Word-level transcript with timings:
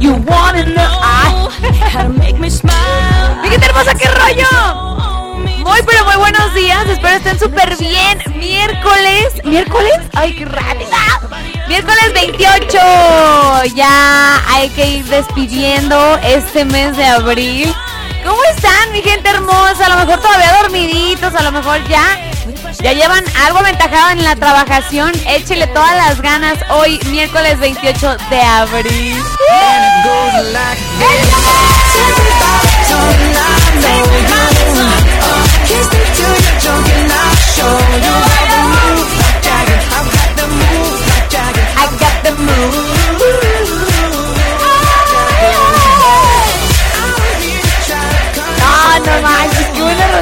You 0.00 0.12
wanna 0.12 0.64
know 0.64 0.98
ah. 1.02 1.48
Fíjate 3.42 3.66
hermosa, 3.66 3.94
qué 3.94 4.08
rollo. 4.08 5.34
Muy, 5.64 5.82
pero 5.82 6.04
muy 6.04 6.16
buenos 6.16 6.54
días. 6.54 6.86
Espero 6.88 7.16
estén 7.16 7.38
súper 7.38 7.76
bien. 7.76 8.22
Miércoles. 8.36 9.42
¿Miércoles? 9.44 9.98
Ay, 10.14 10.34
qué 10.34 10.44
rápida. 10.44 10.96
Miércoles 11.66 12.12
28. 12.14 12.78
Ya 13.74 14.40
hay 14.48 14.68
que 14.70 14.86
ir 14.86 15.04
despidiendo 15.06 16.18
este 16.22 16.64
mes 16.64 16.96
de 16.96 17.04
abril. 17.04 17.74
¿Cómo 18.24 18.40
están, 18.54 18.92
mi 18.92 19.02
gente 19.02 19.28
hermosa? 19.30 19.86
A 19.86 19.88
lo 19.88 19.96
mejor 19.96 20.20
todavía 20.20 20.58
dormiditos, 20.62 21.34
a 21.34 21.42
lo 21.42 21.50
mejor 21.52 21.82
ya. 21.88 22.20
Ya 22.80 22.92
llevan 22.92 23.24
algo 23.44 23.58
aventajado 23.58 24.10
en 24.10 24.24
la 24.24 24.36
trabajación. 24.36 25.12
Échele 25.26 25.66
todas 25.68 25.96
las 25.96 26.22
ganas 26.22 26.58
hoy, 26.70 27.00
miércoles 27.10 27.58
28 27.58 28.16
de 28.30 28.40
abril. 28.40 29.16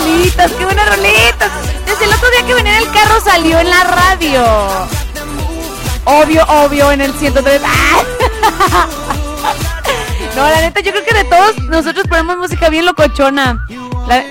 Rolitas, 0.07 0.53
qué 0.53 0.65
buenas 0.65 0.89
rolitas. 0.89 1.51
Desde 1.85 2.05
el 2.05 2.13
otro 2.13 2.31
día 2.31 2.47
que 2.47 2.55
venía 2.55 2.79
en 2.79 2.87
el 2.87 2.93
carro 2.93 3.21
salió 3.21 3.59
en 3.59 3.71
la 3.71 3.85
radio. 3.85 4.45
Obvio, 6.05 6.45
obvio, 6.47 6.93
en 6.93 7.01
el 7.01 7.13
103. 7.13 7.63
¡Ah! 7.65 8.87
No, 10.35 10.43
la 10.43 10.61
neta, 10.61 10.81
yo 10.81 10.93
creo 10.93 11.03
que 11.03 11.15
de 11.15 11.25
todos 11.25 11.59
nosotros 11.71 12.05
ponemos 12.11 12.37
música 12.37 12.69
bien 12.69 12.85
locochona. 12.85 13.67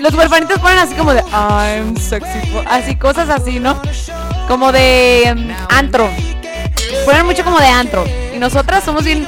Los 0.00 0.14
huerfanitos 0.14 0.60
ponen 0.60 0.78
así 0.78 0.94
como 0.94 1.12
de 1.12 1.20
I'm 1.32 1.96
sexy, 1.96 2.46
for-", 2.52 2.64
así 2.68 2.94
cosas 2.94 3.28
así, 3.28 3.58
¿no? 3.58 3.82
Como 4.46 4.70
de 4.70 5.24
em, 5.24 5.52
antro. 5.68 6.08
Ponen 7.04 7.26
mucho 7.26 7.42
como 7.42 7.58
de 7.58 7.66
antro. 7.66 8.04
Y 8.32 8.38
nosotras 8.38 8.84
somos 8.84 9.02
bien, 9.02 9.26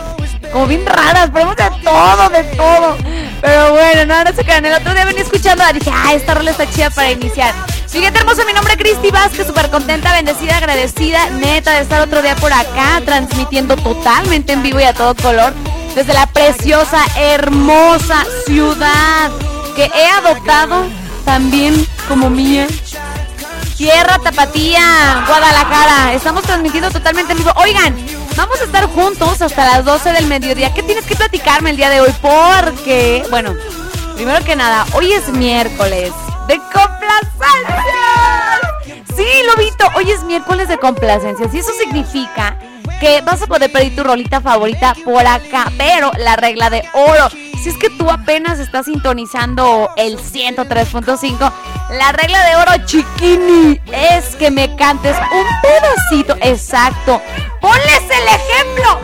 como 0.52 0.66
bien 0.66 0.84
raras, 0.86 1.30
ponemos 1.30 1.56
de 1.56 1.70
todo, 1.82 2.28
de 2.30 2.44
todo. 2.56 2.96
Pero 3.40 3.72
bueno, 3.72 4.06
no, 4.06 4.24
no 4.24 4.32
se 4.32 4.44
crean. 4.44 4.64
El 4.64 4.74
otro 4.74 4.94
día 4.94 5.04
venía 5.04 5.22
escuchando, 5.22 5.64
dije, 5.72 5.90
ah, 5.94 6.14
esta 6.14 6.34
rola 6.34 6.50
está 6.50 6.68
chida 6.70 6.90
para 6.90 7.10
iniciar. 7.10 7.54
Fíjate 7.88 8.18
hermoso, 8.18 8.44
mi 8.44 8.52
nombre 8.52 8.74
es 8.74 8.78
Cristi 8.78 9.10
Vázquez, 9.10 9.46
súper 9.46 9.70
contenta, 9.70 10.12
bendecida, 10.12 10.58
agradecida, 10.58 11.30
neta, 11.30 11.72
de 11.72 11.80
estar 11.80 12.00
otro 12.02 12.20
día 12.20 12.36
por 12.36 12.52
acá, 12.52 13.00
transmitiendo 13.04 13.76
totalmente 13.76 14.52
en 14.52 14.62
vivo 14.62 14.78
y 14.78 14.84
a 14.84 14.92
todo 14.92 15.14
color, 15.14 15.54
desde 15.94 16.12
la 16.12 16.26
preciosa, 16.26 17.02
hermosa 17.16 18.24
ciudad 18.46 19.30
que 19.74 19.90
he 19.94 20.06
adoptado 20.06 20.86
también 21.24 21.86
como 22.08 22.28
mía. 22.28 22.66
Tierra 23.76 24.18
Tapatía, 24.18 25.24
Guadalajara. 25.26 26.12
Estamos 26.12 26.42
transmitiendo 26.42 26.90
totalmente 26.90 27.32
en 27.32 27.38
vivo. 27.38 27.52
Oigan, 27.54 27.94
vamos 28.38 28.60
a 28.60 28.64
estar 28.64 28.86
juntos 28.86 29.42
hasta 29.42 29.64
las 29.64 29.84
12 29.84 30.12
del 30.12 30.28
mediodía. 30.28 30.72
¿Qué 30.72 30.84
tienes 30.84 31.04
que 31.04 31.16
platicarme 31.16 31.70
el 31.70 31.76
día 31.76 31.90
de 31.90 32.00
hoy? 32.00 32.14
Porque, 32.22 33.24
bueno, 33.30 33.52
primero 34.14 34.44
que 34.44 34.54
nada, 34.54 34.86
hoy 34.94 35.12
es 35.12 35.28
miércoles 35.30 36.12
de 36.46 36.56
complacencias. 36.58 37.84
Sí, 39.16 39.26
Lobito, 39.44 39.88
hoy 39.96 40.12
es 40.12 40.22
miércoles 40.22 40.68
de 40.68 40.78
complacencias 40.78 41.52
y 41.52 41.58
eso 41.58 41.72
significa 41.80 42.56
que 43.00 43.20
vas 43.22 43.42
a 43.42 43.48
poder 43.48 43.72
pedir 43.72 43.96
tu 43.96 44.04
rolita 44.04 44.40
favorita 44.40 44.94
por 45.04 45.26
acá, 45.26 45.72
pero 45.76 46.12
la 46.16 46.36
regla 46.36 46.70
de 46.70 46.84
oro. 46.94 47.28
Es 47.68 47.76
que 47.76 47.90
tú 47.90 48.08
apenas 48.08 48.60
estás 48.60 48.86
sintonizando 48.86 49.90
el 49.98 50.18
103.5, 50.18 51.52
la 51.90 52.12
regla 52.12 52.42
de 52.46 52.56
oro 52.56 52.86
chiquini 52.86 53.78
es 53.92 54.34
que 54.36 54.50
me 54.50 54.74
cantes 54.74 55.14
un 55.18 55.46
pedacito, 55.60 56.34
exacto. 56.40 57.20
Ponles 57.60 58.04
el 58.04 58.26
ejemplo. 58.26 59.00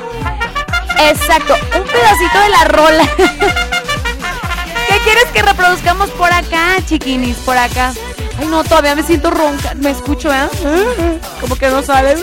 Exacto, 1.11 1.55
un 1.77 1.85
pedacito 1.85 2.41
de 2.41 2.49
la 2.49 2.65
rola. 2.65 3.05
¿Qué 4.89 4.99
quieres 5.05 5.27
que 5.35 5.43
reproduzcamos 5.43 6.09
por 6.13 6.33
acá, 6.33 6.77
chiquinis? 6.87 7.37
Por 7.37 7.59
acá. 7.59 7.93
Ay, 8.39 8.47
no, 8.47 8.65
todavía 8.65 8.95
me 8.95 9.03
siento 9.03 9.31
ronca. 9.31 9.75
Me 9.75 9.91
escucho, 9.91 10.33
¿eh? 10.33 10.49
Como 11.39 11.55
que 11.57 11.69
no 11.69 11.83
sale. 11.83 12.17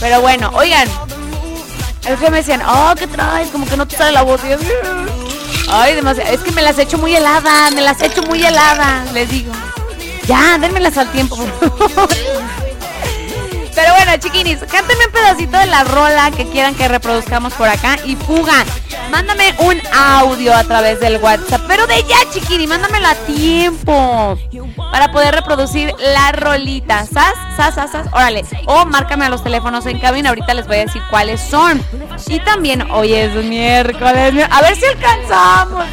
Pero 0.00 0.20
bueno, 0.20 0.50
oigan. 0.52 0.88
Es 2.06 2.18
que 2.18 2.30
me 2.30 2.38
decían, 2.38 2.62
oh, 2.66 2.94
¿qué 2.98 3.06
traes? 3.06 3.48
Como 3.50 3.66
que 3.66 3.76
no 3.76 3.86
te 3.86 3.96
sale 3.96 4.12
la 4.12 4.22
voz. 4.22 4.40
Ay, 5.70 5.94
demasiado. 5.94 6.32
Es 6.32 6.40
que 6.40 6.50
me 6.50 6.62
las 6.62 6.78
he 6.78 6.82
hecho 6.82 6.98
muy 6.98 7.14
heladas, 7.14 7.72
me 7.74 7.80
las 7.80 8.00
he 8.02 8.06
hecho 8.06 8.22
muy 8.22 8.44
heladas, 8.44 9.12
les 9.12 9.30
digo. 9.30 9.52
Ya, 10.26 10.58
dénmelas 10.58 10.96
al 10.98 11.10
tiempo, 11.10 11.36
Pero 13.74 13.94
bueno, 13.94 14.12
chiquinis, 14.18 14.58
cántenme 14.60 15.06
un 15.06 15.12
pedacito 15.12 15.56
de 15.56 15.66
la 15.66 15.84
rola 15.84 16.30
que 16.30 16.46
quieran 16.48 16.74
que 16.74 16.88
reproduzcamos 16.88 17.54
por 17.54 17.68
acá 17.68 17.96
y 18.04 18.16
fuga. 18.16 18.64
Mándame 19.10 19.54
un 19.58 19.80
audio 19.94 20.54
a 20.54 20.64
través 20.64 21.00
del 21.00 21.18
WhatsApp, 21.18 21.62
pero 21.68 21.86
de 21.86 22.02
ya, 22.04 22.18
chiquini, 22.30 22.66
mándamelo 22.66 23.08
a 23.08 23.14
tiempo 23.14 24.38
para 24.90 25.10
poder 25.10 25.34
reproducir 25.34 25.94
la 25.98 26.32
rolita. 26.32 27.06
¿Sas? 27.06 27.34
¿Sas? 27.56 27.74
¿Sas? 27.74 27.92
¿Sas? 27.92 28.06
Órale. 28.12 28.44
O 28.66 28.84
márcame 28.84 29.24
a 29.24 29.28
los 29.28 29.42
teléfonos 29.42 29.86
en 29.86 29.98
cabina, 29.98 30.28
ahorita 30.30 30.54
les 30.54 30.66
voy 30.66 30.76
a 30.76 30.80
decir 30.80 31.02
cuáles 31.10 31.40
son. 31.40 31.82
Y 32.26 32.40
también, 32.40 32.90
hoy 32.90 33.14
es 33.14 33.34
miércoles, 33.34 34.46
a 34.50 34.62
ver 34.62 34.76
si 34.76 34.84
alcanzamos. 34.84 35.86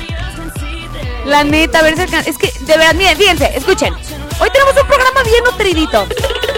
La 1.26 1.44
neta, 1.44 1.80
a 1.80 1.82
ver 1.84 1.96
si 1.96 2.02
alcanzamos. 2.02 2.28
Es 2.28 2.38
que, 2.38 2.66
de 2.66 2.78
verdad, 2.78 2.94
miren, 2.94 3.18
fíjense, 3.18 3.52
escuchen. 3.56 3.94
Hoy 4.42 4.50
tenemos 4.52 4.74
un 4.82 4.88
programa 4.88 5.24
bien 5.24 5.44
nutridito. 5.44 6.08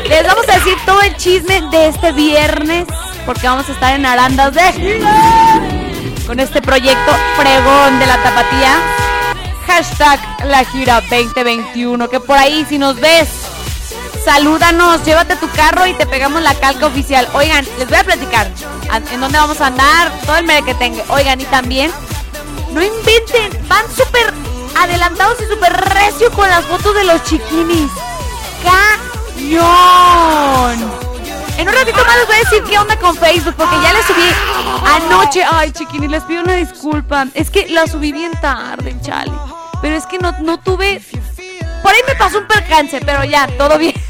Les 0.07 0.25
vamos 0.25 0.47
a 0.49 0.53
decir 0.53 0.75
todo 0.85 1.01
el 1.01 1.15
chisme 1.17 1.61
de 1.71 1.87
este 1.87 2.11
viernes, 2.11 2.85
porque 3.25 3.47
vamos 3.47 3.67
a 3.69 3.71
estar 3.71 3.93
en 3.95 4.05
Arandas 4.05 4.53
de 4.53 5.01
con 6.25 6.39
este 6.39 6.61
proyecto 6.61 7.11
fregón 7.35 7.99
de 7.99 8.05
la 8.05 8.21
tapatía. 8.21 8.79
Hashtag 9.67 10.19
la 10.45 10.63
gira 10.65 11.01
2021, 11.01 12.09
que 12.09 12.19
por 12.19 12.37
ahí 12.37 12.65
si 12.67 12.77
nos 12.77 12.99
ves, 12.99 13.29
salúdanos, 14.23 15.03
llévate 15.03 15.35
tu 15.37 15.49
carro 15.51 15.85
y 15.85 15.93
te 15.93 16.05
pegamos 16.05 16.41
la 16.41 16.55
calca 16.55 16.87
oficial. 16.87 17.27
Oigan, 17.33 17.65
les 17.77 17.87
voy 17.87 17.97
a 17.97 18.03
platicar 18.03 18.51
en 19.11 19.19
dónde 19.19 19.37
vamos 19.37 19.61
a 19.61 19.67
andar, 19.67 20.11
todo 20.25 20.37
el 20.37 20.45
mere 20.45 20.63
que 20.63 20.73
tenga. 20.75 21.03
Oigan, 21.09 21.39
y 21.39 21.45
también, 21.45 21.91
no 22.71 22.81
inventen, 22.81 23.67
van 23.67 23.85
súper 23.95 24.33
adelantados 24.77 25.37
y 25.41 25.53
súper 25.53 25.73
recio 25.73 26.31
con 26.31 26.49
las 26.49 26.65
fotos 26.65 26.95
de 26.95 27.03
los 27.03 27.23
chiquinis. 27.23 27.91
En 31.57 31.67
un 31.67 31.73
ratito 31.73 32.05
más 32.05 32.15
les 32.17 32.27
voy 32.27 32.35
a 32.35 32.39
decir 32.39 32.63
qué 32.69 32.77
onda 32.77 32.95
con 32.97 33.15
Facebook, 33.15 33.55
porque 33.57 33.75
ya 33.81 33.93
les 33.93 34.05
subí 34.05 34.21
anoche. 34.85 35.43
Ay, 35.49 35.71
chiquinis, 35.71 36.11
les 36.11 36.23
pido 36.23 36.43
una 36.43 36.55
disculpa. 36.55 37.25
Es 37.33 37.49
que 37.49 37.67
la 37.69 37.87
subí 37.87 38.11
bien 38.11 38.31
tarde, 38.39 38.95
chale. 39.01 39.31
Pero 39.81 39.95
es 39.95 40.05
que 40.05 40.19
no, 40.19 40.31
no 40.41 40.59
tuve. 40.59 41.01
Por 41.81 41.91
ahí 41.91 42.01
me 42.07 42.15
pasó 42.15 42.37
un 42.37 42.47
percance, 42.47 43.01
pero 43.03 43.23
ya, 43.23 43.47
todo 43.57 43.77
bien. 43.77 43.93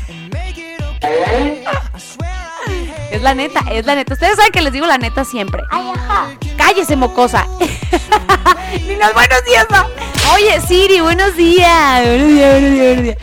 Es 3.11 3.21
la 3.21 3.35
neta, 3.35 3.59
es 3.69 3.85
la 3.85 3.95
neta. 3.95 4.13
Ustedes 4.13 4.37
saben 4.37 4.53
que 4.53 4.61
les 4.61 4.71
digo 4.71 4.85
la 4.85 4.97
neta 4.97 5.25
siempre. 5.25 5.61
Ay, 5.69 5.91
ajá. 5.93 6.29
Cállese, 6.55 6.95
mocosa. 6.95 7.45
Ni 8.87 8.95
los 8.95 9.13
buenos 9.13 9.43
días, 9.43 9.67
no. 9.69 9.85
Oye, 10.33 10.61
Siri, 10.65 11.01
buenos 11.01 11.35
días. 11.35 12.05
Buenos 12.05 12.27
días, 12.29 12.51
buenos 12.51 12.71
días, 12.71 12.95
buenos 12.95 13.03
días. 13.03 13.17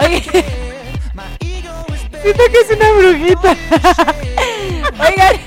Oye. 0.00 0.56
Siento 2.22 2.42
que 2.52 2.58
es 2.58 2.76
una 2.76 2.92
brujita. 2.92 3.56
Oigan. 5.00 5.40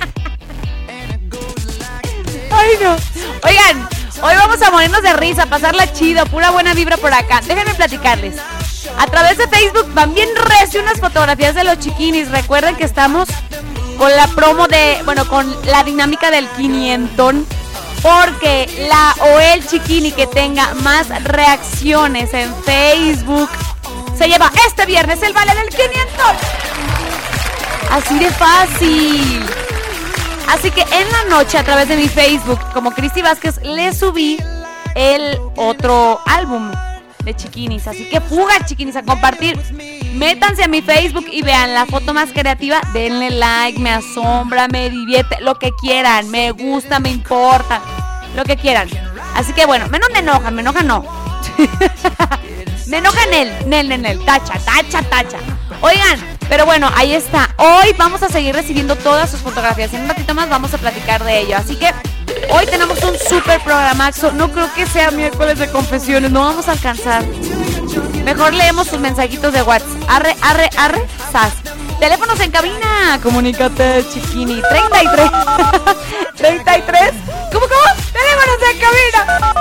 Ay, 2.52 2.70
no. 2.82 2.96
Oigan, 3.44 3.90
hoy 4.22 4.36
vamos 4.36 4.62
a 4.62 4.72
morirnos 4.72 5.02
de 5.02 5.14
risa, 5.14 5.46
pasarla 5.46 5.92
chido, 5.92 6.26
pura 6.28 6.52
buena 6.52 6.74
vibra 6.74 6.98
por 6.98 7.14
acá. 7.14 7.42
Déjenme 7.46 7.74
platicarles. 7.76 8.36
A 8.98 9.06
través 9.08 9.38
de 9.38 9.48
Facebook 9.48 9.94
también 9.94 10.30
recio 10.36 10.82
unas 10.82 11.00
fotografías 11.00 11.56
de 11.56 11.64
los 11.64 11.80
chiquinis. 11.80 12.32
Recuerden 12.32 12.76
que 12.76 12.86
estamos 12.86 13.28
con 13.98 14.16
la 14.16 14.28
promo 14.28 14.68
de, 14.68 15.02
bueno, 15.06 15.28
con 15.28 15.54
la 15.66 15.84
dinámica 15.84 16.32
del 16.32 16.48
500. 16.50 17.36
Porque 18.02 18.88
la 18.90 19.16
o 19.22 19.40
el 19.40 19.66
chiquini 19.66 20.12
que 20.12 20.28
tenga 20.28 20.74
más 20.76 21.08
reacciones 21.24 22.34
en 22.34 22.54
Facebook 22.64 23.50
se 24.18 24.28
lleva 24.28 24.52
este 24.68 24.86
viernes 24.86 25.22
el 25.24 25.34
vale 25.34 25.54
del 25.56 25.70
500. 25.70 26.04
Así 27.92 28.20
de 28.20 28.32
fácil. 28.32 29.46
Así 30.48 30.72
que 30.72 30.82
en 30.82 31.12
la 31.12 31.36
noche 31.36 31.58
a 31.58 31.64
través 31.64 31.88
de 31.88 31.96
mi 31.96 32.08
Facebook, 32.08 32.60
como 32.74 32.92
Cristi 32.92 33.22
Vázquez, 33.22 33.62
le 33.64 33.94
subí 33.94 34.38
el 34.96 35.40
otro 35.56 36.22
álbum 36.26 36.72
de 37.24 37.36
chiquinis. 37.36 37.88
Así 37.88 38.10
que 38.10 38.22
fuga 38.22 38.66
chiquinis 38.66 38.96
a 38.96 39.04
compartir. 39.04 39.58
Métanse 40.14 40.64
a 40.64 40.68
mi 40.68 40.82
Facebook 40.82 41.26
y 41.32 41.42
vean 41.42 41.74
la 41.74 41.86
foto 41.86 42.14
más 42.14 42.32
creativa. 42.32 42.82
Denle 42.94 43.32
like, 43.32 43.80
me 43.80 43.92
asombra, 43.92 44.68
me 44.68 44.90
divierte, 44.90 45.38
lo 45.42 45.58
que 45.58 45.72
quieran. 45.82 46.30
Me 46.30 46.52
gusta, 46.52 47.00
me 47.00 47.10
importa, 47.10 47.82
lo 48.36 48.44
que 48.44 48.58
quieran. 48.58 48.90
Así 49.36 49.54
que 49.54 49.66
bueno, 49.66 49.88
menos 49.88 50.10
me 50.12 50.20
enojan, 50.20 50.54
me 50.54 50.62
enojan 50.62 50.88
no. 50.88 51.06
me 52.88 52.98
enojan 52.98 53.34
él, 53.34 53.52
Nel, 53.66 53.90
Nel, 53.90 54.02
Nel, 54.02 54.26
tacha, 54.26 54.60
tacha, 54.60 55.02
tacha. 55.04 55.38
Oigan, 55.82 56.20
pero 56.50 56.66
bueno, 56.66 56.90
ahí 56.96 57.14
está. 57.14 57.54
Hoy 57.58 57.94
vamos 57.98 58.24
a 58.24 58.30
seguir 58.30 58.56
recibiendo 58.56 58.96
todas 58.96 59.30
sus 59.32 59.42
fotografías. 59.42 59.94
En 59.94 60.02
un 60.02 60.10
ratito 60.10 60.34
más 60.34 60.50
vamos 60.50 60.74
a 60.74 60.78
platicar 60.78 61.24
de 61.24 61.40
ello. 61.40 61.58
Así 61.58 61.76
que 61.76 61.92
hoy 62.50 62.66
tenemos 62.66 63.02
un 63.04 63.18
super 63.18 63.60
programaxo. 63.62 64.32
No 64.32 64.52
creo 64.52 64.74
que 64.74 64.86
sea 64.86 65.12
miércoles 65.12 65.60
de 65.60 65.70
confesiones. 65.70 66.32
No 66.32 66.42
vamos 66.42 66.68
a 66.68 66.72
alcanzar. 66.74 67.24
Mejor 68.24 68.54
leemos 68.54 68.88
sus 68.88 69.00
mensajitos 69.00 69.52
de 69.52 69.62
WhatsApp. 69.62 69.90
Arre, 70.08 70.36
arre, 70.42 70.70
arre, 70.78 71.08
sas. 71.32 71.54
Teléfonos 72.00 72.40
en 72.40 72.52
cabina. 72.52 73.20
Comunícate, 73.22 74.06
chiquini. 74.14 74.62
33. 74.62 75.32
33. 76.36 77.02
¿Cómo, 77.52 77.66
cómo? 77.68 77.88
Teléfonos 78.12 78.58
en 78.72 78.80
cabina. 78.80 79.54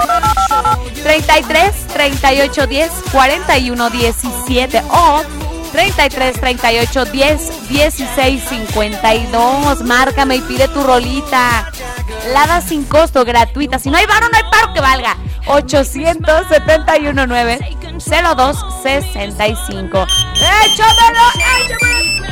33 1.02 1.86
38 1.88 2.66
10 2.66 2.90
41 3.10 3.90
17 3.90 4.82
o 4.90 5.22
33 5.72 6.40
38 6.40 7.04
10 7.06 7.68
16 7.68 8.42
52. 8.48 9.82
Márcame 9.82 10.36
y 10.36 10.40
pide 10.42 10.68
tu 10.68 10.82
rolita. 10.82 11.70
Lada 12.32 12.60
sin 12.60 12.84
costo, 12.84 13.24
gratuita. 13.24 13.78
Si 13.78 13.90
no 13.90 13.98
hay 13.98 14.06
varo, 14.06 14.28
no 14.28 14.36
hay 14.36 14.44
paro 14.50 14.72
que 14.72 14.80
valga. 14.80 15.16
871 15.46 17.26
9 17.26 17.58
02 17.98 18.66
65. 18.82 20.06
¡Échamelo! 20.36 21.24
¡Échamelo! 21.64 22.22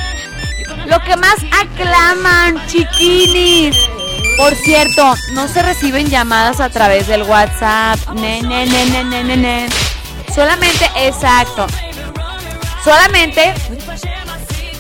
Lo 0.87 1.01
que 1.01 1.17
más 1.17 1.37
aclaman, 1.53 2.61
chiquinis. 2.67 3.77
Por 4.37 4.55
cierto, 4.55 5.15
no 5.33 5.49
se 5.49 5.63
reciben 5.63 6.09
llamadas 6.09 6.61
a 6.61 6.71
través 6.71 7.07
del 7.07 7.23
WhatsApp. 7.23 7.99
Ne, 8.15 8.43
ne, 8.43 8.67
ne, 8.67 8.87
ne, 8.87 9.05
ne, 9.05 9.25
ne, 9.25 9.37
ne. 9.37 9.69
Solamente, 10.35 10.91
exacto. 10.97 11.67
Solamente 12.85 13.55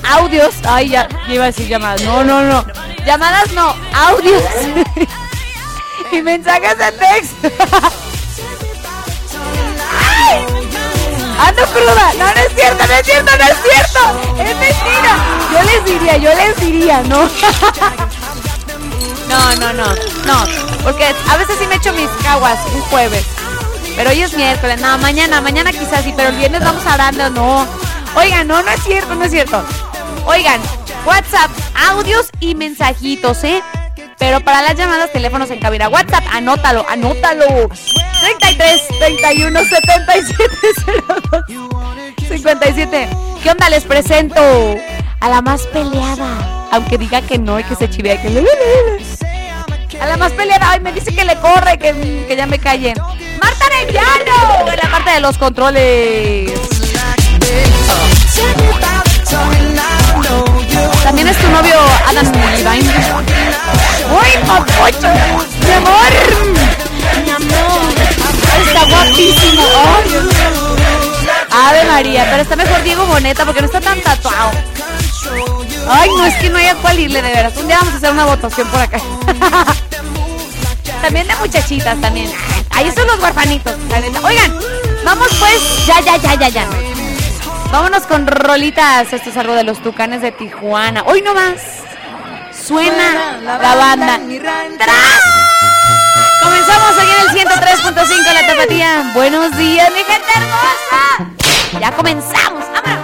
audios. 0.09 0.55
Ay, 0.65 0.91
ya, 0.91 1.09
iba 1.29 1.45
a 1.45 1.47
decir 1.47 1.69
llamadas. 1.69 2.03
No, 2.03 2.25
no, 2.25 2.43
no. 2.43 2.65
Llamadas 3.05 3.53
no, 3.53 3.75
audios. 3.95 4.43
y 6.13 6.23
mensajes 6.23 6.77
de 6.79 6.93
texto. 6.93 7.51
Ando 11.39 11.67
cruda. 11.67 12.13
No, 12.19 12.25
no 12.25 12.41
es 12.41 12.55
cierto, 12.55 12.87
no 12.87 12.93
es 12.95 13.07
cierto, 13.07 13.37
no 13.37 13.45
es 13.45 13.57
cierto. 13.63 14.01
Es 14.43 14.57
mentira. 14.57 15.17
Yo 15.53 15.63
les 15.63 15.85
diría, 15.85 16.17
yo 16.17 16.35
les 16.35 16.61
diría, 16.61 17.03
no. 17.03 17.29
No, 19.31 19.55
no, 19.61 19.73
no, 19.73 19.95
no. 20.25 20.45
Porque 20.83 21.15
a 21.29 21.37
veces 21.37 21.57
sí 21.61 21.67
me 21.69 21.77
echo 21.77 21.93
mis 21.93 22.11
caguas 22.25 22.59
un 22.75 22.81
jueves. 22.81 23.25
Pero 23.95 24.11
hoy 24.11 24.23
es 24.23 24.33
miércoles. 24.35 24.81
No, 24.81 24.99
mañana, 24.99 25.41
mañana 25.41 25.71
quizás 25.71 26.03
sí, 26.03 26.13
pero 26.17 26.31
el 26.31 26.37
viernes 26.37 26.65
vamos 26.65 26.85
darle, 26.85 27.31
no. 27.31 27.65
Oigan, 28.17 28.49
no, 28.49 28.63
no 28.63 28.71
es 28.71 28.83
cierto, 28.83 29.15
no 29.15 29.25
es 29.25 29.31
cierto. 29.31 29.63
Oigan, 30.27 30.61
WhatsApp, 31.07 31.51
audios 31.89 32.31
y 32.41 32.55
mensajitos, 32.55 33.45
¿eh? 33.45 33.63
Pero 34.19 34.41
para 34.41 34.63
las 34.63 34.77
llamadas, 34.77 35.13
teléfonos 35.13 35.51
en 35.51 35.61
cabina. 35.61 35.89
WhatsApp, 35.89 36.25
anótalo, 36.33 36.85
anótalo. 36.89 37.69
33 38.21 38.89
31 38.99 39.61
77 39.61 40.45
02 41.31 41.45
57. 42.29 43.09
¿Qué 43.43 43.51
onda? 43.51 43.71
Les 43.71 43.85
presento 43.85 44.41
a 45.21 45.29
la 45.29 45.41
más 45.41 45.67
peleada. 45.69 46.69
Aunque 46.73 46.99
diga 46.99 47.23
que 47.23 47.39
no 47.39 47.59
y 47.59 47.65
que 47.65 47.75
se 47.75 47.89
chivea 47.89 48.21
que 48.21 48.29
le. 48.31 48.45
A 50.01 50.07
la 50.07 50.17
más 50.17 50.33
peleada, 50.33 50.71
ay, 50.71 50.81
me 50.81 50.93
dice 50.93 51.15
que 51.15 51.25
le 51.25 51.37
corre, 51.37 51.79
que, 51.79 52.25
que 52.27 52.37
ya 52.37 52.47
me 52.47 52.59
callen. 52.59 52.97
Marta 53.43 53.65
Arellano, 53.67 54.71
en 54.71 54.77
la 54.77 54.91
parte 54.91 55.11
de 55.13 55.21
los 55.21 55.39
controles. 55.39 56.80
¿También 61.03 61.29
es 61.29 61.37
tu 61.39 61.49
novio 61.49 61.75
Adam 62.07 62.33
Levine? 62.33 62.93
¡Uy, 64.11 64.47
papocho! 64.47 65.09
¡Mi 65.67 65.73
amor! 65.73 66.13
¡Mi 67.25 67.31
amor! 67.31 67.95
¡Está 68.65 68.85
guapísimo! 68.85 69.63
Oh. 69.75 70.31
Ave 71.53 71.85
María, 71.85 72.27
pero 72.31 72.43
está 72.43 72.57
mejor 72.57 72.83
Diego 72.83 73.05
Boneta 73.07 73.45
porque 73.45 73.61
no 73.61 73.67
está 73.67 73.81
tan 73.81 74.01
tatuado. 74.01 74.53
Ay, 75.89 76.11
no, 76.17 76.25
es 76.25 76.35
que 76.37 76.49
no 76.49 76.59
haya 76.59 76.75
cual 76.77 76.99
irle, 76.99 77.23
de 77.23 77.29
veras. 77.31 77.57
Un 77.57 77.67
día 77.67 77.79
vamos 77.79 77.95
a 77.95 77.97
hacer 77.97 78.13
una 78.13 78.27
votación 78.27 78.69
por 78.69 78.81
acá. 78.81 78.99
también 81.03 81.27
de 81.27 81.35
muchachitas, 81.37 82.01
también. 82.01 82.31
Ahí 82.71 82.93
son 82.95 83.07
los 83.09 83.19
huerfanitos. 83.19 83.75
Oigan, 84.23 84.59
vamos 85.05 85.29
pues, 85.39 85.87
ya, 85.87 86.01
ya, 86.01 86.17
ya, 86.17 86.35
ya, 86.35 86.49
ya. 86.49 87.00
Vámonos 87.71 88.03
con 88.07 88.27
rolitas. 88.27 89.13
Esto 89.13 89.31
es 89.31 89.37
algo 89.37 89.55
de 89.55 89.63
los 89.63 89.81
tucanes 89.81 90.23
de 90.23 90.33
Tijuana. 90.33 91.05
Hoy 91.07 91.23
no 91.23 91.35
más. 91.35 91.61
Suena, 92.53 93.39
la, 93.43 93.59
banda. 93.59 94.19
banda. 94.19 94.87
Comenzamos 96.43 96.99
aquí 96.99 97.11
en 97.11 97.39
el 97.39 97.49
103.5 97.49 98.33
La 98.33 98.47
Tapatía. 98.47 99.13
Buenos 99.15 99.57
días, 99.57 99.89
mi 99.93 100.01
gente 100.01 100.31
hermosa. 100.35 101.81
Ya 101.81 101.93
comenzamos. 101.93 102.65
¡Vámonos! 102.73 103.00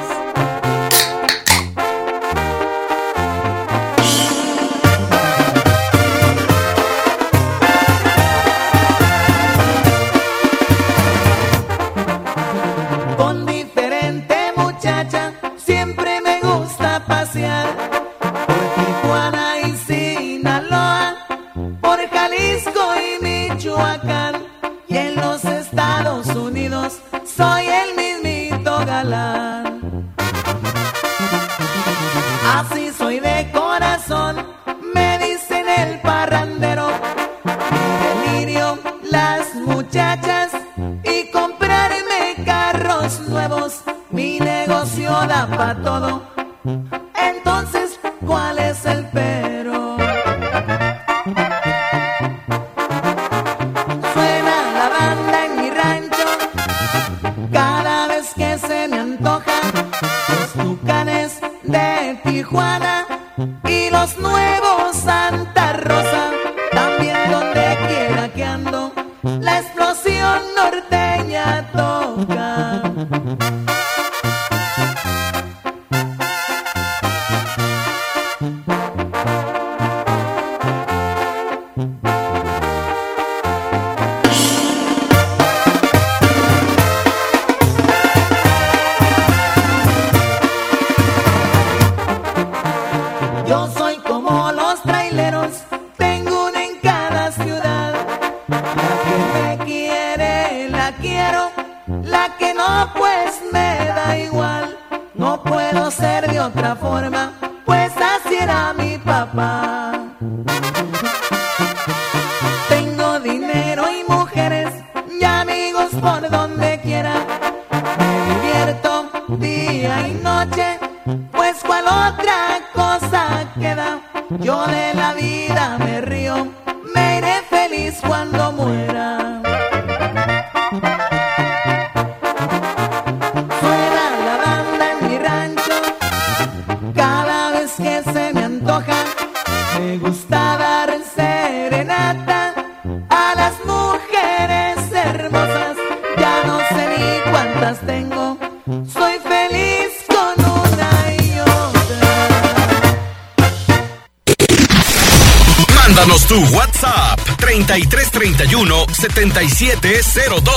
la 69.40 69.58
explosión 69.60 70.40
norte. 70.54 70.95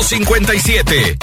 57. 0.10 1.19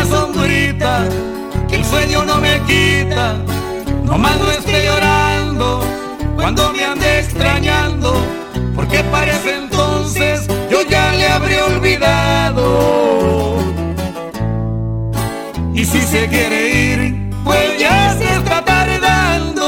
La 0.00 0.06
sombrita, 0.06 1.08
que 1.68 1.76
el 1.76 1.84
sueño 1.84 2.24
no 2.24 2.36
me 2.40 2.60
quita. 2.62 3.34
No 4.04 4.16
más 4.18 4.38
no 4.38 4.50
esté 4.50 4.84
llorando 4.84 5.82
cuando 6.36 6.72
me 6.72 6.84
ande 6.84 7.20
extrañando, 7.20 8.14
porque 8.74 9.04
parece 9.04 9.56
entonces 9.56 10.48
yo 10.70 10.82
ya 10.88 11.12
le 11.12 11.28
habré 11.28 11.62
olvidado. 11.62 12.64
Y 15.74 15.84
si 15.84 16.00
se 16.00 16.26
quiere 16.28 16.60
ir, 16.84 17.32
pues 17.44 17.78
ya 17.78 18.16
se 18.18 18.24
está 18.24 18.64
tardando. 18.64 19.66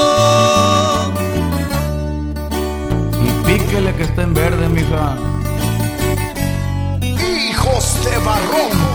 Y 3.25 3.29
píquele 3.47 3.95
que 3.95 4.03
está 4.03 4.23
en 4.23 4.35
verde, 4.35 4.69
mija. 4.69 5.17
Hijos 7.01 8.05
de 8.05 8.19
barrón. 8.19 8.92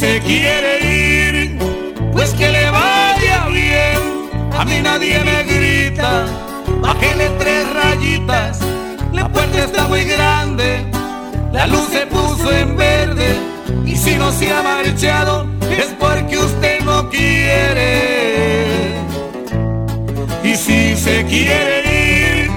Se 0.00 0.18
quiere 0.20 0.72
ir, 0.80 1.58
pues 2.10 2.30
que 2.30 2.48
le 2.48 2.70
vaya 2.70 3.48
bien. 3.48 4.30
A 4.58 4.64
mí 4.64 4.80
nadie 4.82 5.22
me 5.22 5.42
grita, 5.42 6.24
bájele 6.80 7.28
tres 7.38 7.66
rayitas. 7.74 8.60
La 9.12 9.28
puerta 9.28 9.58
está 9.58 9.86
muy 9.88 10.04
grande, 10.04 10.86
la 11.52 11.66
luz 11.66 11.86
se 11.92 12.06
puso 12.06 12.50
en 12.50 12.78
verde. 12.78 13.36
Y 13.84 13.94
si 13.94 14.16
no 14.16 14.32
se 14.32 14.50
ha 14.50 14.62
marchado, 14.62 15.46
es 15.70 15.88
porque 15.98 16.38
usted 16.38 16.80
no 16.80 17.10
quiere. 17.10 18.94
Y 20.42 20.54
si 20.54 20.96
se 20.96 21.26
quiere 21.26 22.44
ir, 22.46 22.50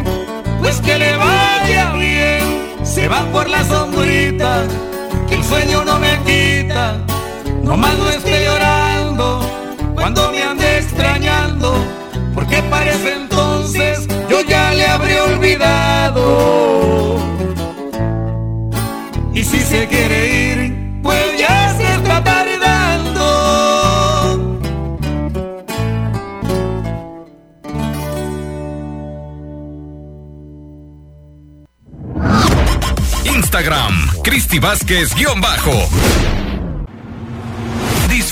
pues 0.62 0.79
que 0.79 0.97
le 0.97 1.17
vaya 1.17 1.91
bien. 1.91 2.85
Se 2.85 3.09
va 3.09 3.25
por 3.33 3.50
la 3.50 3.65
sombrita 3.65 4.63
que 5.27 5.35
el 5.35 5.43
sueño 5.43 5.83
no 5.83 6.00
me 6.00 6.17
quita, 6.25 7.01
nomás 7.63 7.98
no 7.98 8.10
esté 8.10 8.46
llorando 8.46 9.39
cuando 9.96 10.32
me 10.32 10.43
ande 10.43 10.77
extrañando, 10.79 11.74
porque 12.34 12.62
parece 12.63 13.13
entonces 13.13 14.08
yo 14.29 14.41
ya 14.41 14.72
le 14.74 14.86
habré 14.86 15.20
olvidado. 15.22 17.17
Y 19.34 19.43
si 19.43 19.60
se 19.60 19.88
quiere 19.88 20.51
ir, 20.51 21.01
pues 21.01 21.39
ya 21.39 21.74
se 21.75 21.96
está 21.96 22.24
tardando. 22.24 23.24
Instagram, 33.25 34.10
Cristi 34.24 34.60
Vázquez-bajo. 34.60 36.42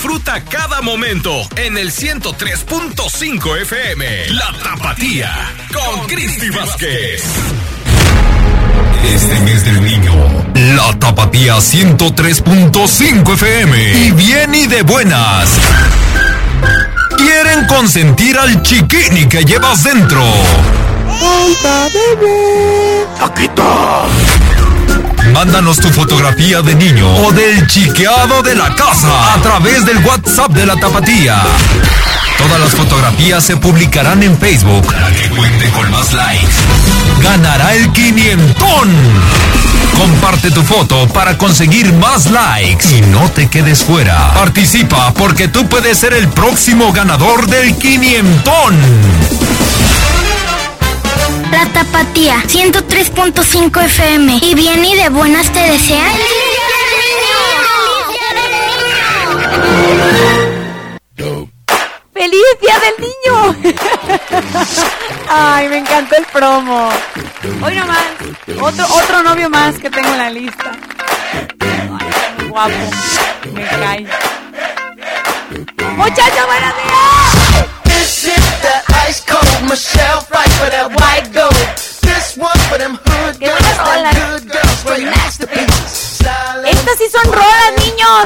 Disfruta 0.03 0.43
cada 0.45 0.81
momento 0.81 1.31
en 1.55 1.77
el 1.77 1.91
103.5 1.91 3.61
FM. 3.61 4.29
La 4.31 4.51
Tapatía 4.63 5.31
con 5.71 6.07
Cristi 6.07 6.49
Vázquez. 6.49 7.23
Este 9.05 9.39
mes 9.41 9.63
del 9.63 9.85
niño, 9.85 10.11
la 10.75 10.97
Tapatía 10.97 11.57
103.5 11.57 13.33
FM. 13.35 14.07
Y 14.07 14.11
bien 14.13 14.55
y 14.55 14.65
de 14.65 14.81
buenas. 14.81 15.51
Quieren 17.15 17.67
consentir 17.67 18.39
al 18.39 18.63
chiquini 18.63 19.27
que 19.27 19.45
llevas 19.45 19.83
dentro. 19.83 20.23
¡Alta, 21.05 21.89
bebé! 21.93 23.05
¡Taquita! 23.19 24.07
Mándanos 25.33 25.77
tu 25.77 25.89
fotografía 25.89 26.61
de 26.61 26.75
niño 26.75 27.07
o 27.25 27.31
del 27.31 27.65
chiqueado 27.67 28.43
de 28.43 28.55
la 28.55 28.73
casa 28.75 29.33
a 29.33 29.41
través 29.41 29.85
del 29.85 29.97
WhatsApp 30.05 30.51
de 30.51 30.65
la 30.65 30.75
tapatía. 30.75 31.41
Todas 32.37 32.59
las 32.59 32.71
fotografías 32.71 33.43
se 33.43 33.55
publicarán 33.57 34.23
en 34.23 34.37
Facebook. 34.37 34.93
La 34.93 35.11
que 35.11 35.29
cuente 35.29 35.69
con 35.69 35.89
más 35.91 36.11
likes 36.13 36.53
ganará 37.21 37.75
el 37.75 37.91
quinientón. 37.93 38.89
Comparte 39.97 40.51
tu 40.51 40.63
foto 40.63 41.07
para 41.09 41.37
conseguir 41.37 41.93
más 41.93 42.29
likes 42.29 42.85
y 42.97 43.01
no 43.01 43.29
te 43.31 43.47
quedes 43.47 43.83
fuera. 43.83 44.33
Participa 44.33 45.13
porque 45.13 45.47
tú 45.47 45.67
puedes 45.67 45.97
ser 45.97 46.13
el 46.13 46.27
próximo 46.29 46.91
ganador 46.91 47.47
del 47.47 47.77
quinientón. 47.77 48.75
La 51.51 51.65
Tapatía 51.65 52.41
103.5 52.47 53.83
FM 53.83 54.39
y 54.41 54.55
bien 54.55 54.85
y 54.85 54.95
de 54.95 55.09
buenas 55.09 55.51
te 55.51 55.59
desean. 55.59 56.11
¡Feliz 62.13 62.41
Día 62.61 62.79
del 62.79 62.95
Niño! 62.99 63.75
Ay, 65.29 65.67
me 65.67 65.79
encantó 65.79 66.15
el 66.15 66.25
promo. 66.25 66.89
Hoy 67.61 67.75
nomás, 67.75 68.05
otro, 68.61 68.85
otro 68.95 69.23
novio 69.23 69.49
más 69.49 69.77
que 69.77 69.89
tengo 69.89 70.09
en 70.09 70.17
la 70.17 70.29
lista. 70.29 70.71
Ay, 71.59 72.09
muy 72.37 72.47
guapo. 72.47 72.71
Me 73.53 73.67
cae. 73.67 74.07
Muchachos, 75.97 76.45
buenos 76.45 76.73
días. 76.75 77.11
Cold 79.61 79.69
Michelle 79.69 80.21
fight 80.21 80.49
for 80.57 80.69
that 80.73 80.89
white 80.89 81.29
gold. 81.33 81.53
This 82.01 82.33
one 82.35 82.57
for 82.65 82.79
them 82.81 82.97
hood 82.97 83.37
Qué 83.37 83.45
girls, 83.45 83.77
them 83.77 84.09
good 84.25 84.49
girls, 84.49 84.77
straight 84.81 85.05
masterpieces. 85.05 86.21
Estas 86.65 86.97
sí 86.97 87.05
son 87.11 87.31
rolas, 87.31 87.73
niños. 87.77 88.25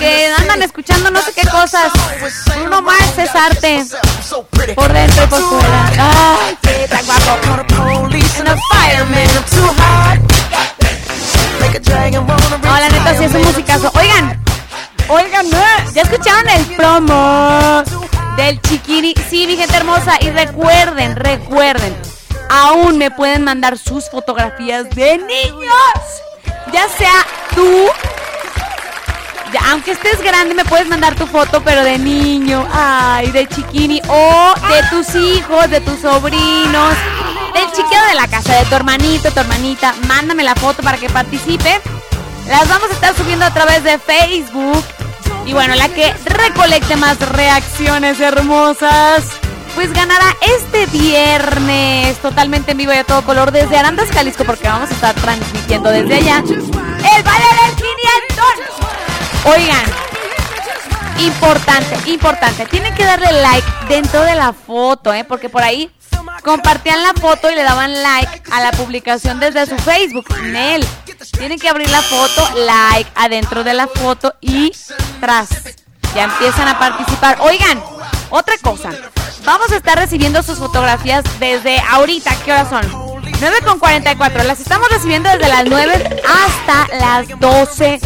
Que 0.00 0.26
andan 0.38 0.62
escuchando 0.62 1.10
no 1.10 1.22
sé 1.22 1.32
qué 1.34 1.46
cosas. 1.48 1.92
Bruno 2.56 2.82
Mars 2.82 3.16
es 3.16 3.30
arte. 3.34 3.84
Por 4.74 4.92
dentro 4.92 5.24
y 5.24 5.26
por 5.28 5.40
fuera. 5.40 5.90
Ay, 5.98 6.58
sí, 6.62 6.90
tan 6.90 7.06
guapo. 7.06 7.38
No, 12.62 12.80
la 12.80 12.88
neta 12.88 13.16
sí 13.16 13.24
es 13.24 13.34
un 13.34 13.42
musicazo. 13.42 13.92
Oigan, 13.94 14.44
oigan. 15.08 15.46
¿ya 15.94 16.02
escucharon 16.02 16.48
el 16.48 16.64
promo 16.76 17.84
del 18.36 18.60
chiquiri? 18.62 19.14
Sí, 19.28 19.46
mi 19.46 19.56
gente 19.56 19.76
hermosa. 19.76 20.16
Y 20.20 20.30
recuerden, 20.30 21.16
recuerden, 21.16 21.96
aún 22.50 22.98
me 22.98 23.10
pueden 23.10 23.44
mandar 23.44 23.78
sus 23.78 24.08
fotografías 24.10 24.88
de 24.90 25.18
niños. 25.18 25.72
Ya 26.72 26.88
sea 26.88 27.26
tú, 27.54 27.86
ya, 29.52 29.60
aunque 29.70 29.92
estés 29.92 30.20
grande, 30.20 30.54
me 30.54 30.64
puedes 30.64 30.88
mandar 30.88 31.14
tu 31.14 31.26
foto, 31.26 31.62
pero 31.62 31.84
de 31.84 31.98
niño, 31.98 32.66
ay, 32.72 33.30
de 33.30 33.46
chiquini, 33.46 34.00
o 34.08 34.54
de 34.68 34.82
tus 34.90 35.14
hijos, 35.14 35.70
de 35.70 35.80
tus 35.80 36.00
sobrinos, 36.00 36.94
del 37.54 37.66
chiquero 37.70 38.06
de 38.08 38.14
la 38.14 38.26
casa, 38.26 38.54
de 38.56 38.64
tu 38.64 38.74
hermanito, 38.74 39.30
tu 39.30 39.40
hermanita. 39.40 39.94
Mándame 40.08 40.42
la 40.42 40.54
foto 40.56 40.82
para 40.82 40.98
que 40.98 41.08
participe. 41.08 41.80
Las 42.48 42.68
vamos 42.68 42.90
a 42.90 42.94
estar 42.94 43.14
subiendo 43.16 43.44
a 43.44 43.52
través 43.52 43.82
de 43.84 43.98
Facebook. 43.98 44.84
Y 45.46 45.52
bueno, 45.52 45.76
la 45.76 45.88
que 45.88 46.12
recolecte 46.24 46.96
más 46.96 47.18
reacciones 47.20 48.18
hermosas, 48.18 49.24
pues 49.76 49.92
ganará 49.92 50.36
este 50.58 50.86
viernes 50.86 52.16
totalmente 52.18 52.72
en 52.72 52.78
vivo 52.78 52.92
y 52.92 52.96
a 52.96 53.04
todo 53.04 53.22
color 53.22 53.52
desde 53.52 53.76
Arandas, 53.76 54.10
Jalisco, 54.10 54.44
porque 54.44 54.66
vamos 54.66 54.90
a 54.90 54.94
estar 54.94 55.14
transmitiendo 55.14 55.90
desde 55.90 56.16
allá 56.16 56.38
el 56.38 57.22
baile 57.22 57.46
del 57.62 57.76
500. 57.76 57.96
Oigan, 59.44 59.84
importante, 61.20 62.10
importante, 62.10 62.66
tienen 62.66 62.92
que 62.94 63.04
darle 63.04 63.30
like 63.40 63.68
dentro 63.88 64.22
de 64.22 64.34
la 64.34 64.52
foto, 64.52 65.14
¿eh? 65.14 65.24
porque 65.24 65.48
por 65.48 65.62
ahí 65.62 65.90
compartían 66.42 67.02
la 67.02 67.12
foto 67.14 67.50
y 67.50 67.54
le 67.54 67.62
daban 67.62 68.02
like 68.02 68.42
a 68.52 68.60
la 68.60 68.70
publicación 68.72 69.40
desde 69.40 69.66
su 69.66 69.76
Facebook. 69.78 70.26
Nel, 70.42 70.86
tienen 71.38 71.58
que 71.58 71.68
abrir 71.68 71.90
la 71.90 72.02
foto, 72.02 72.48
like 72.56 73.10
adentro 73.14 73.64
de 73.64 73.74
la 73.74 73.88
foto 73.88 74.34
y 74.40 74.72
tras. 75.20 75.48
Ya 76.14 76.24
empiezan 76.24 76.68
a 76.68 76.78
participar. 76.78 77.38
Oigan, 77.40 77.82
otra 78.30 78.56
cosa. 78.58 78.90
Vamos 79.44 79.70
a 79.70 79.76
estar 79.76 79.98
recibiendo 79.98 80.42
sus 80.42 80.58
fotografías 80.58 81.22
desde 81.38 81.78
ahorita. 81.80 82.34
¿Qué 82.44 82.52
horas 82.52 82.68
son? 82.70 83.06
9 83.40 83.58
con 83.64 83.78
44. 83.78 84.44
Las 84.44 84.60
estamos 84.60 84.88
recibiendo 84.88 85.28
desde 85.28 85.48
las 85.48 85.64
9 85.66 86.22
hasta 86.26 86.96
las 86.96 87.28
12 87.38 88.00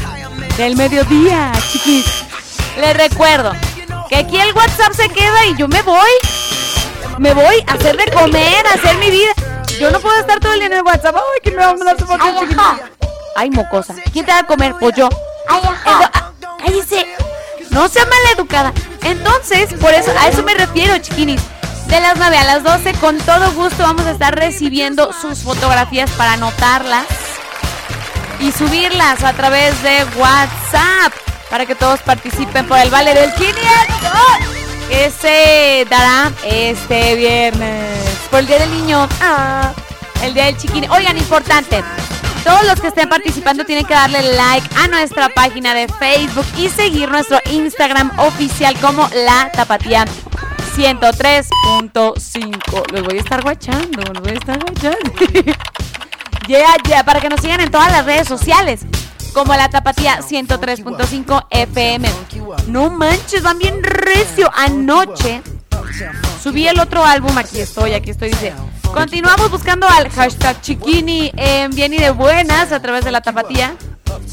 del 0.57 0.77
mediodía, 0.77 1.53
chiquis. 1.71 2.05
Les 2.79 2.97
recuerdo, 2.97 3.53
Que 4.09 4.17
aquí 4.17 4.39
el 4.39 4.53
WhatsApp 4.55 4.93
se 4.93 5.09
queda 5.09 5.47
y 5.47 5.57
yo 5.57 5.69
me 5.69 5.83
voy. 5.83 6.11
Me 7.19 7.35
voy 7.35 7.65
a 7.67 7.73
hacer 7.73 7.97
de 7.97 8.11
comer, 8.13 8.67
a 8.67 8.75
hacer 8.75 8.97
mi 8.99 9.11
vida. 9.11 9.33
Yo 9.79 9.91
no 9.91 10.01
puedo 10.01 10.19
estar 10.19 10.41
todo 10.41 10.53
el 10.53 10.61
día 10.61 10.67
en 10.67 10.73
el 10.75 10.83
WhatsApp. 10.83 11.17
Ay, 11.17 11.41
que 11.43 11.51
me 11.51 11.59
va 11.59 11.71
a 11.71 11.75
mandar 11.75 11.99
su 11.99 12.07
foto. 12.07 12.25
Ay, 13.37 13.51
mocosa. 13.51 13.95
¿Quién 14.13 14.27
te 14.27 14.33
va 14.33 14.41
a 14.41 14.47
comer? 14.47 14.75
Pues 14.79 14.95
yo. 14.97 15.09
Ay, 15.49 15.61
ajá. 15.65 16.11
Ah, 16.13 16.31
cállese. 16.59 17.07
No 17.71 17.89
sea 17.89 18.05
maleducada. 18.07 18.73
Entonces, 19.03 19.73
por 19.75 19.93
eso, 19.93 20.13
a 20.19 20.29
eso 20.29 20.43
me 20.43 20.55
refiero, 20.55 20.99
chiquinis. 20.99 21.41
De 21.87 22.01
las 22.01 22.17
9 22.19 22.37
a 22.37 22.45
las 22.45 22.63
12, 22.63 22.93
con 22.95 23.19
todo 23.19 23.51
gusto 23.53 23.83
vamos 23.83 24.07
a 24.07 24.13
estar 24.13 24.35
recibiendo 24.35 25.13
sus 25.13 25.41
fotografías 25.41 26.11
para 26.13 26.35
anotarlas 26.35 27.07
y 28.39 28.53
subirlas 28.53 29.25
a 29.25 29.33
través 29.33 29.83
de 29.83 30.05
WhatsApp 30.17 31.13
para 31.51 31.67
que 31.67 31.75
todos 31.75 32.01
participen 32.01 32.67
por 32.69 32.79
el 32.79 32.91
vale 32.91 33.13
del 33.13 33.33
500 33.35 34.70
que 34.91 35.11
se 35.11 35.87
dará 35.89 36.31
este 36.45 37.15
viernes 37.15 38.05
por 38.29 38.41
el 38.41 38.47
Día 38.47 38.59
del 38.59 38.71
Niño, 38.73 39.09
ah, 39.21 39.73
el 40.25 40.35
Día 40.35 40.47
del 40.47 40.57
Chiquini. 40.57 40.89
Oigan, 40.89 41.17
importante, 41.17 41.85
todos 42.43 42.67
los 42.67 42.81
que 42.81 42.89
estén 42.89 43.09
participando 43.09 43.65
tienen 43.65 43.85
que 43.85 43.95
darle 43.95 44.21
like 44.35 44.69
a 44.77 44.89
nuestra 44.89 45.29
página 45.29 45.75
de 45.75 45.87
Facebook 45.87 46.47
y 46.59 46.69
seguir 46.69 47.09
nuestro 47.09 47.39
Instagram 47.53 48.11
oficial 48.19 48.75
como 48.81 49.09
La 49.15 49.53
Tapatía 49.53 50.05
103.5. 50.75 52.93
Los 52.93 53.05
voy 53.05 53.17
a 53.17 53.21
estar 53.21 53.43
guachando, 53.43 54.03
los 54.13 54.23
voy 54.23 54.33
a 54.33 54.35
estar 54.35 54.59
guachando. 54.59 55.13
Yeah, 56.49 56.75
yeah, 56.89 57.05
para 57.05 57.21
que 57.21 57.29
nos 57.29 57.41
sigan 57.41 57.61
en 57.61 57.71
todas 57.71 57.93
las 57.93 58.05
redes 58.05 58.27
sociales. 58.27 58.81
Como 59.33 59.55
la 59.55 59.69
tapatía 59.69 60.19
103.5 60.21 61.47
FM. 61.51 62.11
No 62.67 62.91
manches, 62.91 63.43
van 63.43 63.59
bien 63.59 63.83
recio. 63.83 64.51
Anoche 64.55 65.43
subí 66.43 66.67
el 66.67 66.81
otro 66.81 67.05
álbum. 67.05 67.37
Aquí 67.39 67.61
estoy, 67.61 67.95
aquí 67.95 68.11
estoy. 68.11 68.31
Dice: 68.31 68.53
Continuamos 68.93 69.51
buscando 69.51 69.89
al 69.89 70.11
hashtag 70.11 70.61
Chiquini 70.61 71.33
en 71.37 71.71
Bien 71.71 71.95
y 71.95 71.99
de 71.99 72.11
Buenas 72.11 72.73
a 72.73 72.81
través 72.81 73.05
de 73.05 73.13
la 73.13 73.21
tapatía. 73.21 73.75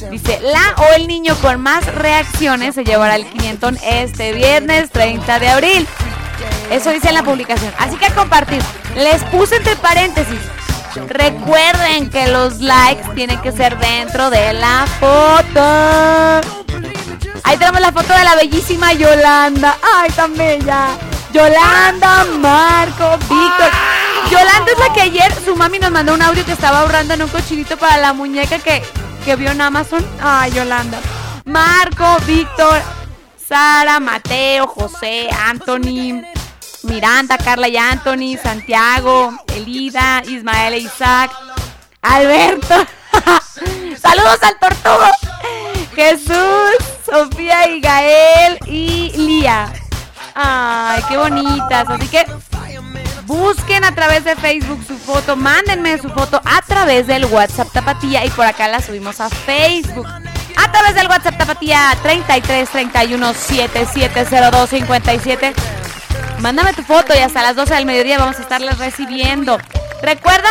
Dice: 0.10 0.40
La 0.42 0.76
o 0.78 0.96
el 0.96 1.08
niño 1.08 1.36
con 1.42 1.62
más 1.62 1.86
reacciones 1.86 2.76
se 2.76 2.84
llevará 2.84 3.16
el 3.16 3.26
500 3.26 3.76
este 3.84 4.34
viernes 4.34 4.90
30 4.92 5.40
de 5.40 5.48
abril. 5.50 5.88
Eso 6.72 6.92
dice 6.92 7.10
en 7.10 7.16
la 7.16 7.24
publicación. 7.24 7.72
Así 7.78 7.96
que 7.98 8.08
a 8.08 8.16
compartir. 8.16 8.62
Les 8.96 9.24
puse 9.26 9.56
entre 9.58 9.76
paréntesis. 9.76 10.40
Recuerden 11.08 12.10
que 12.10 12.28
los 12.28 12.60
likes 12.60 13.08
tienen 13.16 13.40
que 13.42 13.52
ser 13.52 13.78
dentro 13.78 14.30
de 14.30 14.54
la 14.54 14.86
foto. 15.00 16.48
Ahí 17.44 17.58
tenemos 17.58 17.82
la 17.82 17.92
foto 17.92 18.14
de 18.14 18.24
la 18.24 18.36
bellísima 18.36 18.94
Yolanda. 18.94 19.78
Ay, 19.96 20.10
tan 20.12 20.36
bella. 20.36 20.88
Yolanda, 21.32 22.26
Marco, 22.40 23.18
Víctor. 23.20 23.72
Yolanda 24.32 24.72
es 24.72 24.80
la 24.80 24.94
que 24.94 25.02
ayer 25.02 25.34
su 25.46 25.56
mami 25.56 25.80
nos 25.80 25.92
mandó 25.92 26.14
un 26.14 26.22
audio 26.22 26.46
que 26.46 26.52
estaba 26.52 26.80
ahorrando 26.82 27.14
en 27.14 27.22
un 27.22 27.30
cochinito 27.30 27.78
para 27.78 27.98
la 27.98 28.14
muñeca 28.14 28.60
que, 28.60 28.84
que 29.24 29.36
vio 29.36 29.52
en 29.52 29.62
Amazon. 29.62 30.06
Ay, 30.22 30.52
Yolanda. 30.52 31.00
Marco, 31.46 32.18
Víctor, 32.26 32.82
Sara, 33.48 34.00
Mateo, 34.00 34.68
José, 34.68 35.30
Anthony, 35.46 36.24
Miranda, 36.84 37.38
Carla 37.38 37.68
y 37.68 37.78
Anthony, 37.78 38.38
Santiago, 38.42 39.34
Elida, 39.56 40.22
Ismael 40.28 40.76
e 40.76 40.80
Isaac, 40.80 41.32
Alberto. 42.02 42.76
Saludos 44.02 44.40
al 44.44 44.60
tortugo. 44.60 45.06
Jesús, 45.96 46.76
Sofía 47.06 47.68
y 47.68 47.82
Gael 47.82 48.60
y 48.68 49.12
Lía. 49.18 49.72
Ay, 50.36 51.02
qué 51.10 51.18
bonitas. 51.18 51.90
Así 51.90 52.08
que 52.08 52.26
busquen 53.26 53.84
a 53.84 53.96
través 53.96 54.24
de 54.24 54.36
Facebook 54.36 54.84
su 54.88 54.98
foto, 54.98 55.36
mándenme 55.36 55.98
su 55.98 56.10
foto 56.10 56.40
a 56.46 56.62
través 56.62 57.08
del 57.08 57.26
WhatsApp 57.26 57.72
Tapatía 57.74 58.24
y 58.26 58.30
por 58.30 58.46
acá 58.46 58.68
la 58.68 58.82
subimos 58.82 59.20
a 59.20 59.30
Facebook. 59.30 60.08
A 60.08 60.72
través 60.72 60.96
del 60.96 61.08
WhatsApp 61.08 61.38
Tapatía 61.38 61.98
33 62.04 62.70
31 62.70 63.34
7702 63.34 64.70
57. 64.70 65.54
Mándame 66.40 66.74
tu 66.74 66.84
foto 66.84 67.14
y 67.16 67.20
hasta 67.20 67.42
las 67.42 67.56
12 67.56 67.74
del 67.74 67.86
mediodía 67.86 68.20
vamos 68.20 68.38
a 68.38 68.42
estarlas 68.42 68.78
recibiendo. 68.78 69.58
Recuerda 70.02 70.50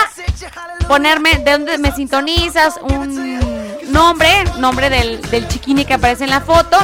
ponerme 0.88 1.38
de 1.38 1.52
dónde 1.52 1.78
me 1.78 1.92
sintonizas, 1.92 2.78
un 2.82 3.38
nombre, 3.92 4.44
nombre 4.58 4.90
del, 4.90 5.20
del 5.30 5.48
chiquini 5.48 5.84
que 5.84 5.94
aparece 5.94 6.24
en 6.24 6.30
la 6.30 6.40
foto 6.40 6.76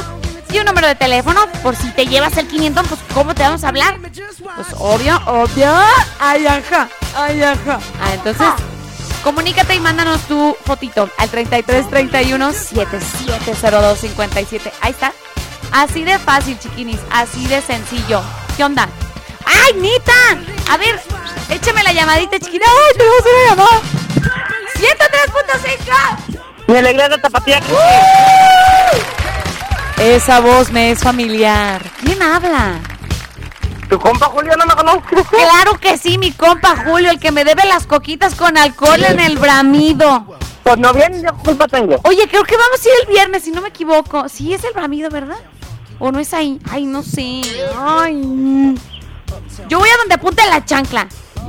y 0.53 0.59
un 0.59 0.65
número 0.65 0.87
de 0.87 0.95
teléfono 0.95 1.41
por 1.63 1.75
si 1.75 1.89
te 1.91 2.05
llevas 2.05 2.37
el 2.37 2.47
500, 2.47 2.87
pues 2.87 3.01
¿cómo 3.13 3.33
te 3.33 3.41
vamos 3.41 3.63
a 3.63 3.69
hablar? 3.69 3.97
Pues 3.99 4.67
obvio, 4.77 5.19
obvio. 5.25 5.73
Ay, 6.19 6.45
ajá, 6.45 6.87
ay, 7.15 7.41
ajá. 7.41 7.79
Ah, 7.99 8.13
entonces, 8.13 8.47
comunícate 9.23 9.73
y 9.73 9.79
mándanos 9.79 10.21
tu 10.21 10.55
fotito 10.63 11.09
al 11.17 11.29
3331 11.29 12.53
7702 12.53 13.97
57. 13.99 14.71
Ahí 14.81 14.91
está. 14.91 15.11
Así 15.71 16.03
de 16.03 16.19
fácil, 16.19 16.59
chiquinis, 16.59 16.99
así 17.09 17.47
de 17.47 17.59
sencillo. 17.59 18.21
¿Qué 18.55 18.63
onda? 18.63 18.87
¡Ay, 19.45 19.73
Nita! 19.73 20.13
A 20.69 20.77
ver, 20.77 20.99
échame 21.49 21.83
la 21.83 21.91
llamadita, 21.91 22.39
chiquita. 22.39 22.65
¡Ay, 22.67 22.97
tenemos 22.97 23.19
una 23.21 23.49
llamada! 23.49 23.81
¡103.5! 24.75 26.37
Mi 26.67 26.77
alegría 26.77 27.09
de 27.09 27.17
tapatía. 27.17 27.59
Esa 29.97 30.39
voz 30.39 30.71
me 30.71 30.91
es 30.91 30.99
familiar. 30.99 31.81
¿Quién 32.03 32.21
habla? 32.21 32.79
¿Tu 33.89 33.99
compa 33.99 34.27
Julio 34.27 34.55
no 34.55 34.65
me 34.65 34.75
conoce? 34.75 35.01
Claro 35.29 35.79
que 35.79 35.97
sí, 35.97 36.17
mi 36.17 36.31
compa 36.31 36.75
Julio, 36.85 37.09
el 37.11 37.19
que 37.19 37.31
me 37.31 37.43
debe 37.43 37.65
las 37.65 37.87
coquitas 37.87 38.35
con 38.35 38.57
alcohol 38.57 39.03
en 39.03 39.19
el 39.19 39.37
bramido. 39.39 40.37
Pues 40.63 40.77
no 40.77 40.93
viene, 40.93 41.21
yo 41.21 41.33
culpa 41.37 41.67
tengo. 41.67 41.99
Oye, 42.03 42.27
creo 42.29 42.43
que 42.43 42.55
vamos 42.55 42.79
a 42.83 42.87
ir 42.87 42.93
el 43.01 43.07
viernes, 43.07 43.43
si 43.43 43.51
no 43.51 43.61
me 43.61 43.69
equivoco. 43.69 44.29
Sí, 44.29 44.53
es 44.53 44.63
el 44.63 44.73
bramido, 44.73 45.09
¿verdad? 45.09 45.37
¿O 46.05 46.11
no 46.11 46.19
es 46.19 46.33
ahí? 46.33 46.59
Ay, 46.69 46.85
no 46.85 47.01
sé. 47.01 47.41
Ay. 47.79 48.75
Yo 49.69 49.79
voy 49.79 49.87
a 49.87 49.97
donde 49.99 50.15
apunte 50.15 50.41
la 50.49 50.65
chancla. 50.65 51.07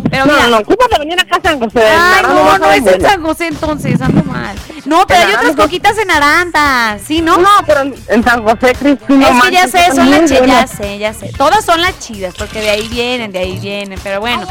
Pero 0.08 0.26
mira. 0.26 0.44
No, 0.44 0.50
no, 0.50 0.58
ocupa 0.58 0.86
venir 0.96 1.18
a 1.18 1.24
casa 1.24 1.50
en 1.50 1.58
José. 1.58 1.80
Ay, 1.84 2.22
no, 2.22 2.52
a 2.52 2.58
no 2.60 2.70
es 2.70 2.86
en 2.86 3.00
San 3.00 3.20
José 3.20 3.48
entonces, 3.48 4.00
ando 4.00 4.22
mal. 4.22 4.54
No, 4.84 5.08
pero 5.08 5.26
hay 5.26 5.34
otras 5.34 5.56
coquitas 5.56 5.98
en 5.98 6.08
Aranda, 6.08 7.00
¿sí, 7.04 7.20
no? 7.20 7.36
No, 7.38 7.48
pero 7.66 7.80
en, 7.80 7.96
en 8.06 8.22
San 8.22 8.44
José, 8.44 8.76
Cristina. 8.78 9.28
es 9.28 9.42
que 9.42 9.50
ya 9.50 9.66
sé, 9.66 9.86
son 9.92 10.08
las 10.08 10.30
chidas, 10.30 10.46
ya 10.46 10.66
sé, 10.68 10.98
ya 10.98 11.14
sé. 11.14 11.32
Todas 11.36 11.64
son 11.64 11.80
las 11.80 11.98
chidas, 11.98 12.32
porque 12.38 12.60
de 12.60 12.70
ahí 12.70 12.86
vienen, 12.86 13.32
de 13.32 13.40
ahí 13.40 13.58
vienen, 13.58 13.98
pero 14.04 14.20
bueno. 14.20 14.46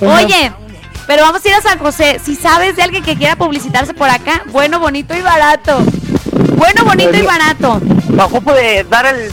Oye, 0.00 0.52
pero 1.06 1.22
vamos 1.22 1.44
a 1.44 1.48
ir 1.48 1.54
a 1.54 1.60
San 1.60 1.78
José. 1.80 2.18
Si 2.24 2.34
sabes 2.34 2.76
de 2.76 2.82
alguien 2.82 3.04
que 3.04 3.14
quiera 3.14 3.36
publicitarse 3.36 3.92
por 3.92 4.08
acá, 4.08 4.42
bueno, 4.52 4.80
bonito 4.80 5.14
y 5.14 5.20
barato. 5.20 5.82
Bueno, 6.56 6.84
bonito 6.86 7.14
y 7.14 7.22
barato. 7.22 7.82
Me 8.14 8.22
ocupo 8.22 8.52
de 8.52 8.84
dar 8.84 9.06
el 9.06 9.32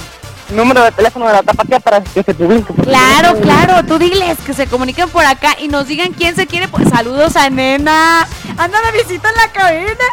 número 0.50 0.84
de 0.84 0.92
teléfono 0.92 1.28
de 1.28 1.34
la 1.34 1.44
tapatía 1.44 1.80
para 1.80 2.02
que 2.02 2.24
se 2.24 2.34
publique. 2.34 2.74
Claro, 2.82 3.40
claro, 3.40 3.86
tú 3.86 4.00
diles 4.00 4.40
que 4.44 4.56
se 4.56 4.66
comuniquen 4.66 5.08
por 5.10 5.24
acá 5.24 5.56
y 5.60 5.68
nos 5.68 5.88
digan 5.88 6.14
quién 6.14 6.36
se 6.36 6.48
quiere. 6.48 6.68
Pues 6.68 6.90
saludos 6.90 7.36
a 7.36 7.50
nena. 7.52 8.28
Anda 8.58 8.82
de 8.82 9.04
visita 9.04 9.30
en 9.30 9.36
la 9.36 9.52
cabina. 9.52 10.06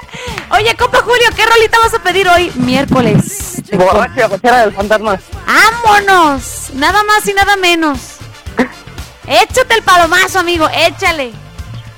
Oye, 0.50 0.74
compa 0.76 0.98
Julio, 0.98 1.28
¿qué 1.34 1.46
rolita 1.46 1.78
vas 1.78 1.94
a 1.94 2.02
pedir 2.02 2.28
hoy? 2.28 2.52
Miércoles. 2.56 3.62
Borracho 3.72 4.26
y 4.26 4.28
cochera 4.28 4.60
del 4.60 4.74
fantasma. 4.74 5.18
¡Vámonos! 5.46 6.70
Nada 6.74 7.02
más 7.04 7.26
y 7.26 7.32
nada 7.32 7.56
menos. 7.56 7.98
Échate 9.26 9.74
el 9.74 9.82
palomazo, 9.82 10.40
amigo, 10.40 10.68
échale. 10.74 11.32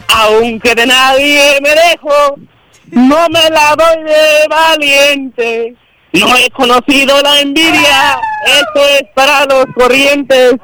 Aunque 0.09 0.75
de 0.75 0.87
nadie 0.87 1.59
me 1.63 1.71
dejo, 1.71 2.37
no 2.91 3.29
me 3.29 3.51
la 3.51 3.75
doy 3.77 4.05
de 4.05 4.47
valiente. 4.49 5.77
No 6.13 6.37
he 6.37 6.51
conocido 6.51 7.21
la 7.23 7.41
envidia, 7.41 8.21
eso 8.45 8.85
es 8.99 9.03
para 9.15 9.45
los 9.45 9.67
corrientes. 9.77 10.55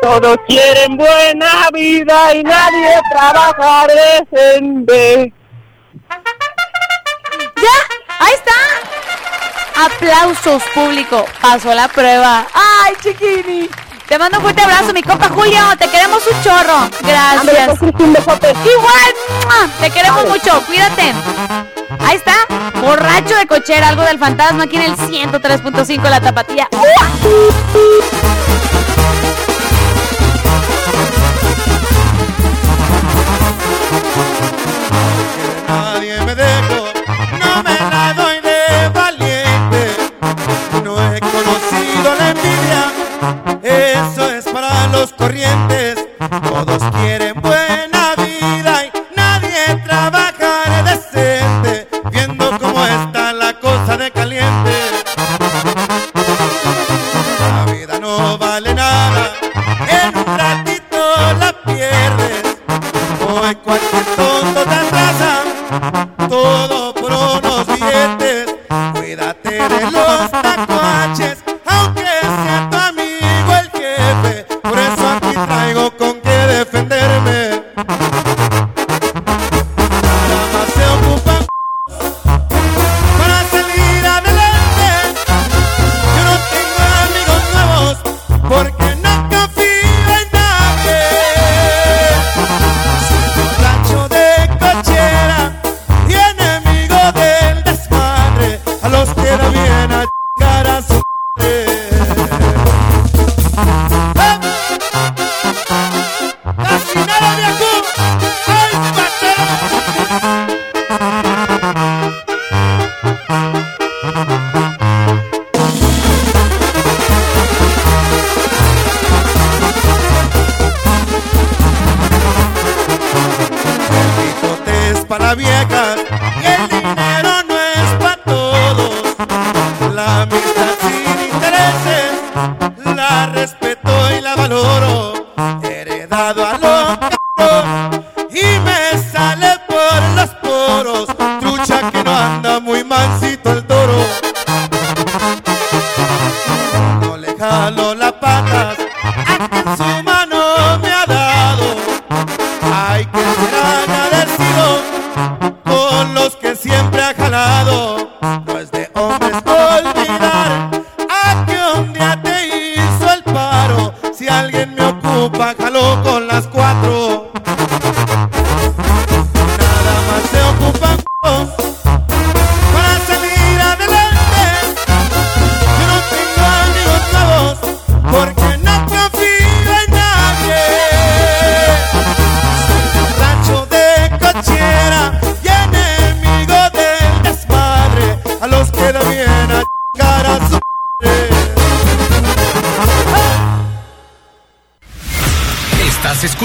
Todos 0.00 0.36
quieren 0.46 0.96
buena 0.96 1.68
vida 1.72 2.34
y 2.34 2.42
nadie 2.42 3.00
trabaja 3.10 3.86
decente. 3.86 5.32
¡Ya! 7.56 7.78
¡Ahí 8.18 8.32
está! 8.34 9.84
Aplausos, 9.86 10.62
público. 10.74 11.26
Pasó 11.40 11.74
la 11.74 11.88
prueba. 11.88 12.46
¡Ay, 12.54 12.94
chiquini! 13.02 13.68
Te 14.08 14.18
mando 14.18 14.38
un 14.38 14.42
fuerte 14.42 14.62
abrazo, 14.62 14.92
mi 14.92 15.02
compa 15.02 15.28
Julio. 15.30 15.60
Te 15.78 15.88
queremos 15.88 16.22
un 16.26 16.42
chorro. 16.42 16.88
Gracias. 17.00 17.82
Igual. 17.82 19.14
¡mua! 19.44 19.68
Te 19.80 19.90
queremos 19.90 20.26
mucho. 20.26 20.60
Cuídate. 20.66 21.12
Ahí 22.00 22.16
está. 22.16 22.34
Borracho 22.80 23.34
de 23.34 23.46
cochera, 23.46 23.88
algo 23.88 24.02
del 24.02 24.18
fantasma 24.18 24.64
aquí 24.64 24.76
en 24.76 24.82
el 24.82 24.96
103.5 24.96 26.02
La 26.10 26.20
Tapatía. 26.20 26.68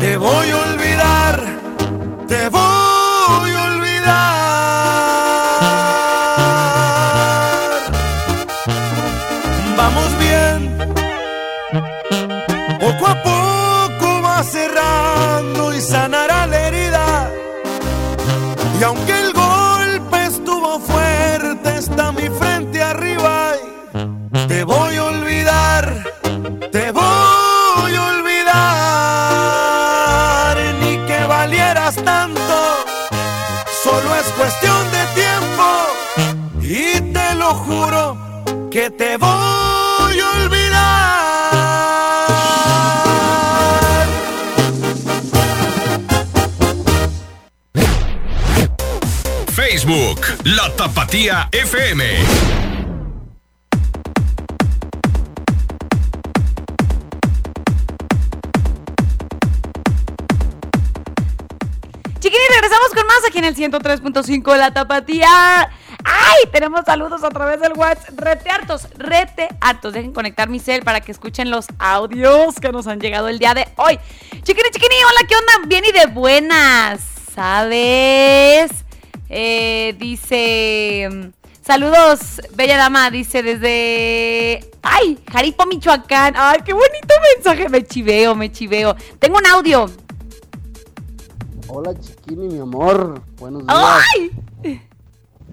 Te 0.00 0.16
voy 0.16 0.50
a 0.50 0.56
olvidar, 0.56 1.42
te 2.26 2.48
voy 2.48 2.89
Tapatía 51.10 51.48
FM. 51.50 52.04
Chiquini, 62.20 62.38
regresamos 62.54 62.90
con 62.94 63.06
más 63.08 63.18
aquí 63.26 63.38
en 63.38 63.44
el 63.44 63.56
103.5 63.56 64.52
de 64.52 64.58
la 64.58 64.72
tapatía. 64.72 65.26
¡Ay! 66.04 66.48
Tenemos 66.52 66.82
saludos 66.86 67.24
a 67.24 67.30
través 67.30 67.60
del 67.60 67.72
WhatsApp. 67.72 68.10
Rete 68.16 68.50
hartos, 68.50 68.86
rete 68.96 69.48
hartos. 69.60 69.92
Dejen 69.92 70.12
conectar 70.12 70.48
mi 70.48 70.60
cel 70.60 70.84
para 70.84 71.00
que 71.00 71.10
escuchen 71.10 71.50
los 71.50 71.66
audios 71.80 72.60
que 72.60 72.70
nos 72.70 72.86
han 72.86 73.00
llegado 73.00 73.26
el 73.26 73.40
día 73.40 73.52
de 73.54 73.66
hoy. 73.78 73.98
Chiquini, 74.44 74.70
chiquini, 74.70 74.94
hola, 75.08 75.26
¿qué 75.26 75.34
onda? 75.34 75.66
Bien 75.66 75.84
y 75.84 75.90
de 75.90 76.06
buenas, 76.06 77.00
¿sabes? 77.34 78.79
Eh, 79.30 79.94
dice. 79.98 81.32
Saludos, 81.62 82.40
bella 82.56 82.76
dama, 82.76 83.10
dice 83.10 83.44
desde. 83.44 84.68
¡Ay! 84.82 85.22
Jaripo, 85.30 85.66
Michoacán. 85.66 86.34
¡Ay, 86.36 86.58
qué 86.64 86.72
bonito 86.72 87.14
mensaje! 87.36 87.68
Me 87.68 87.84
chiveo, 87.84 88.34
me 88.34 88.50
chiveo. 88.50 88.96
Tengo 89.20 89.38
un 89.38 89.46
audio. 89.46 89.86
Hola 91.68 91.96
chiquini, 91.98 92.48
mi 92.48 92.58
amor. 92.58 93.22
Buenos 93.38 93.64
días. 93.64 93.78
¡Ay! 93.78 94.82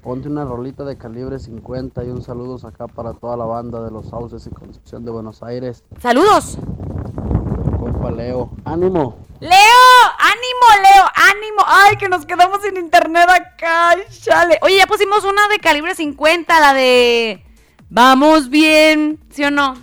Ponte 0.02 0.28
una 0.28 0.44
rolita 0.44 0.84
de 0.84 0.98
calibre 0.98 1.38
50 1.38 2.04
y 2.04 2.10
un 2.10 2.24
saludos 2.24 2.66
acá 2.66 2.88
para 2.88 3.14
toda 3.14 3.38
la 3.38 3.46
banda 3.46 3.84
de 3.84 3.92
los 3.92 4.08
Sauces 4.08 4.48
y 4.48 4.50
Concepción 4.50 5.06
de 5.06 5.12
Buenos 5.12 5.44
Aires. 5.44 5.84
¡Saludos! 6.02 6.58
Compa 7.78 8.10
Leo. 8.10 8.50
¡Ánimo! 8.66 9.18
¡Leo! 9.40 9.52
¡Ánimo, 10.18 10.68
Leo! 10.82 10.97
¡Ánimo! 11.38 11.64
¡Ay, 11.68 11.98
que 11.98 12.10
nos 12.10 12.26
quedamos 12.26 12.62
sin 12.62 12.78
internet 12.78 13.30
acá! 13.30 13.96
¡Chale! 14.22 14.58
Oye, 14.62 14.78
ya 14.78 14.88
pusimos 14.88 15.24
una 15.24 15.48
de 15.50 15.60
calibre 15.60 15.94
50, 15.94 16.60
la 16.60 16.74
de... 16.74 17.44
Vamos 17.90 18.50
bien, 18.50 19.20
¿sí 19.30 19.44
o 19.44 19.52
no? 19.52 19.78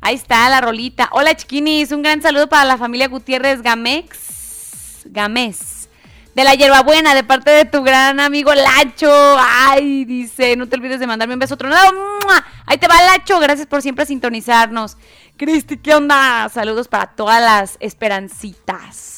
Ahí 0.00 0.14
está 0.14 0.48
la 0.48 0.60
rolita. 0.60 1.08
Hola, 1.12 1.34
chiquinis. 1.34 1.90
Un 1.90 2.02
gran 2.02 2.22
saludo 2.22 2.48
para 2.48 2.64
la 2.64 2.78
familia 2.78 3.08
Gutiérrez 3.08 3.62
Gamex. 3.62 5.06
Gamés. 5.06 5.88
De 6.34 6.44
la 6.44 6.54
hierbabuena, 6.54 7.14
de 7.14 7.24
parte 7.24 7.50
de 7.50 7.64
tu 7.64 7.82
gran 7.82 8.20
amigo 8.20 8.54
Lacho. 8.54 9.36
Ay, 9.38 10.04
dice, 10.04 10.54
no 10.56 10.68
te 10.68 10.76
olvides 10.76 11.00
de 11.00 11.06
mandarme 11.08 11.34
un 11.34 11.40
beso 11.40 11.56
tronado. 11.56 11.92
¡Mua! 11.92 12.46
Ahí 12.66 12.78
te 12.78 12.86
va 12.86 13.02
Lacho, 13.02 13.40
gracias 13.40 13.66
por 13.66 13.82
siempre 13.82 14.06
sintonizarnos. 14.06 14.96
Cristi, 15.36 15.78
¿qué 15.78 15.94
onda? 15.94 16.48
Saludos 16.48 16.88
para 16.88 17.08
todas 17.08 17.42
las 17.42 17.76
esperancitas. 17.80 19.15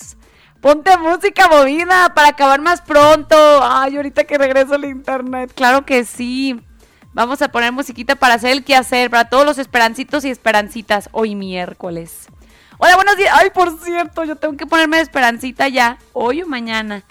Ponte 0.60 0.96
música 0.98 1.48
movida 1.48 2.12
para 2.14 2.28
acabar 2.28 2.60
más 2.60 2.80
pronto. 2.80 3.36
Ay, 3.62 3.96
ahorita 3.96 4.24
que 4.24 4.38
regreso 4.38 4.74
al 4.74 4.84
internet. 4.84 5.52
Claro 5.54 5.86
que 5.86 6.04
sí. 6.04 6.60
Vamos 7.12 7.40
a 7.42 7.48
poner 7.48 7.72
musiquita 7.72 8.16
para 8.16 8.34
hacer 8.34 8.50
el 8.50 8.64
quehacer, 8.64 9.08
para 9.08 9.28
todos 9.28 9.46
los 9.46 9.58
esperancitos 9.58 10.24
y 10.24 10.30
esperancitas 10.30 11.08
hoy 11.12 11.34
miércoles. 11.34 12.26
Hola, 12.78 12.96
buenos 12.96 13.16
días. 13.16 13.34
Ay, 13.38 13.50
por 13.50 13.78
cierto, 13.80 14.24
yo 14.24 14.36
tengo 14.36 14.56
que 14.56 14.66
ponerme 14.66 14.98
de 14.98 15.04
esperancita 15.04 15.68
ya, 15.68 15.98
hoy 16.12 16.42
o 16.42 16.46
mañana. 16.46 17.02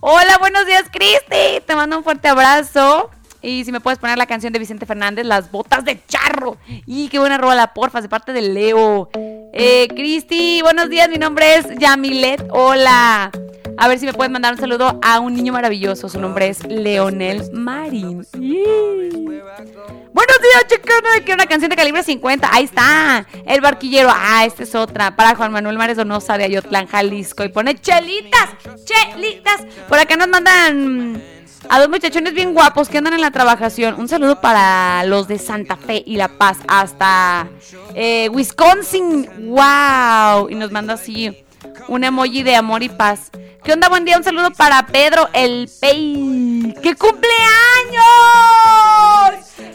Hola, 0.00 0.38
buenos 0.38 0.66
días, 0.66 0.84
Cristi. 0.90 1.64
Te 1.66 1.76
mando 1.76 1.98
un 1.98 2.04
fuerte 2.04 2.28
abrazo. 2.28 3.10
Y 3.42 3.64
si 3.64 3.72
me 3.72 3.80
puedes 3.80 3.98
poner 3.98 4.18
la 4.18 4.26
canción 4.26 4.52
de 4.52 4.58
Vicente 4.58 4.86
Fernández, 4.86 5.24
Las 5.24 5.50
botas 5.50 5.84
de 5.84 6.00
charro. 6.06 6.56
Y 6.86 7.08
qué 7.08 7.18
buena 7.18 7.38
rola, 7.38 7.72
porfa, 7.72 8.00
de 8.00 8.08
parte 8.08 8.32
de 8.32 8.42
Leo. 8.42 9.08
Eh, 9.52 9.88
Cristi, 9.88 10.60
buenos 10.62 10.90
días, 10.90 11.08
mi 11.08 11.16
nombre 11.16 11.56
es 11.56 11.66
Yamilet. 11.78 12.46
Hola. 12.50 13.30
A 13.76 13.88
ver 13.88 13.98
si 13.98 14.04
me 14.04 14.12
puedes 14.12 14.30
mandar 14.30 14.52
un 14.52 14.60
saludo 14.60 14.98
a 15.02 15.20
un 15.20 15.34
niño 15.34 15.54
maravilloso. 15.54 16.10
Su 16.10 16.20
nombre 16.20 16.48
es 16.48 16.62
Leonel 16.66 17.50
Marín. 17.52 18.26
Buenos 20.12 20.38
días, 20.42 20.66
chicos. 20.68 21.00
Quiero 21.24 21.34
una 21.34 21.46
canción 21.46 21.70
de 21.70 21.76
calibre 21.76 22.02
50. 22.02 22.50
Ahí 22.52 22.64
está. 22.64 23.26
El 23.46 23.62
barquillero. 23.62 24.10
Ah, 24.12 24.44
esta 24.44 24.64
es 24.64 24.74
otra. 24.74 25.16
Para 25.16 25.34
Juan 25.34 25.50
Manuel 25.50 25.78
Mares 25.78 25.96
Donosa 25.96 26.36
de 26.36 26.44
Ayotlán, 26.44 26.88
Jalisco. 26.88 27.42
Y 27.42 27.48
pone 27.48 27.74
chelitas. 27.74 28.50
Chelitas. 28.84 29.62
Por 29.88 29.98
acá 29.98 30.14
nos 30.16 30.28
mandan 30.28 31.22
a 31.68 31.78
dos 31.78 31.88
muchachones 31.88 32.34
bien 32.34 32.54
guapos 32.54 32.88
que 32.88 32.98
andan 32.98 33.14
en 33.14 33.20
la 33.20 33.30
trabajación. 33.30 33.94
Un 33.98 34.08
saludo 34.08 34.40
para 34.40 35.04
los 35.04 35.28
de 35.28 35.38
Santa 35.38 35.76
Fe 35.76 36.02
y 36.06 36.16
La 36.16 36.28
Paz 36.28 36.58
hasta 36.68 37.48
eh, 37.94 38.28
Wisconsin. 38.30 39.28
¡Wow! 39.50 40.48
Y 40.50 40.54
nos 40.54 40.70
manda 40.70 40.94
así 40.94 41.44
un 41.88 42.04
emoji 42.04 42.42
de 42.42 42.56
amor 42.56 42.82
y 42.82 42.88
paz. 42.88 43.30
¿Qué 43.62 43.72
onda? 43.72 43.88
Buen 43.88 44.04
día. 44.04 44.16
Un 44.16 44.24
saludo 44.24 44.50
para 44.52 44.86
Pedro 44.86 45.28
el 45.32 45.68
Pei. 45.80 46.74
¡Qué 46.82 46.94
cumpleaños! 46.94 47.24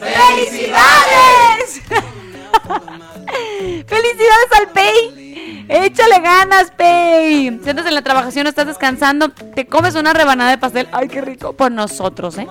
¡Felicidades! 0.00 1.82
¡Felicidades 3.86 4.52
al 4.58 4.68
Pei! 4.72 5.25
Échale 5.68 6.20
ganas, 6.20 6.70
Pei. 6.76 7.60
Si 7.62 7.70
andas 7.70 7.86
en 7.86 7.94
la 7.94 8.02
trabajación 8.02 8.46
estás 8.46 8.66
descansando, 8.66 9.30
te 9.30 9.66
comes 9.66 9.96
una 9.96 10.12
rebanada 10.12 10.50
de 10.50 10.58
pastel. 10.58 10.88
¡Ay, 10.92 11.08
qué 11.08 11.20
rico! 11.20 11.54
Por 11.54 11.72
nosotros, 11.72 12.38
¿eh? 12.38 12.46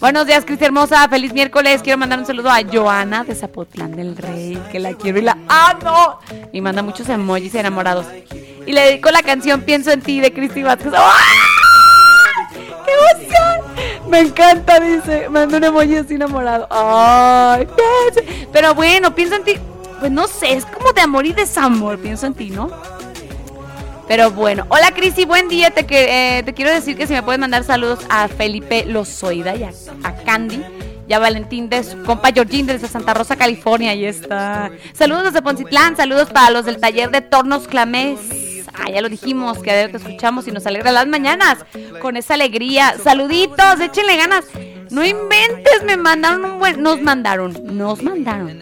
Buenos 0.00 0.26
días, 0.26 0.44
Cristi 0.44 0.64
Hermosa. 0.64 1.06
Feliz 1.08 1.34
miércoles. 1.34 1.82
Quiero 1.82 1.98
mandar 1.98 2.18
un 2.18 2.26
saludo 2.26 2.50
a 2.50 2.60
Joana 2.62 3.24
de 3.24 3.34
Zapotlán 3.34 3.92
del 3.92 4.16
Rey, 4.16 4.58
que 4.72 4.78
la 4.78 4.94
quiero 4.94 5.18
y 5.18 5.22
la 5.22 5.36
amo. 5.48 6.18
Y 6.52 6.60
manda 6.62 6.82
muchos 6.82 7.08
emojis 7.10 7.54
enamorados. 7.54 8.06
Y 8.66 8.72
le 8.72 8.80
dedico 8.80 9.10
la 9.10 9.22
canción 9.22 9.62
Pienso 9.62 9.90
en 9.90 10.00
ti 10.00 10.20
de 10.20 10.32
Cristi 10.32 10.62
Vázquez. 10.62 10.92
¡Ah! 10.96 11.18
¡Qué 12.52 12.92
emoción! 13.18 14.10
Me 14.10 14.20
encanta, 14.20 14.80
dice. 14.80 15.28
Manda 15.28 15.58
un 15.58 15.64
emoji 15.64 15.96
así 15.96 16.14
enamorado. 16.14 16.66
¡Ay! 16.70 17.68
Pero 18.50 18.74
bueno, 18.74 19.14
pienso 19.14 19.36
en 19.36 19.44
ti. 19.44 19.58
Pues 20.00 20.12
no 20.12 20.26
sé, 20.26 20.52
es 20.52 20.64
como 20.66 20.92
de 20.92 21.00
amor 21.00 21.26
y 21.26 21.32
desamor. 21.32 21.98
Pienso 21.98 22.26
en 22.26 22.34
ti, 22.34 22.50
¿no? 22.50 22.70
Pero 24.08 24.30
bueno, 24.30 24.66
hola 24.68 24.92
Cristi, 24.92 25.24
buen 25.24 25.48
día. 25.48 25.70
Te, 25.70 25.84
eh, 25.88 26.42
te 26.42 26.54
quiero 26.54 26.72
decir 26.72 26.96
que 26.96 27.06
si 27.06 27.12
me 27.12 27.22
puedes 27.22 27.40
mandar 27.40 27.64
saludos 27.64 28.00
a 28.08 28.28
Felipe 28.28 28.84
Lozoida 28.84 29.56
y 29.56 29.64
a, 29.64 29.72
a 30.04 30.14
Candy 30.14 30.62
y 31.08 31.12
a 31.12 31.18
Valentín 31.18 31.68
de 31.68 31.82
su 31.82 32.02
compa 32.04 32.30
Georgín 32.32 32.66
desde 32.66 32.88
Santa 32.88 33.14
Rosa, 33.14 33.36
California. 33.36 33.90
Ahí 33.90 34.04
está. 34.04 34.70
Saludos 34.92 35.24
desde 35.24 35.42
Poncitlán, 35.42 35.96
saludos 35.96 36.30
para 36.30 36.50
los 36.50 36.64
del 36.64 36.78
taller 36.78 37.10
de 37.10 37.20
Tornos 37.20 37.66
Clamés. 37.66 38.20
Ah, 38.74 38.90
ya 38.90 39.00
lo 39.00 39.08
dijimos, 39.08 39.58
que 39.58 39.70
a 39.70 39.74
ver 39.74 39.90
te 39.90 39.96
escuchamos 39.96 40.46
y 40.46 40.52
nos 40.52 40.66
alegra 40.66 40.92
las 40.92 41.06
mañanas 41.06 41.64
con 42.00 42.16
esa 42.16 42.34
alegría. 42.34 42.94
Saluditos, 43.02 43.80
échenle 43.80 44.16
ganas. 44.16 44.44
No 44.90 45.04
inventes, 45.04 45.82
me 45.84 45.96
mandaron 45.96 46.44
un 46.44 46.58
buen. 46.58 46.82
Nos 46.82 47.00
mandaron, 47.00 47.56
nos 47.64 48.02
mandaron 48.02 48.58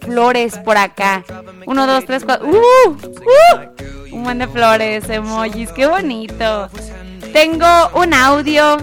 flores 0.00 0.58
por 0.58 0.76
acá. 0.76 1.24
Uno, 1.66 1.86
dos, 1.86 2.04
tres, 2.06 2.24
cuatro. 2.24 2.46
¡Uh! 2.48 2.90
¡Uh! 2.90 4.14
Un 4.14 4.24
buen 4.24 4.38
de 4.38 4.46
flores, 4.46 5.08
emojis, 5.08 5.70
qué 5.72 5.86
bonito. 5.86 6.68
Tengo 7.32 7.66
un 7.94 8.14
audio. 8.14 8.76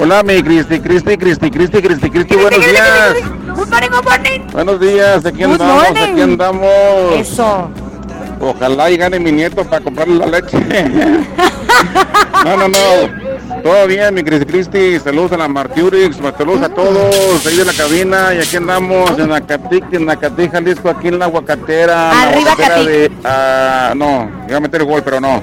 Hola, 0.00 0.22
mi 0.22 0.42
Cristi, 0.42 0.78
Cristi, 0.78 1.16
Cristi, 1.16 1.50
Cristi, 1.50 1.82
Cristi, 1.82 2.10
Cristi, 2.10 2.36
buenos 2.36 2.64
días. 2.64 3.16
Buenos 4.52 4.80
días, 4.80 5.26
aquí 5.26 5.42
Good 5.42 5.52
andamos, 5.52 5.84
morning. 5.88 6.12
aquí 6.12 6.20
andamos. 6.20 7.14
Eso. 7.16 7.70
Ojalá 8.40 8.90
y 8.90 8.96
gane 8.96 9.18
mi 9.18 9.32
nieto 9.32 9.64
para 9.64 9.82
comprarle 9.82 10.14
la 10.14 10.26
leche. 10.26 10.56
no, 12.44 12.56
no, 12.56 12.68
no. 12.68 13.27
Todo 13.62 13.86
bien, 13.86 14.14
mi 14.14 14.22
Cristi 14.22 14.46
Cristi. 14.46 15.00
Saludos 15.00 15.32
a 15.32 15.36
la 15.36 15.48
Martiurix, 15.48 16.16
saludos 16.16 16.62
a 16.62 16.68
todos 16.68 17.46
ahí 17.46 17.56
de 17.56 17.64
la 17.64 17.72
cabina. 17.72 18.34
Y 18.34 18.38
aquí 18.38 18.56
andamos 18.56 19.18
en 19.18 19.32
Acatic, 19.32 19.92
en 19.92 20.08
Acatí, 20.08 20.48
Jalisco, 20.48 20.88
aquí 20.88 21.08
en 21.08 21.18
la 21.18 21.26
Aguacatera. 21.26 22.22
Arriba, 22.22 22.54
la 22.58 22.82
de. 22.84 23.10
ah, 23.24 23.92
no, 23.96 24.30
iba 24.48 24.56
a 24.56 24.60
meter 24.60 24.80
el 24.80 24.86
gol, 24.86 25.02
pero 25.02 25.20
no. 25.20 25.42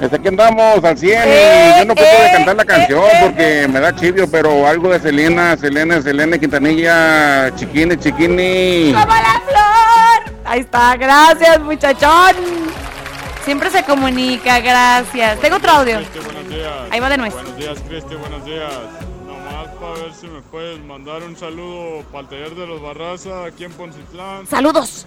Desde 0.00 0.16
aquí 0.16 0.28
andamos 0.28 0.82
al 0.84 0.98
100 0.98 1.22
Eh, 1.24 1.72
y 1.76 1.78
yo 1.78 1.84
no 1.84 1.94
puedo 1.94 2.08
cantar 2.32 2.56
la 2.56 2.64
canción 2.64 3.04
porque 3.20 3.68
me 3.72 3.78
da 3.80 3.94
chivio, 3.94 4.28
pero 4.28 4.66
algo 4.66 4.88
de 4.90 4.98
Selena, 4.98 5.56
Selena, 5.56 6.02
Selena 6.02 6.38
Quintanilla, 6.38 7.54
Chiquini, 7.54 7.96
Chiquini. 7.96 8.92
¡Como 8.92 9.06
la 9.06 9.40
flor! 9.46 10.34
Ahí 10.44 10.60
está, 10.60 10.96
gracias, 10.96 11.60
muchachón. 11.60 12.34
Siempre 13.44 13.70
se 13.70 13.82
comunica, 13.84 14.58
gracias. 14.60 15.38
Tengo 15.40 15.56
otro 15.56 15.70
audio. 15.70 15.98
Días. 16.52 16.72
Ahí 16.90 17.00
va 17.00 17.08
de 17.08 17.16
nuez. 17.18 17.34
Buenos 17.34 17.56
días, 17.56 17.78
Cristi, 17.88 18.14
buenos 18.14 18.44
días. 18.44 18.72
Nomás 19.26 19.68
para 19.80 19.92
ver 19.94 20.14
si 20.14 20.26
me 20.26 20.40
puedes 20.42 20.78
mandar 20.84 21.22
un 21.22 21.36
saludo 21.36 22.04
para 22.12 22.20
el 22.20 22.28
taller 22.28 22.54
de 22.54 22.66
los 22.66 22.82
Barraza 22.82 23.44
aquí 23.44 23.64
en 23.64 23.72
Poncitlán. 23.72 24.46
Saludos. 24.46 25.06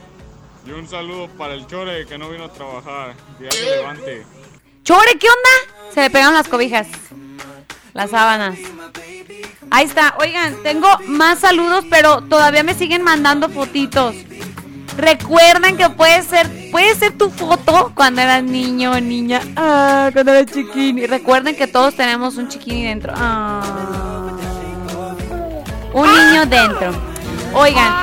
Y 0.66 0.72
un 0.72 0.88
saludo 0.88 1.28
para 1.38 1.54
el 1.54 1.68
Chore 1.68 2.06
que 2.06 2.18
no 2.18 2.30
vino 2.30 2.46
a 2.46 2.52
trabajar. 2.52 3.14
Que 3.38 3.50
levante. 3.64 4.26
Chore, 4.84 5.18
¿qué 5.20 5.28
onda? 5.28 5.94
Se 5.94 6.02
le 6.02 6.10
pegaron 6.10 6.34
las 6.34 6.48
cobijas. 6.48 6.88
Las 7.94 8.10
sábanas. 8.10 8.58
Ahí 9.72 9.86
está. 9.86 10.16
Oigan, 10.20 10.62
tengo 10.64 10.88
más 11.08 11.40
saludos, 11.40 11.86
pero 11.90 12.22
todavía 12.22 12.64
me 12.64 12.74
siguen 12.74 13.04
mandando 13.04 13.50
fotitos. 13.50 14.16
Recuerden 14.98 15.76
que 15.76 15.90
puede 15.90 16.24
ser, 16.24 16.50
puede 16.72 16.96
ser 16.96 17.18
tu 17.18 17.30
foto 17.30 17.92
cuando 17.94 18.22
eras 18.22 18.44
niño 18.44 18.92
o 18.92 19.00
niña. 19.00 19.42
Ah, 19.56 20.10
cuando 20.14 20.32
eras 20.32 20.52
chiquini. 20.54 21.06
Recuerden 21.06 21.56
que 21.56 21.68
todos 21.68 21.96
tenemos 21.96 22.38
un 22.38 22.48
chiquini 22.48 22.86
dentro. 22.86 23.14
Ah. 23.16 23.62
Un 25.94 26.08
niño 26.08 26.46
dentro. 26.46 26.92
Oigan. 27.54 27.94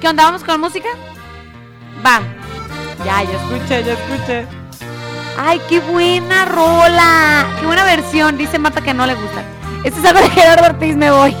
¿Qué 0.00 0.08
onda? 0.08 0.24
¿Vamos 0.24 0.42
con 0.42 0.60
música? 0.60 0.88
Va. 2.04 2.20
Ya, 3.04 3.22
ya 3.22 3.32
escuché, 3.32 3.84
ya 3.84 3.92
escuché. 3.92 4.46
Ay, 5.38 5.60
qué 5.68 5.80
buena 5.80 6.44
rola. 6.44 7.46
Qué 7.60 7.66
buena 7.66 7.84
versión. 7.84 8.36
Dice 8.36 8.58
Marta 8.58 8.80
que 8.80 8.92
no 8.92 9.06
le 9.06 9.14
gusta. 9.14 9.42
Este 9.84 10.00
es 10.00 10.06
algo 10.06 10.20
de 10.20 10.30
Gerardo 10.30 10.66
Ortiz, 10.66 10.96
me 10.96 11.10
voy. 11.10 11.36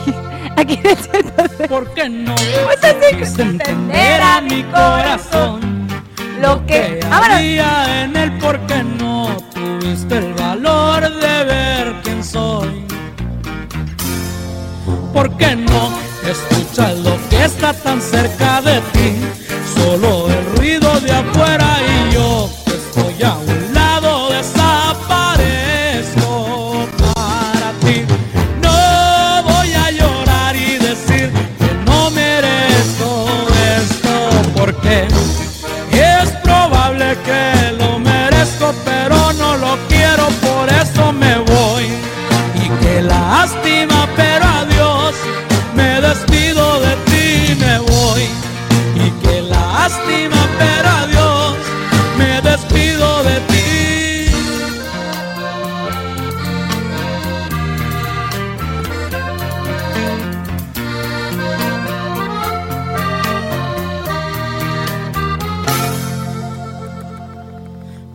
Aquí 0.56 0.76
de 0.76 1.68
¿Por 1.68 1.92
qué 1.94 2.08
no? 2.08 2.34
Pues 2.34 3.38
entender 3.38 4.20
a 4.20 4.40
mi 4.40 4.62
corazón 4.64 5.88
lo 6.40 6.64
que. 6.66 7.00
Vámonos. 7.08 7.36
Había 7.36 8.04
en 8.04 8.16
él 8.16 8.38
porque 8.38 8.82
no 8.82 9.36
tuviste 9.54 10.18
el 10.18 10.34
valor 10.34 11.02
de 11.02 11.44
ver 11.44 11.94
quién 12.02 12.24
soy. 12.24 12.84
¿Por 15.12 15.36
qué 15.36 15.54
no 15.56 15.92
escuchas 16.28 16.98
lo 16.98 17.16
que 17.28 17.44
está 17.44 17.72
tan 17.72 18.00
cerca 18.00 18.60
de 18.62 18.80
ti? 18.92 19.14
Solo 19.74 20.28
el 20.28 20.56
ruido 20.56 21.00
de 21.00 21.12
afuera 21.12 21.78
y 21.86 22.14
yo 22.14 22.50
que 22.64 22.74
estoy 22.74 23.22
a 23.22 23.34
un 23.34 23.74
lado 23.74 23.81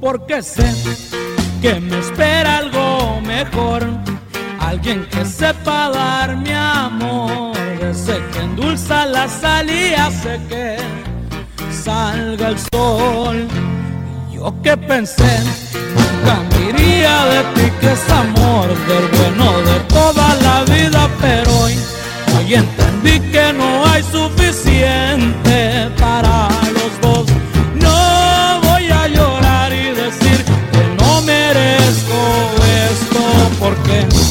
porque 0.09 0.41
sé 0.41 0.63
que 1.61 1.81
me 1.81 1.99
espera 1.99 2.59
algo 2.59 3.19
mejor. 3.23 3.85
Alguien 4.57 5.05
que 5.11 5.25
sepa 5.25 5.89
dar 5.89 6.37
mi 6.37 6.53
amor, 6.53 7.57
ese 7.81 8.15
que 8.31 8.39
endulza 8.39 9.05
la 9.05 9.27
sal 9.27 9.69
y 9.69 9.93
hace 9.95 10.39
que 10.47 10.77
salga 11.83 12.47
el 12.53 12.57
sol. 12.71 13.49
Yo 14.33 14.55
que 14.63 14.77
pensé, 14.77 15.33
nunca 15.97 16.35
me 16.51 16.71
de 17.33 17.41
ti, 17.55 17.65
que 17.81 17.91
es 17.91 18.09
amor 18.09 18.67
del 18.89 19.05
bueno 19.17 19.47
de 19.69 19.77
toda 19.95 20.35
la 20.35 20.63
vida, 20.73 21.09
pero 21.19 21.51
hoy, 21.63 21.75
hoy 22.37 22.53
entendí 22.53 23.19
que 23.33 23.51
no 23.51 23.85
hay 23.85 24.03
suficiente 24.03 25.91
para 25.99 26.06
esto 33.57 33.65
porque 33.65 34.26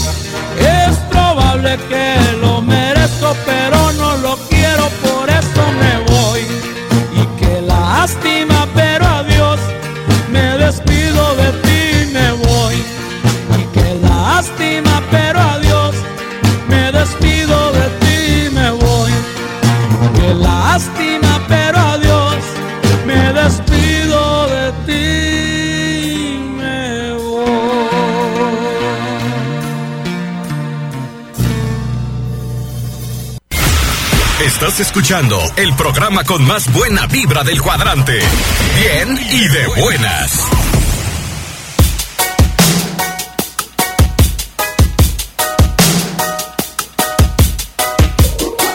Escuchando 34.78 35.40
el 35.56 35.74
programa 35.74 36.22
con 36.22 36.46
más 36.46 36.70
buena 36.70 37.06
vibra 37.06 37.42
del 37.42 37.62
cuadrante. 37.62 38.20
Bien 38.78 39.18
y 39.32 39.48
de 39.48 39.66
buenas. 39.68 40.50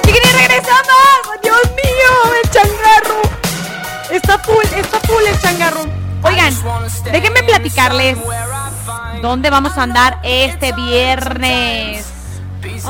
¡Chiquini, 0.04 0.32
regresamos! 0.34 0.90
¡Dios 1.44 1.62
mío! 1.76 2.34
¡El 2.44 2.50
changarro! 2.50 3.22
Está 4.10 4.40
full, 4.40 4.66
está 4.76 5.00
full 5.02 5.24
el 5.28 5.40
changarro. 5.40 5.86
Oigan, 6.24 6.54
déjenme 7.12 7.44
platicarles 7.44 8.18
dónde 9.22 9.52
vamos 9.52 9.78
a 9.78 9.84
andar 9.84 10.20
este 10.24 10.72
viernes. 10.74 11.91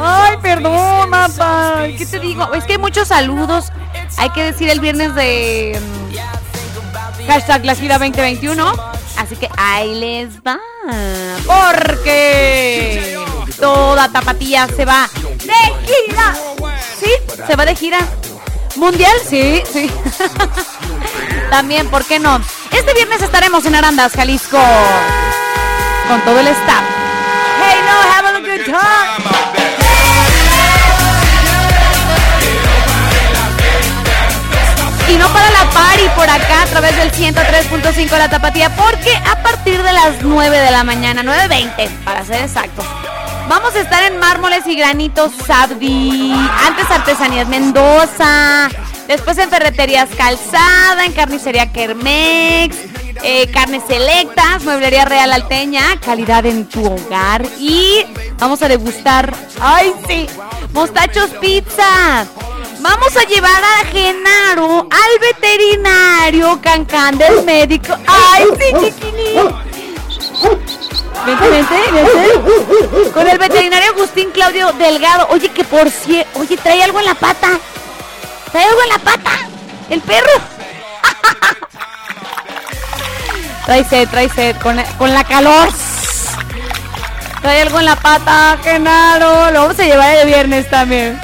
Ay, 0.03 0.37
perdón, 0.41 1.09
mapa. 1.09 1.83
¿Qué 1.97 2.05
te 2.05 2.19
digo? 2.19 2.53
Es 2.53 2.63
que 2.65 2.73
hay 2.73 2.79
muchos 2.79 3.07
saludos. 3.07 3.71
Hay 4.17 4.29
que 4.31 4.43
decir 4.43 4.69
el 4.69 4.79
viernes 4.79 5.13
de 5.15 5.79
mm, 5.79 7.27
hashtag 7.27 7.65
la 7.65 7.75
gira 7.75 7.97
2021. 7.97 8.73
Así 9.17 9.35
que 9.35 9.49
ahí 9.57 9.93
les 9.95 10.39
va. 10.41 10.59
Porque 11.45 13.17
toda 13.59 14.09
tapatía 14.09 14.67
se 14.75 14.85
va 14.85 15.09
de 15.13 15.53
gira. 15.85 16.35
¿Sí? 16.99 17.11
¿Se 17.45 17.55
va 17.55 17.65
de 17.65 17.75
gira? 17.75 17.99
¿Mundial? 18.75 19.15
Sí, 19.27 19.61
sí. 19.71 19.91
También, 21.49 21.89
¿por 21.89 22.05
qué 22.05 22.19
no? 22.19 22.41
Este 22.71 22.93
viernes 22.93 23.21
estaremos 23.21 23.65
en 23.65 23.75
Arandas, 23.75 24.13
Jalisco. 24.13 24.57
Con 26.07 26.21
todo 26.21 26.39
el 26.39 26.47
staff. 26.47 26.83
Hey, 27.63 27.79
no, 27.85 27.95
have 28.11 28.27
a 28.27 28.39
good 28.39 28.65
time. 28.65 29.20
Y 35.11 35.17
no 35.17 35.27
para 35.33 35.51
la 35.51 35.69
party 35.71 36.03
por 36.15 36.29
acá 36.29 36.61
a 36.61 36.65
través 36.67 36.95
del 36.95 37.11
103.5 37.11 38.17
La 38.17 38.29
Tapatía, 38.29 38.73
porque 38.77 39.13
a 39.13 39.43
partir 39.43 39.83
de 39.83 39.91
las 39.91 40.21
9 40.21 40.57
de 40.57 40.71
la 40.71 40.85
mañana, 40.85 41.21
9.20 41.21 41.89
para 42.05 42.23
ser 42.23 42.45
exactos, 42.45 42.85
vamos 43.49 43.75
a 43.75 43.81
estar 43.81 44.03
en 44.03 44.19
Mármoles 44.19 44.65
y 44.67 44.75
Granitos 44.75 45.33
Sabdi, 45.45 46.31
antes 46.65 46.89
Artesanías 46.89 47.49
Mendoza, 47.49 48.69
después 49.09 49.37
en 49.37 49.49
Ferreterías 49.49 50.07
Calzada, 50.15 51.03
en 51.03 51.11
Carnicería 51.11 51.73
Kermex, 51.73 52.77
eh, 53.21 53.47
carnes 53.51 53.83
selectas, 53.85 54.63
mueblería 54.63 55.03
real 55.03 55.33
alteña, 55.33 55.99
calidad 55.99 56.45
en 56.45 56.69
tu 56.69 56.85
hogar 56.85 57.45
y 57.59 58.05
vamos 58.39 58.61
a 58.61 58.69
degustar, 58.69 59.33
ay 59.59 59.93
sí, 60.07 60.27
mostachos 60.71 61.31
pizza. 61.41 62.25
Vamos 62.81 63.15
a 63.15 63.23
llevar 63.25 63.63
a 63.63 63.85
Genaro 63.85 64.87
al 64.89 65.19
veterinario 65.19 66.59
Cancán 66.61 67.15
del 67.15 67.43
médico. 67.43 67.95
Ay 68.07 68.45
sí, 68.57 68.73
chiquini. 68.79 69.35
Vente, 71.23 71.49
vente, 71.49 71.75
vente. 71.91 73.11
Con 73.11 73.27
el 73.27 73.37
veterinario 73.37 73.91
Agustín 73.91 74.31
Claudio 74.31 74.73
Delgado. 74.73 75.27
Oye, 75.29 75.49
que 75.49 75.63
por 75.63 75.91
si, 75.91 76.23
oye, 76.33 76.57
trae 76.57 76.81
algo 76.81 76.99
en 76.99 77.05
la 77.05 77.13
pata. 77.13 77.59
Trae 78.51 78.65
algo 78.65 78.81
en 78.81 78.89
la 78.89 78.97
pata. 78.97 79.29
El 79.89 80.01
perro. 80.01 80.31
Trae 83.65 83.83
sed, 83.83 84.09
trae 84.09 84.27
sed, 84.27 84.55
con, 84.57 84.75
con 84.97 85.13
la 85.13 85.23
calor. 85.23 85.69
Trae 87.43 87.61
algo 87.61 87.79
en 87.79 87.85
la 87.85 87.95
pata, 87.95 88.57
Genaro. 88.63 89.51
Lo 89.51 89.61
vamos 89.61 89.79
a 89.79 89.83
llevar 89.83 90.15
el 90.15 90.25
viernes 90.25 90.67
también. 90.67 91.21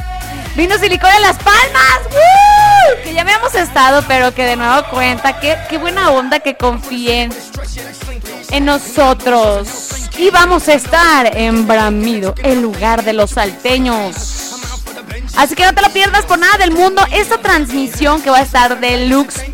Vino 0.58 0.76
silicona 0.80 1.16
en 1.18 1.22
las 1.22 1.38
palmas. 1.38 2.00
¡Woo! 2.10 3.04
Que 3.04 3.14
ya 3.14 3.22
habíamos 3.22 3.54
estado, 3.54 4.04
pero 4.08 4.34
que 4.34 4.44
de 4.44 4.56
nuevo 4.56 4.90
cuenta. 4.90 5.40
Qué, 5.40 5.56
qué 5.70 5.78
buena 5.78 6.10
onda 6.10 6.40
que 6.40 6.58
confíen 6.58 7.32
en 8.50 8.66
nosotros. 8.66 10.10
Y 10.18 10.32
vamos 10.32 10.68
a 10.68 10.74
estar 10.74 11.38
en 11.38 11.68
Bramido, 11.68 12.34
el 12.42 12.64
lugar 12.64 13.04
de 13.04 13.14
los 13.14 13.32
salteños. 13.32 14.56
Así 15.36 15.54
que 15.54 15.64
no 15.64 15.76
te 15.76 15.84
lo 15.84 15.90
pierdas 15.92 16.26
por 16.26 16.40
nada 16.40 16.58
del 16.58 16.72
mundo. 16.72 17.04
Esta 17.12 17.38
transmisión 17.38 18.24
que 18.24 18.32
va 18.32 18.40
a 18.40 18.42
estar 18.42 18.80
deluxe 18.80 19.46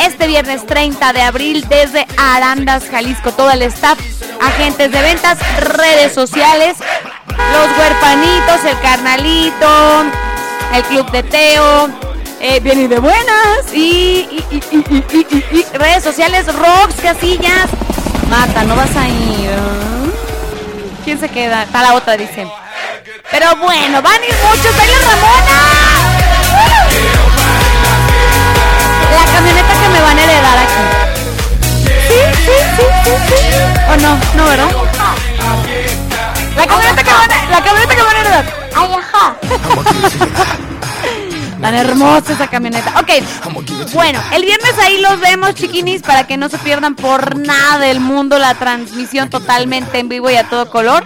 este 0.00 0.26
viernes 0.28 0.64
30 0.64 1.12
de 1.12 1.20
abril 1.20 1.66
desde 1.68 2.06
Arandas, 2.16 2.84
Jalisco. 2.90 3.32
Todo 3.32 3.50
el 3.50 3.60
staff, 3.64 3.98
agentes 4.40 4.90
de 4.90 5.02
ventas, 5.02 5.38
redes 5.58 6.14
sociales, 6.14 6.78
los 7.28 7.78
huerpanitos, 7.78 8.64
el 8.64 8.80
carnalito, 8.80 10.27
el 10.74 10.82
club 10.84 11.10
de 11.10 11.22
Teo. 11.22 11.88
Eh, 12.40 12.60
bien 12.60 12.80
y 12.80 12.86
de 12.86 12.98
buenas. 12.98 13.72
Y, 13.72 14.28
y, 14.50 14.62
y, 14.70 15.26
y, 15.50 15.64
redes 15.76 16.04
sociales, 16.04 16.46
Rox, 16.46 16.94
Casillas. 17.02 17.68
Mata, 18.30 18.62
no 18.64 18.76
vas 18.76 18.94
a 18.96 19.08
ir. 19.08 19.50
¿Quién 21.04 21.18
se 21.18 21.28
queda? 21.28 21.64
Está 21.64 21.82
la 21.82 21.94
otra, 21.94 22.16
dice. 22.16 22.46
Pero 23.30 23.56
bueno, 23.56 24.02
van 24.02 24.22
a 24.22 24.26
ir 24.26 24.34
muchos. 24.44 24.76
¡Baila 24.76 24.98
Ramona! 24.98 25.58
La 29.16 29.32
camioneta 29.32 29.72
que 29.82 29.88
me 29.88 30.00
van 30.00 30.18
a 30.18 30.22
heredar 30.22 30.58
aquí. 30.58 30.82
Sí, 32.08 32.20
sí, 32.36 32.52
sí, 32.76 32.84
sí, 33.04 33.10
sí. 33.28 33.34
¿O 33.90 33.96
no? 33.96 34.18
No, 34.36 34.48
¿verdad? 34.48 34.70
La 36.56 36.66
camioneta 36.66 37.02
que 37.02 37.12
van 37.12 37.32
a, 37.32 37.50
la 37.50 37.62
camioneta 37.62 37.96
que 37.96 38.02
van 38.02 38.16
a 38.16 38.20
heredar. 38.20 38.57
Ay, 38.78 38.90
ajá. 38.94 39.36
Tan 41.60 41.74
hermosa 41.74 42.32
esa 42.34 42.46
camioneta. 42.46 43.00
Ok, 43.00 43.10
bueno, 43.92 44.20
el 44.32 44.42
viernes 44.42 44.78
ahí 44.78 45.00
los 45.00 45.18
vemos, 45.18 45.54
chiquinis, 45.54 46.02
para 46.02 46.24
que 46.24 46.36
no 46.36 46.48
se 46.48 46.56
pierdan 46.58 46.94
por 46.94 47.36
nada 47.36 47.80
del 47.80 47.98
mundo 47.98 48.38
la 48.38 48.54
transmisión 48.54 49.28
totalmente 49.28 49.98
en 49.98 50.08
vivo 50.08 50.30
y 50.30 50.36
a 50.36 50.48
todo 50.48 50.70
color. 50.70 51.04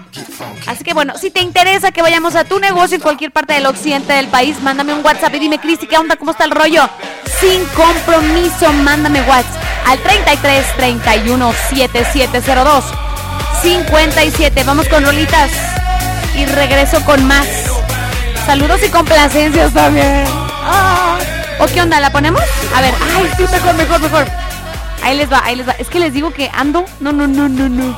Así 0.66 0.84
que 0.84 0.92
bueno, 0.92 1.14
si 1.16 1.30
te 1.30 1.40
interesa 1.40 1.90
que 1.90 2.02
vayamos 2.02 2.36
a 2.36 2.44
tu 2.44 2.58
negocio 2.58 2.96
en 2.96 3.00
cualquier 3.02 3.30
parte 3.30 3.54
del 3.54 3.64
occidente 3.64 4.12
del 4.12 4.28
país, 4.28 4.60
mándame 4.62 4.92
un 4.92 5.02
WhatsApp 5.04 5.34
y 5.34 5.38
dime, 5.38 5.58
Cristi, 5.58 5.86
¿qué 5.86 5.96
onda? 5.96 6.16
¿Cómo 6.16 6.32
está 6.32 6.44
el 6.44 6.50
rollo? 6.50 6.88
Sin 7.40 7.64
compromiso, 7.68 8.72
mándame 8.74 9.22
WhatsApp 9.22 9.62
al 9.86 9.98
33 9.98 10.76
31 10.76 11.52
7702 11.70 12.84
57. 13.62 14.64
Vamos 14.64 14.88
con 14.88 15.04
rolitas 15.04 15.50
y 16.36 16.44
regreso 16.46 17.04
con 17.04 17.24
más. 17.26 17.46
Saludos 18.46 18.82
y 18.84 18.88
complacencias 18.88 19.72
también. 19.72 20.24
Ah. 20.26 21.18
¿O 21.60 21.66
qué 21.66 21.80
onda? 21.80 22.00
¿La 22.00 22.10
ponemos? 22.10 22.42
A 22.74 22.80
ver, 22.80 22.92
ay, 23.14 23.28
sí, 23.36 23.44
mejor, 23.50 23.74
mejor, 23.74 24.00
mejor. 24.00 24.26
Ahí 25.02 25.16
les 25.16 25.30
va, 25.30 25.42
ahí 25.44 25.56
les 25.56 25.68
va. 25.68 25.72
Es 25.72 25.88
que 25.88 25.98
les 25.98 26.12
digo 26.12 26.32
que 26.32 26.50
ando. 26.52 26.84
No, 27.00 27.12
no, 27.12 27.26
no, 27.26 27.48
no, 27.48 27.68
no. 27.68 27.96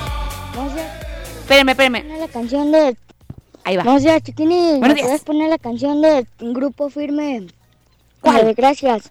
Espérenme, 1.40 1.72
espérenme. 1.72 2.04
La 2.18 2.28
canción 2.28 2.72
de. 2.72 2.96
Ahí 3.64 3.76
va. 3.76 3.84
Buenos 3.84 4.02
días, 4.02 4.22
chiquini. 4.22 4.78
Buenos 4.78 4.88
¿Me 4.88 4.94
días. 4.94 5.06
puedes 5.06 5.22
poner 5.22 5.48
la 5.48 5.58
canción 5.58 6.02
de 6.02 6.26
Grupo 6.38 6.90
Firme? 6.90 7.46
¿Cuál? 8.20 8.54
gracias. 8.54 9.10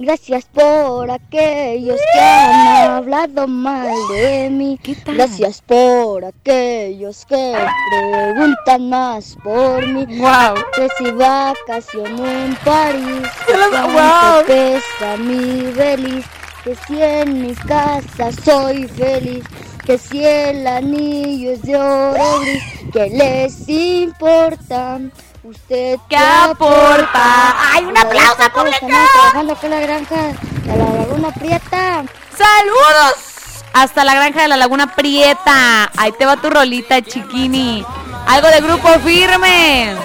Gracias 0.00 0.44
por 0.54 1.10
aquellos 1.10 2.00
que 2.12 2.20
han 2.20 2.92
hablado 2.92 3.48
mal 3.48 3.92
de 4.12 4.48
mí. 4.48 4.78
Gracias 5.04 5.60
por 5.60 6.24
aquellos 6.24 7.26
que 7.26 7.56
preguntan 7.90 8.90
más 8.90 9.36
por 9.42 9.84
mí. 9.88 10.06
Wow. 10.18 10.54
Que 10.76 10.88
si 10.98 11.10
vacaciono 11.10 12.30
en 12.30 12.54
París. 12.64 13.28
Wow. 13.48 14.44
pesa 14.46 15.16
mi 15.16 15.72
feliz. 15.72 16.24
Que 16.62 16.76
si 16.86 17.02
en 17.02 17.42
mi 17.42 17.54
casa 17.54 18.30
soy 18.44 18.86
feliz. 18.86 19.42
Que 19.84 19.98
si 19.98 20.24
el 20.24 20.64
anillo 20.64 21.50
es 21.50 21.62
de 21.62 21.76
oro 21.76 22.40
gris. 22.42 22.62
Que 22.92 23.10
les 23.10 23.68
importa. 23.68 25.00
Usted 25.48 25.98
¿Qué 26.10 26.16
aporta? 26.18 27.56
¡Ay, 27.72 27.86
un 27.86 27.96
aplauso, 27.96 28.42
estamos 28.42 28.76
trabajando 28.80 29.52
aquí 29.54 29.64
en 29.64 29.70
la 29.70 29.80
granja 29.80 30.16
de 30.16 30.76
la 30.76 30.84
Laguna 30.84 31.30
Prieta. 31.30 32.04
¡Saludos! 32.36 33.64
Hasta 33.72 34.04
la 34.04 34.14
granja 34.14 34.42
de 34.42 34.48
la 34.48 34.58
Laguna 34.58 34.94
Prieta. 34.94 35.90
Ahí 35.96 36.12
te 36.12 36.26
va 36.26 36.36
tu 36.36 36.50
rolita, 36.50 37.00
chiquini. 37.00 37.82
Algo 38.26 38.48
de 38.48 38.60
grupo 38.60 38.88
firme. 39.00 39.96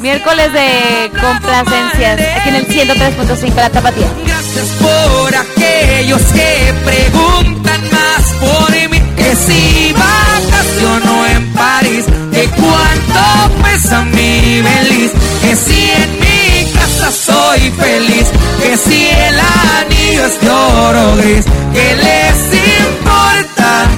Miércoles 0.00 0.52
de 0.52 1.10
complacencias. 1.10 2.20
Aquí 2.36 2.48
en 2.50 2.54
el 2.54 2.68
103.5 2.68 3.54
La 3.56 3.68
Tapatía. 3.68 4.06
Gracias 4.24 4.66
por 4.80 5.34
aquellos 5.34 6.22
que 6.22 6.74
preguntan 6.84 7.80
más 7.90 8.32
por 8.40 8.70
mí. 8.90 9.00
Que 9.16 9.34
si 9.34 9.92
vacaciono 9.92 11.26
en 11.26 11.52
París, 11.52 12.04
que 12.32 12.48
cuánto 12.50 13.62
pesa 13.64 14.04
mi 14.04 14.62
feliz. 14.62 15.10
Que 15.42 15.56
si 15.56 15.90
en 15.90 16.20
mi 16.20 16.72
casa 16.72 17.10
soy 17.10 17.70
feliz, 17.72 18.28
que 18.62 18.76
si 18.76 19.08
el 19.08 19.40
anillo 19.40 20.26
es 20.26 20.40
de 20.40 20.50
oro 20.50 21.16
gris, 21.16 21.44
que 21.74 21.96
les 21.96 22.38
importa. 22.84 23.88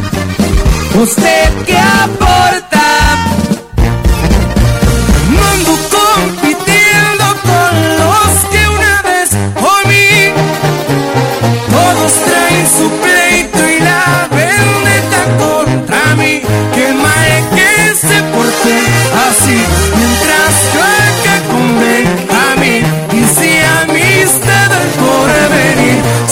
¿Usted 0.94 1.64
qué 1.66 1.78
aporta? 1.78 2.60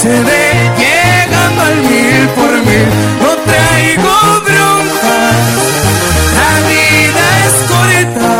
Se 0.01 0.09
ve 0.09 0.53
llegando 0.79 1.63
al 1.63 1.77
mil 1.77 2.29
por 2.37 2.53
mil. 2.67 2.89
No 3.23 3.31
traigo 3.49 4.15
bronca. 4.47 5.19
La 6.39 6.53
vida 6.69 7.25
es 7.47 7.55
corta. 7.73 8.33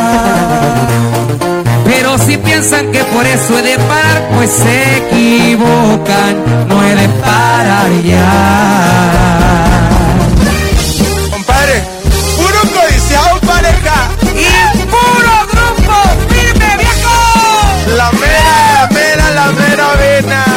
Pero 1.85 2.19
si 2.19 2.37
piensan 2.37 2.93
que 2.93 3.03
por 3.05 3.27
eso 3.27 3.59
he 3.59 3.63
de 3.63 3.77
parar, 3.77 4.29
pues 4.37 4.51
se 4.51 4.99
equivocan, 4.99 6.35
no 6.69 6.85
he 6.85 6.95
de 6.95 7.09
parar 7.09 7.91
ya. 8.05 8.31
Compadre, 11.33 11.83
puro 12.37 12.61
codiciado 12.73 13.41
pareja. 13.41 13.97
Y 14.47 14.79
puro 14.95 15.35
grupo 15.53 15.97
firme, 16.29 16.71
viejo. 16.83 17.17
La 17.97 18.13
mera, 18.13 18.57
la 18.75 18.89
mera, 18.93 19.31
la 19.31 19.47
mera 19.53 19.87
vena. 19.97 20.48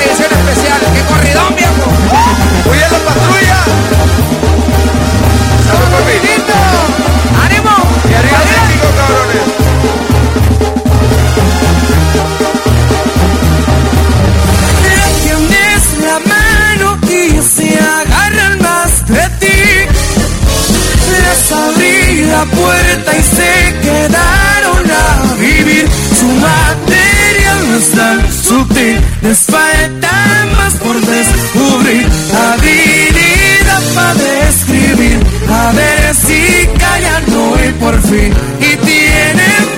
Edición 0.00 0.30
especial. 0.32 0.80
¡Qué 0.94 1.02
corridón, 1.02 1.54
viejo! 1.56 1.86
¡Cuida 2.64 2.88
la 2.90 2.98
patrulla! 2.98 3.58
¡Salud, 5.66 5.88
papilito! 5.96 6.58
¡Ánimo! 7.44 7.74
¡Y 8.10 8.14
arriba 8.14 8.38
México, 8.50 8.86
cabrones! 8.96 9.46
Tienes 15.22 15.84
la 16.04 16.16
mano 16.34 16.98
y 17.08 17.40
se 17.42 17.78
agarran 17.78 18.54
más 18.60 18.90
de 19.06 19.24
ti. 19.40 19.60
Les 21.12 21.52
abrí 21.52 22.24
la 22.24 22.44
puerta 22.46 23.10
y 23.16 23.22
se 23.22 23.52
quedaron 23.82 24.90
a 24.90 25.34
vivir. 25.34 25.88
Su 26.18 26.26
material 26.26 26.91
Seríamos 27.32 27.88
tan 27.92 28.32
sutil, 28.32 29.00
despierta 29.22 30.46
más 30.56 30.74
por 30.74 31.00
descubrir. 31.00 32.06
Habilidad 32.34 33.82
para 33.94 34.14
describir, 34.44 35.18
a 35.48 35.72
ver 35.72 36.14
si 36.14 36.66
callan 36.78 37.24
hoy 37.34 37.72
por 37.80 38.02
fin. 38.02 38.34
Y 38.60 38.76
tienen 38.76 39.71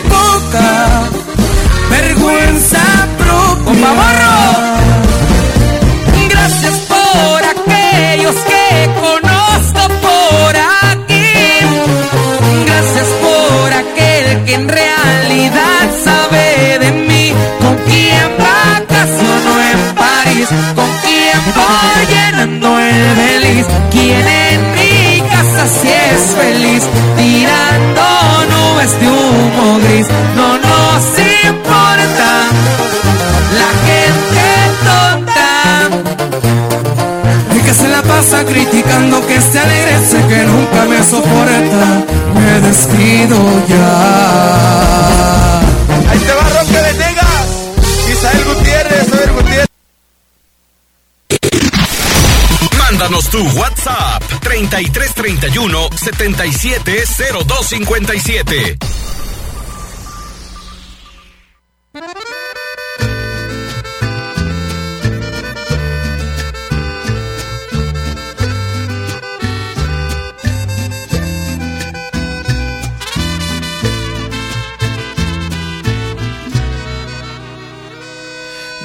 3331 54.75 55.89
770257. 55.97 58.79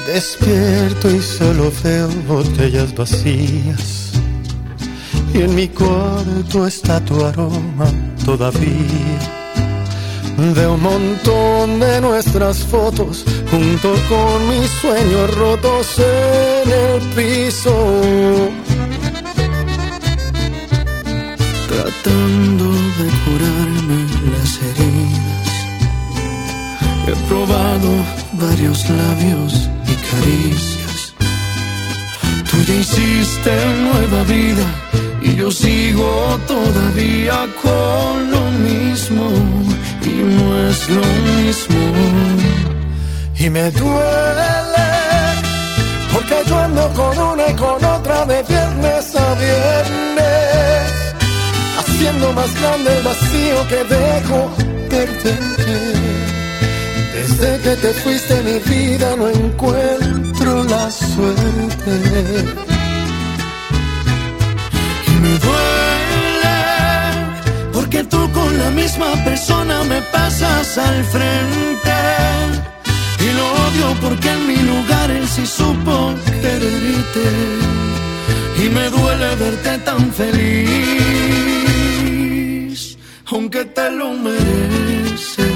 Despierto 0.06 1.10
y 1.10 1.20
solo 1.20 1.72
veo 1.82 2.08
botellas 2.28 2.94
vacías. 2.94 3.89
Y 5.32 5.42
en 5.42 5.54
mi 5.54 5.68
cuarto 5.68 6.66
está 6.66 7.00
tu 7.04 7.24
aroma 7.24 7.86
todavía. 8.24 9.40
Veo 10.54 10.74
un 10.74 10.82
montón 10.82 11.80
de 11.80 12.00
nuestras 12.00 12.58
fotos 12.64 13.24
junto 13.50 13.94
con 14.08 14.48
mis 14.48 14.70
sueños 14.70 15.34
rotos 15.36 15.98
en 15.98 16.72
el 16.72 17.00
piso. 17.14 17.74
Tratando 21.68 22.72
de 22.98 23.06
curarme 23.24 24.06
las 24.32 24.58
heridas. 24.62 25.50
He 27.06 27.28
probado 27.28 27.90
varios 28.32 28.88
labios 28.88 29.68
y 29.86 29.94
caricias. 30.10 31.14
Tú 32.50 32.56
ya 32.66 32.74
hiciste 32.74 33.52
nueva 33.82 34.24
vida 34.24 34.89
y 35.22 35.36
yo 35.36 35.50
sigo 35.50 36.38
todavía 36.46 37.46
con 37.62 38.30
lo 38.30 38.42
mismo 38.68 39.30
y 40.02 40.08
no 40.08 40.68
es 40.68 40.88
lo 40.88 41.04
mismo. 41.36 41.76
Y 43.38 43.50
me 43.50 43.70
duele 43.70 44.90
porque 46.12 46.36
yo 46.46 46.58
ando 46.58 46.88
con 46.94 47.18
una 47.18 47.48
y 47.48 47.54
con 47.54 47.84
otra 47.84 48.26
de 48.26 48.42
viernes 48.42 49.16
a 49.16 49.34
viernes, 49.34 50.92
haciendo 51.78 52.32
más 52.32 52.60
grande 52.60 52.96
el 52.96 53.02
vacío 53.02 53.68
que 53.68 53.84
dejo 53.84 54.50
perderte. 54.88 55.80
Desde 57.14 57.58
que 57.60 57.76
te 57.76 57.92
fuiste 58.00 58.42
mi 58.42 58.58
vida 58.58 59.14
no 59.16 59.28
encuentro 59.28 60.64
la 60.64 60.90
suerte. 60.90 62.69
Misma 68.70 69.12
persona 69.24 69.84
me 69.84 70.00
pasas 70.02 70.78
al 70.78 71.04
frente. 71.04 71.92
Y 73.18 73.32
lo 73.32 73.52
odio 73.66 73.94
porque 74.00 74.30
en 74.30 74.46
mi 74.46 74.56
lugar 74.56 75.10
él 75.10 75.26
sí 75.28 75.46
supo 75.46 76.14
quererte. 76.42 77.26
Y 78.62 78.68
me 78.68 78.90
duele 78.90 79.34
verte 79.36 79.78
tan 79.78 80.12
feliz, 80.12 80.36
aunque 83.26 83.64
te 83.64 83.90
lo 83.90 84.12
mereces. 84.12 85.46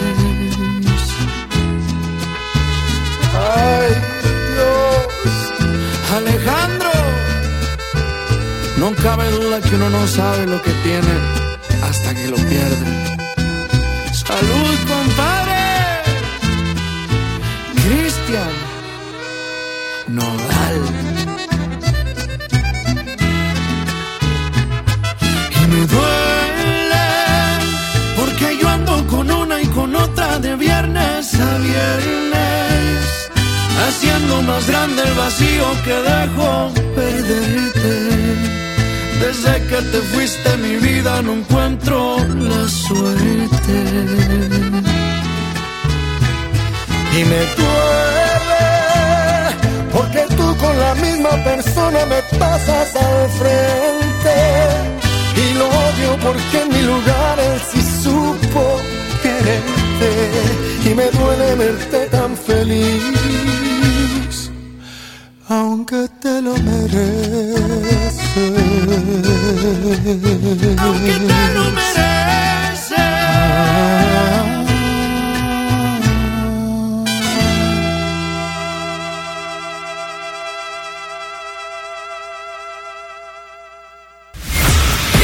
Ay, 3.34 3.90
Dios. 4.52 5.06
Alejandro. 6.16 6.92
No 8.78 8.94
cabe 9.02 9.30
duda 9.30 9.60
que 9.60 9.74
uno 9.76 9.90
no 9.90 10.06
sabe 10.06 10.46
lo 10.46 10.62
que 10.62 10.72
tiene 10.82 11.43
lo 12.28 12.36
pierde. 12.36 12.86
Salud, 14.12 14.76
compadre. 14.92 15.64
Cristian. 17.82 18.54
Nodal. 20.08 20.80
Y 25.60 25.66
me 25.72 25.80
duele 25.94 27.06
porque 28.16 28.58
yo 28.60 28.68
ando 28.68 29.06
con 29.06 29.30
una 29.30 29.60
y 29.60 29.66
con 29.66 29.94
otra 29.94 30.38
de 30.38 30.56
viernes 30.56 31.34
a 31.34 31.58
viernes 31.58 32.74
haciendo 33.86 34.42
más 34.42 34.66
grande 34.66 35.02
el 35.02 35.14
vacío 35.14 35.66
que 35.84 35.94
dejo 35.94 36.72
perderte. 36.94 38.13
Desde 39.34 39.66
que 39.66 39.82
te 39.90 40.00
fuiste 40.12 40.56
mi 40.58 40.76
vida 40.76 41.20
no 41.22 41.32
encuentro 41.32 42.18
la 42.18 42.68
suerte. 42.68 43.76
Y 47.18 47.24
me 47.24 47.40
duele 47.58 48.64
porque 49.92 50.22
tú 50.36 50.56
con 50.56 50.78
la 50.78 50.94
misma 50.94 51.30
persona 51.42 52.06
me 52.06 52.38
pasas 52.38 52.94
al 52.94 53.28
frente. 53.40 54.36
Y 55.44 55.54
lo 55.58 55.66
odio 55.66 56.10
porque 56.22 56.62
en 56.62 56.68
mi 56.68 56.82
lugar 56.82 57.40
él 57.40 57.60
sí 57.72 57.82
supo 58.04 58.80
quererte. 59.20 60.10
Y 60.90 60.94
me 60.94 61.06
duele 61.10 61.54
verte 61.56 62.06
tan 62.06 62.36
feliz, 62.36 63.02
aunque 65.48 66.08
te 66.20 66.40
lo 66.40 66.54
mereces. 66.56 68.14
Aunque 70.78 71.12
te 71.12 71.54
lo 71.54 71.64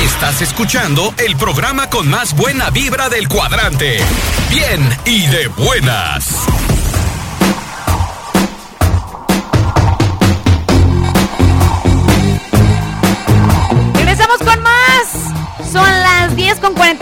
Estás 0.02 0.42
escuchando 0.42 1.14
el 1.16 1.34
programa 1.36 1.88
con 1.88 2.06
más 2.06 2.36
buena 2.36 2.68
vibra 2.68 3.08
del 3.08 3.26
cuadrante. 3.26 4.00
Bien 4.50 4.86
y 5.06 5.26
de 5.28 5.48
buenas. 5.48 6.46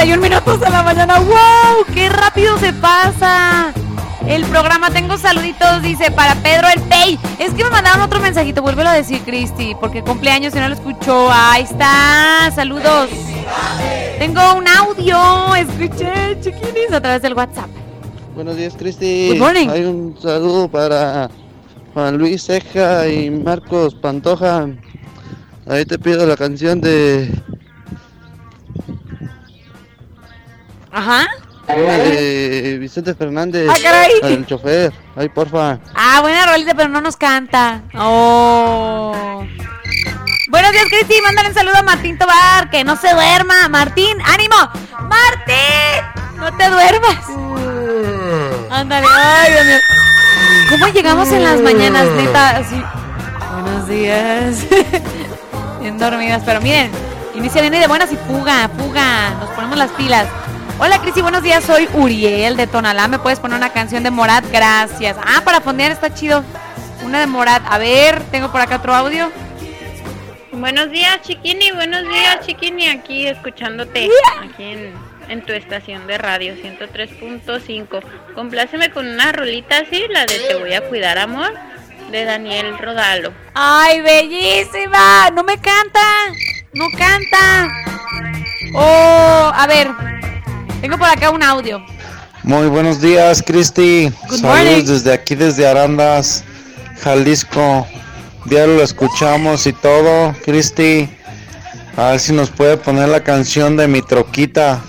31 0.08 0.22
minutos 0.22 0.66
a 0.66 0.70
la 0.70 0.82
mañana. 0.82 1.18
¡Wow! 1.18 1.84
¡Qué 1.92 2.08
rápido 2.08 2.56
se 2.56 2.72
pasa! 2.72 3.74
El 4.26 4.42
programa 4.46 4.90
Tengo 4.90 5.18
Saluditos 5.18 5.82
dice 5.82 6.10
para 6.10 6.34
Pedro 6.36 6.66
el 6.74 6.80
Pey. 6.84 7.18
Es 7.38 7.52
que 7.52 7.62
me 7.62 7.68
mandaron 7.68 8.00
otro 8.00 8.18
mensajito, 8.18 8.62
vuélvelo 8.62 8.88
a 8.88 8.94
decir, 8.94 9.20
Cristi, 9.20 9.76
porque 9.78 10.02
cumpleaños 10.02 10.54
y 10.56 10.60
no 10.60 10.68
lo 10.70 10.74
escuchó. 10.76 11.28
Ahí 11.30 11.64
está, 11.64 12.50
saludos. 12.54 13.10
Tengo 14.18 14.54
un 14.54 14.66
audio, 14.66 15.54
escuché, 15.54 16.40
chiquinis, 16.40 16.90
a 16.90 17.02
través 17.02 17.20
del 17.20 17.34
WhatsApp. 17.34 17.68
Buenos 18.34 18.56
días, 18.56 18.74
Cristi. 18.78 19.28
Good 19.32 19.40
morning. 19.40 19.68
Hay 19.68 19.84
un 19.84 20.16
saludo 20.18 20.68
para 20.68 21.28
Juan 21.92 22.16
Luis 22.16 22.46
Ceja 22.46 23.06
y 23.08 23.30
Marcos 23.30 23.94
Pantoja. 23.94 24.68
Ahí 25.66 25.84
te 25.84 25.98
pido 25.98 26.24
la 26.24 26.38
canción 26.38 26.80
de 26.80 27.30
Ajá. 30.98 31.28
de 31.68 32.76
Vicente 32.80 33.14
Fernández. 33.14 33.68
Ah, 33.70 33.76
caray. 33.80 34.20
del 34.20 34.46
chofer. 34.46 34.92
Ay, 35.14 35.28
porfa. 35.28 35.78
Ah, 35.94 36.18
buena 36.22 36.44
rolita, 36.46 36.74
pero 36.74 36.88
no 36.88 37.00
nos 37.00 37.16
canta. 37.16 37.82
Oh. 37.94 39.44
Buenos 40.48 40.72
días, 40.72 40.86
Cristi. 40.90 41.22
Mándale 41.22 41.50
un 41.50 41.54
saludo 41.54 41.76
a 41.76 41.82
Martín 41.84 42.18
Tobar. 42.18 42.68
Que 42.70 42.82
no 42.82 42.96
se 42.96 43.14
duerma. 43.14 43.68
Martín, 43.68 44.18
ánimo. 44.24 44.56
Martín, 45.08 46.36
no 46.36 46.52
te 46.56 46.68
duermas. 46.68 47.18
Ándale. 48.70 49.06
Ay, 49.08 49.52
Dios 49.52 49.66
mío. 49.66 49.78
¿Cómo 50.70 50.88
llegamos 50.88 51.28
en 51.30 51.44
las 51.44 51.60
mañanas, 51.60 52.08
neta? 52.16 52.56
Así. 52.56 52.82
Buenos 53.52 53.88
días. 53.88 54.66
Bien 55.80 55.96
dormidas, 55.96 56.42
pero 56.44 56.60
miren, 56.60 56.90
inicia 57.36 57.60
bien 57.60 57.72
y 57.74 57.78
de 57.78 57.86
buenas 57.86 58.10
y 58.10 58.16
fuga, 58.16 58.68
fuga. 58.76 59.30
Nos 59.38 59.50
ponemos 59.50 59.78
las 59.78 59.92
pilas. 59.92 60.26
Hola 60.78 61.00
Cristi, 61.00 61.22
buenos 61.22 61.42
días, 61.42 61.64
soy 61.64 61.88
Uriel 61.94 62.56
de 62.56 62.66
Tonalá. 62.66 63.08
¿Me 63.08 63.18
puedes 63.18 63.40
poner 63.40 63.56
una 63.58 63.72
canción 63.72 64.02
de 64.02 64.10
Morat? 64.10 64.44
Gracias. 64.50 65.16
Ah, 65.24 65.42
para 65.44 65.60
poner 65.60 65.90
está 65.90 66.14
chido. 66.14 66.44
Una 67.04 67.20
de 67.20 67.26
Morat. 67.26 67.62
A 67.68 67.78
ver, 67.78 68.22
tengo 68.30 68.50
por 68.52 68.60
acá 68.60 68.76
otro 68.76 68.94
audio. 68.94 69.30
Buenos 70.52 70.90
días, 70.90 71.20
Chiquini. 71.22 71.72
Buenos 71.72 72.02
días, 72.02 72.46
Chiquini. 72.46 72.88
Aquí 72.88 73.26
escuchándote. 73.26 74.08
Aquí 74.42 74.64
en 74.64 75.08
en 75.28 75.42
tu 75.42 75.52
estación 75.52 76.06
de 76.06 76.18
radio 76.18 76.54
103.5. 76.54 78.02
Compláceme 78.34 78.90
con 78.90 79.06
una 79.06 79.32
rolita 79.32 79.78
así, 79.78 80.04
la 80.08 80.24
de 80.26 80.38
Te 80.38 80.54
voy 80.54 80.74
a 80.74 80.88
cuidar, 80.88 81.18
amor, 81.18 81.52
de 82.10 82.24
Daniel 82.24 82.78
Rodalo. 82.78 83.32
¡Ay, 83.54 84.00
bellísima! 84.00 85.30
¡No 85.32 85.44
me 85.44 85.58
canta! 85.58 86.00
¡No 86.72 86.86
canta! 86.96 87.68
Oh, 88.74 89.52
a 89.54 89.66
ver. 89.66 89.88
Tengo 90.80 90.96
por 90.96 91.08
acá 91.08 91.30
un 91.30 91.42
audio. 91.42 91.84
Muy 92.44 92.68
buenos 92.68 93.00
días, 93.00 93.42
Cristi. 93.42 94.12
Saludos 94.22 94.42
morning. 94.42 94.84
desde 94.84 95.12
aquí, 95.12 95.34
desde 95.34 95.66
Arandas, 95.66 96.44
Jalisco. 97.02 97.86
Diario 98.44 98.76
lo 98.76 98.82
escuchamos 98.84 99.66
y 99.66 99.72
todo, 99.72 100.34
Cristi. 100.44 101.08
A 101.96 102.10
ver 102.10 102.20
si 102.20 102.32
nos 102.32 102.50
puede 102.50 102.76
poner 102.76 103.08
la 103.08 103.24
canción 103.24 103.76
de 103.76 103.88
mi 103.88 104.02
troquita. 104.02 104.80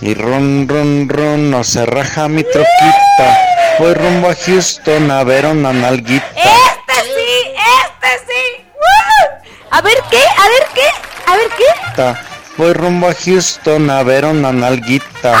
Y 0.00 0.14
run, 0.14 0.66
run, 0.68 1.08
run, 1.08 1.50
no 1.50 1.62
se 1.62 1.86
raja 1.86 2.26
mi 2.28 2.42
troquita. 2.42 3.38
Voy 3.78 3.94
rumbo 3.94 4.28
a 4.28 4.34
Houston 4.34 5.10
a 5.12 5.22
ver 5.22 5.46
una 5.46 5.72
nalguita. 5.72 6.26
¡Este 6.34 7.04
sí! 7.04 7.54
¡Este 7.54 8.24
sí! 8.26 8.64
¡Woo! 8.74 9.50
A 9.70 9.80
ver 9.80 9.98
qué, 10.10 10.18
a 10.18 10.48
ver 10.48 10.66
qué, 10.74 11.30
a 11.30 11.36
ver 11.36 11.48
qué. 11.56 12.31
Voy 12.56 12.72
rumbo 12.74 13.08
a 13.08 13.14
Houston 13.14 13.88
a 13.90 14.02
ver 14.02 14.24
una 14.26 14.52
nalguita. 14.52 15.40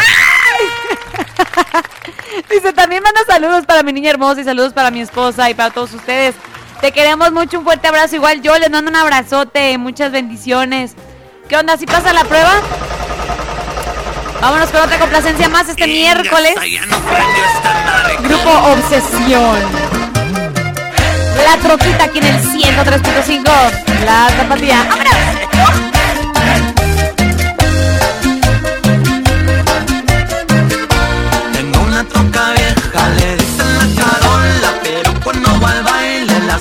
Dice, 2.50 2.72
también 2.72 3.02
manda 3.02 3.20
saludos 3.26 3.66
para 3.66 3.82
mi 3.82 3.92
niña 3.92 4.10
hermosa 4.10 4.40
y 4.40 4.44
saludos 4.44 4.72
para 4.72 4.90
mi 4.90 5.00
esposa 5.00 5.50
y 5.50 5.54
para 5.54 5.70
todos 5.70 5.92
ustedes. 5.92 6.34
Te 6.80 6.90
queremos 6.90 7.30
mucho, 7.32 7.58
un 7.58 7.64
fuerte 7.64 7.88
abrazo. 7.88 8.16
Igual 8.16 8.42
yo 8.42 8.58
les 8.58 8.70
mando 8.70 8.90
un 8.90 8.96
abrazote, 8.96 9.76
muchas 9.78 10.10
bendiciones. 10.10 10.94
¿Qué 11.48 11.56
onda? 11.56 11.76
¿Si 11.76 11.86
pasa 11.86 12.12
la 12.12 12.24
prueba? 12.24 12.60
Vámonos 14.40 14.70
con 14.70 14.80
otra 14.80 14.98
complacencia 14.98 15.48
más 15.48 15.68
este 15.68 15.86
miércoles. 15.86 16.54
Grupo 18.20 18.50
Obsesión. 18.50 19.58
La 21.44 21.56
troquita 21.58 22.04
aquí 22.04 22.18
en 22.18 22.26
el 22.26 22.42
103.5. 22.42 23.44
La 24.04 24.28
tapatía. 24.36 24.88
Tengo 25.52 25.91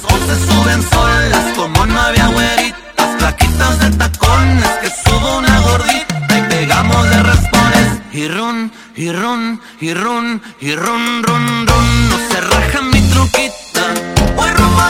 las 0.02 0.12
voces 0.12 0.38
suben 0.46 0.90
solas, 0.90 1.58
como 1.58 1.86
no 1.86 2.00
había 2.00 2.28
güeritas, 2.28 3.08
plaquitas 3.18 3.80
de 3.80 3.90
tacones, 3.98 4.70
que 4.82 4.90
subo 4.90 5.38
una 5.38 5.60
gordita 5.62 6.38
y 6.38 6.42
pegamos 6.50 7.10
de 7.10 7.24
raspones. 7.24 8.02
Y 8.14 8.28
run, 8.28 8.72
y 8.96 9.12
run, 9.12 9.62
y 9.80 9.94
run, 9.94 10.42
y 10.60 10.76
run, 10.76 11.24
run, 11.24 11.68
run, 11.68 12.10
no 12.10 12.18
se 12.30 12.42
raja 12.42 12.82
mi 12.82 13.02
truquita. 13.10 13.94
Voy 14.36 14.50
rumbo 14.52 14.82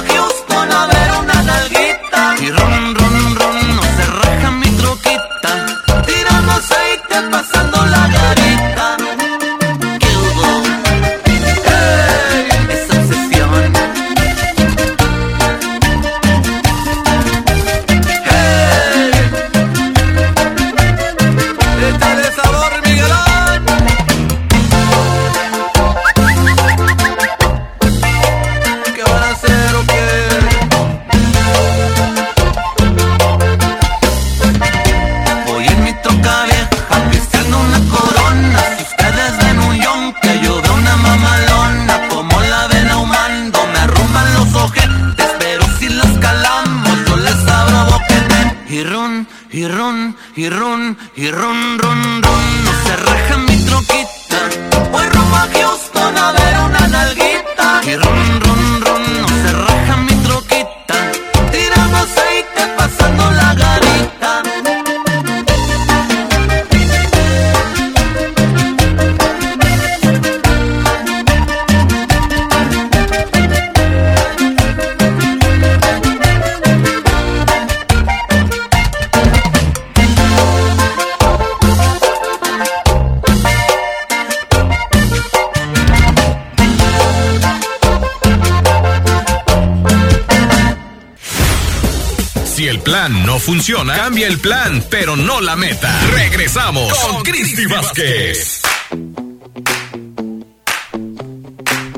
funciona, 93.41 93.95
cambia 93.95 94.27
el 94.27 94.39
plan, 94.39 94.83
pero 94.89 95.15
no 95.15 95.41
la 95.41 95.55
meta. 95.55 95.91
Regresamos 96.13 96.93
con 96.99 97.23
Cristi 97.23 97.65
Vázquez. 97.65 98.61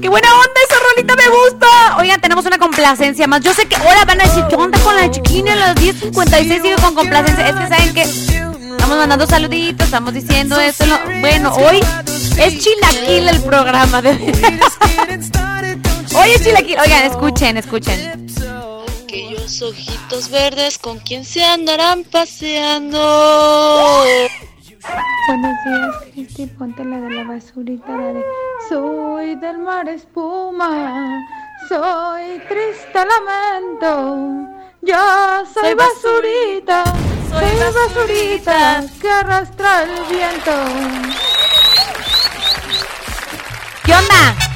¡Qué 0.01 0.09
buena 0.09 0.27
onda! 0.35 0.53
Esa 0.69 0.75
rolita 0.91 1.15
me 1.15 1.27
gusta. 1.29 1.97
Oigan, 1.97 2.19
tenemos 2.21 2.45
una 2.45 2.57
complacencia 2.57 3.27
más. 3.27 3.41
Yo 3.41 3.53
sé 3.53 3.65
que 3.65 3.75
ahora 3.75 4.03
van 4.05 4.21
a 4.21 4.25
decir, 4.25 4.43
¿qué 4.49 4.55
onda 4.55 4.79
con 4.79 4.95
la 4.95 5.09
chiquina? 5.11 5.53
A 5.53 5.55
las 5.55 5.75
10.56 5.75 6.61
sigue 6.61 6.75
con 6.81 6.95
complacencia. 6.95 7.47
Es 7.49 7.55
que 7.55 7.67
saben 7.67 7.93
que 7.93 8.01
estamos 8.01 8.97
mandando 8.97 9.27
saluditos, 9.27 9.85
estamos 9.85 10.13
diciendo 10.13 10.59
esto. 10.59 10.85
lo- 10.85 10.99
Bueno, 11.21 11.53
hoy 11.55 11.79
es 12.37 12.59
chilaquil 12.59 13.27
el 13.29 13.41
programa. 13.43 14.01
De... 14.01 14.09
hoy 16.15 16.29
es 16.35 16.43
chilaquil. 16.43 16.77
Oigan, 16.79 17.03
escuchen, 17.03 17.57
escuchen. 17.57 18.22
Aquellos 19.53 19.71
ojitos 19.71 20.29
verdes 20.29 20.79
con 20.79 20.97
quien 20.97 21.23
se 21.23 21.45
andarán 21.45 22.03
paseando. 22.05 22.97
Buenos 25.27 25.57
días, 25.63 25.95
Cristi. 26.11 26.47
Ponte 26.47 26.83
la 26.83 26.99
de 26.99 27.11
la 27.11 27.23
basurita, 27.23 27.87
la 27.89 28.13
de 28.13 28.23
Soy 28.67 29.35
del 29.35 29.59
mar 29.59 29.87
espuma, 29.89 31.23
soy 31.69 32.41
triste 32.49 33.05
lamento. 33.05 34.49
Yo 34.81 34.97
soy, 35.53 35.63
Soy 35.65 35.73
basurita, 35.75 36.83
soy, 37.29 37.73
basurita 37.75 38.83
que 38.99 39.09
arrastra 39.11 39.83
el 39.83 40.03
viento. 40.05 40.51
¿Qué 43.85 43.93
onda? 43.93 44.52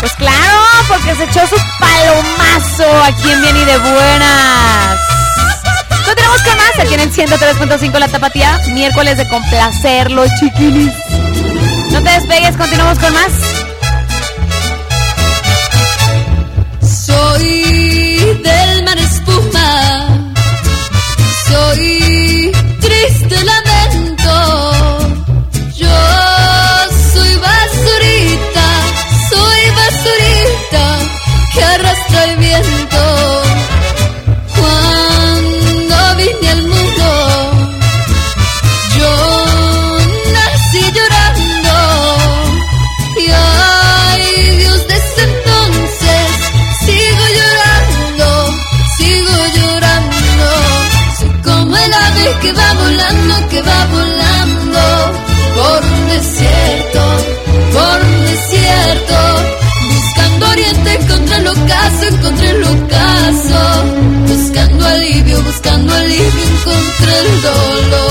Pues 0.00 0.12
claro, 0.14 0.58
porque 0.88 1.14
se 1.14 1.24
echó 1.24 1.46
su 1.46 1.56
palomazo 1.78 3.04
aquí 3.04 3.30
en 3.30 3.42
Bien 3.42 3.66
de 3.66 3.78
Buenas. 3.78 4.98
Continuamos 6.06 6.42
con 6.42 6.56
más 6.56 6.78
aquí 6.78 6.94
en 6.94 7.00
el 7.00 7.12
103.5 7.12 7.98
La 7.98 8.08
Tapatía. 8.08 8.58
Miércoles 8.68 9.18
de 9.18 9.28
complacerlo, 9.28 10.24
chiquinis. 10.38 10.92
No 11.92 12.02
te 12.02 12.10
despegues, 12.10 12.56
continuamos 12.56 12.98
con 12.98 13.12
más. 13.12 13.32
Soy 16.80 18.40
del 18.42 18.84
mar 18.84 18.98
espuma, 18.98 20.32
soy 21.46 22.52
triste 22.80 23.44
lamento. 23.44 23.69
encontré 62.02 62.50
el 62.50 62.64
ocaso. 62.64 63.84
Buscando 64.26 64.86
alivio, 64.86 65.42
buscando 65.42 65.94
alivio, 65.94 66.42
encontré 66.44 67.18
el 67.20 67.42
dolor. 67.42 68.09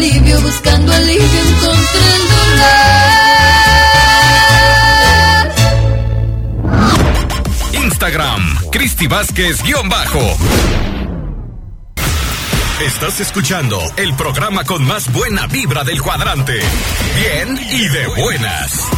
alivio, 0.00 0.40
buscando 0.40 0.92
alivio 0.92 1.40
encontré. 1.48 2.00
Instagram, 7.82 8.70
Cristi 8.70 9.06
Vázquez, 9.06 9.62
guion 9.62 9.88
bajo. 9.90 10.38
Estás 12.86 13.20
escuchando 13.20 13.78
el 13.96 14.14
programa 14.14 14.64
con 14.64 14.86
más 14.86 15.12
buena 15.12 15.46
vibra 15.48 15.84
del 15.84 16.00
cuadrante. 16.00 16.58
Bien 17.16 17.58
y 17.70 17.88
de 17.88 18.06
buenas. 18.06 18.88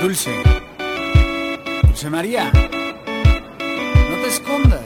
Dulce. 0.00 0.42
Dulce 1.82 2.08
María. 2.08 2.50
Onunla 4.48 4.77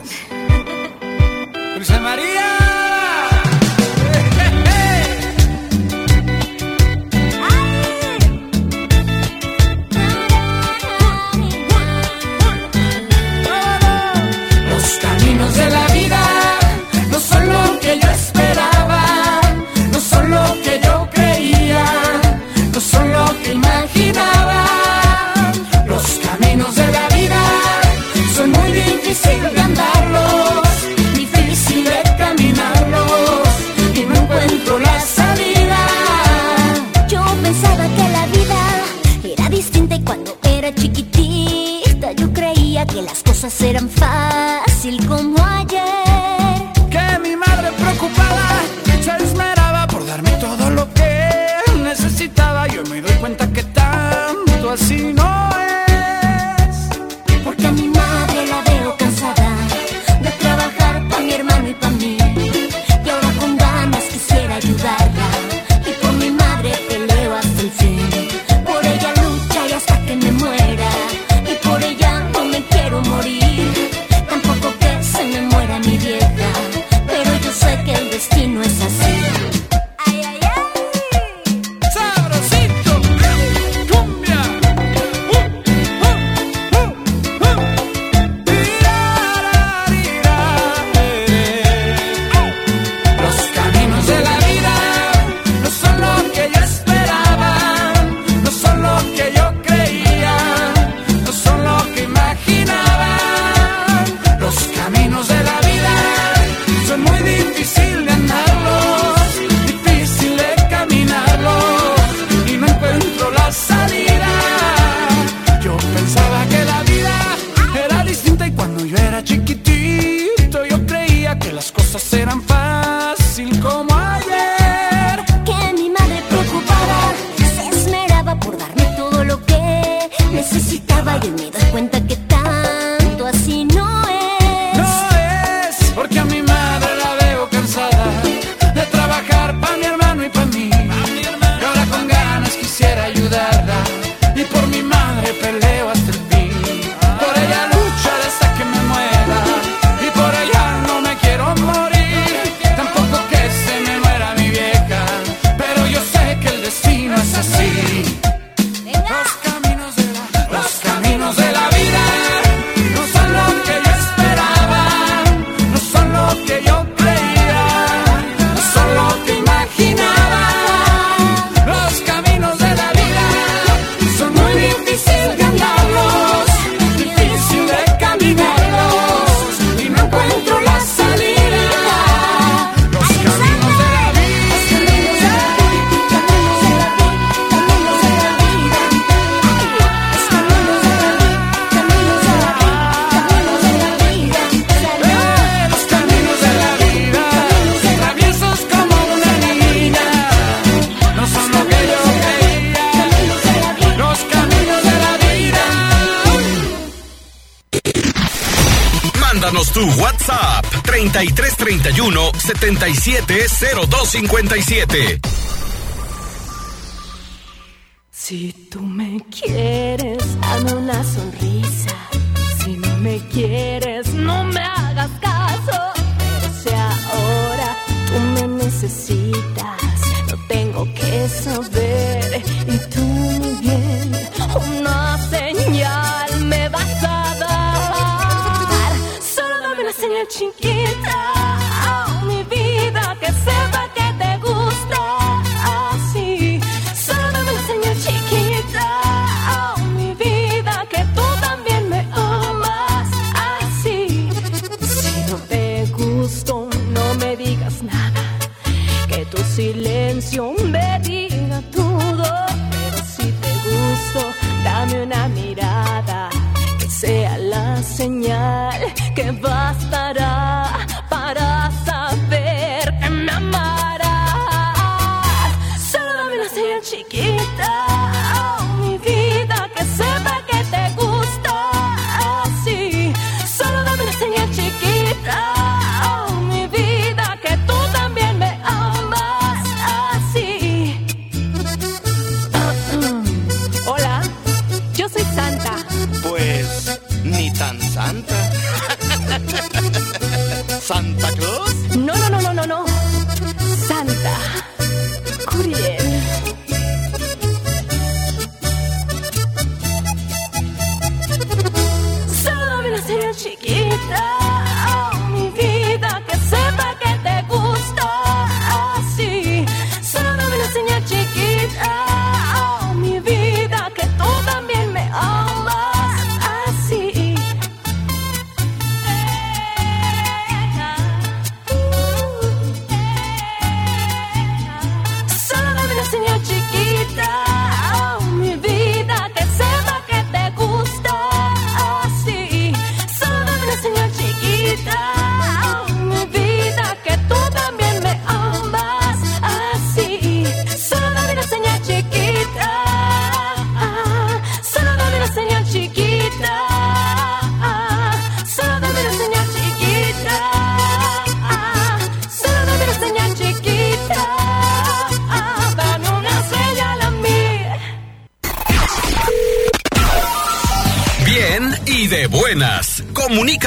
57 212.76 213.86
0257. 213.88 215.31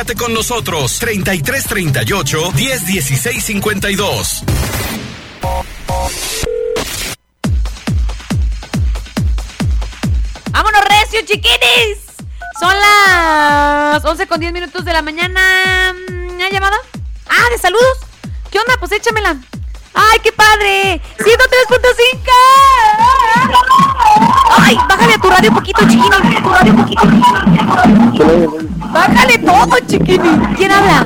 Comunícate 0.06 0.24
con 0.24 0.34
nosotros 0.36 0.99
33 0.99 1.66
38 1.66 2.51
10 2.53 2.86
16 2.86 3.43
52. 3.43 4.43
¡Vámonos, 10.51 10.82
recio, 10.86 11.22
chiquinis! 11.26 11.97
Son 12.60 12.72
las 12.80 14.06
11 14.06 14.28
con 14.28 14.39
10 14.39 14.53
minutos 14.53 14.86
de 14.86 14.93
la 14.93 15.01
mañana. 15.01 15.41
Mm, 15.93 16.39
¿Hay 16.39 16.51
llamada? 16.51 16.78
Ah, 17.28 17.49
de 17.49 17.58
saludos. 17.58 17.97
¿Qué 18.51 18.60
onda? 18.60 18.76
Pues 18.80 18.91
échamela. 18.91 19.38
¡Ay, 19.95 20.20
qué 20.24 20.32
padre! 20.32 21.01
¡103.5! 21.18 22.32
¡Ay! 24.58 24.78
Bájale 24.88 25.14
a 25.14 25.18
tu 25.18 25.30
radio 25.30 25.49
un 25.49 25.56
poquito, 25.56 25.82
chiquini. 25.82 26.10
Tu 26.43 26.49
radio 26.49 26.74
un 26.74 26.82
poquito. 26.84 27.45
Todo, 29.38 29.80
chiquini. 29.88 30.40
¿Quién 30.56 30.72
habla? 30.72 31.06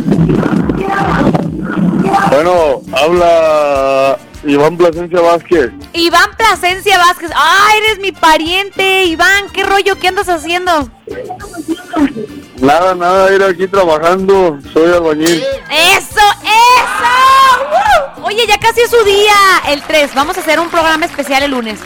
Bueno, 2.31 2.81
habla 2.93 4.17
Iván 4.43 4.77
Plasencia 4.77 5.19
Vázquez. 5.19 5.71
Iván 5.93 6.29
Plasencia 6.37 6.97
Vázquez. 6.97 7.31
¡Ah, 7.35 7.67
eres 7.77 7.99
mi 7.99 8.11
pariente! 8.11 9.05
Iván, 9.05 9.49
¿qué 9.53 9.63
rollo? 9.63 9.97
¿Qué 9.99 10.07
andas 10.07 10.29
haciendo? 10.29 10.89
Nada, 12.59 12.95
nada, 12.95 13.33
ir 13.33 13.43
aquí 13.43 13.67
trabajando. 13.67 14.59
Soy 14.73 14.91
albañil. 14.93 15.43
¡Eso, 15.71 16.21
eso! 16.43 18.23
Oye, 18.23 18.45
ya 18.47 18.59
casi 18.59 18.81
es 18.81 18.89
su 18.89 19.03
día, 19.05 19.35
el 19.67 19.81
3. 19.81 20.13
Vamos 20.13 20.37
a 20.37 20.41
hacer 20.41 20.59
un 20.59 20.69
programa 20.69 21.05
especial 21.05 21.43
el 21.43 21.51
lunes. 21.51 21.79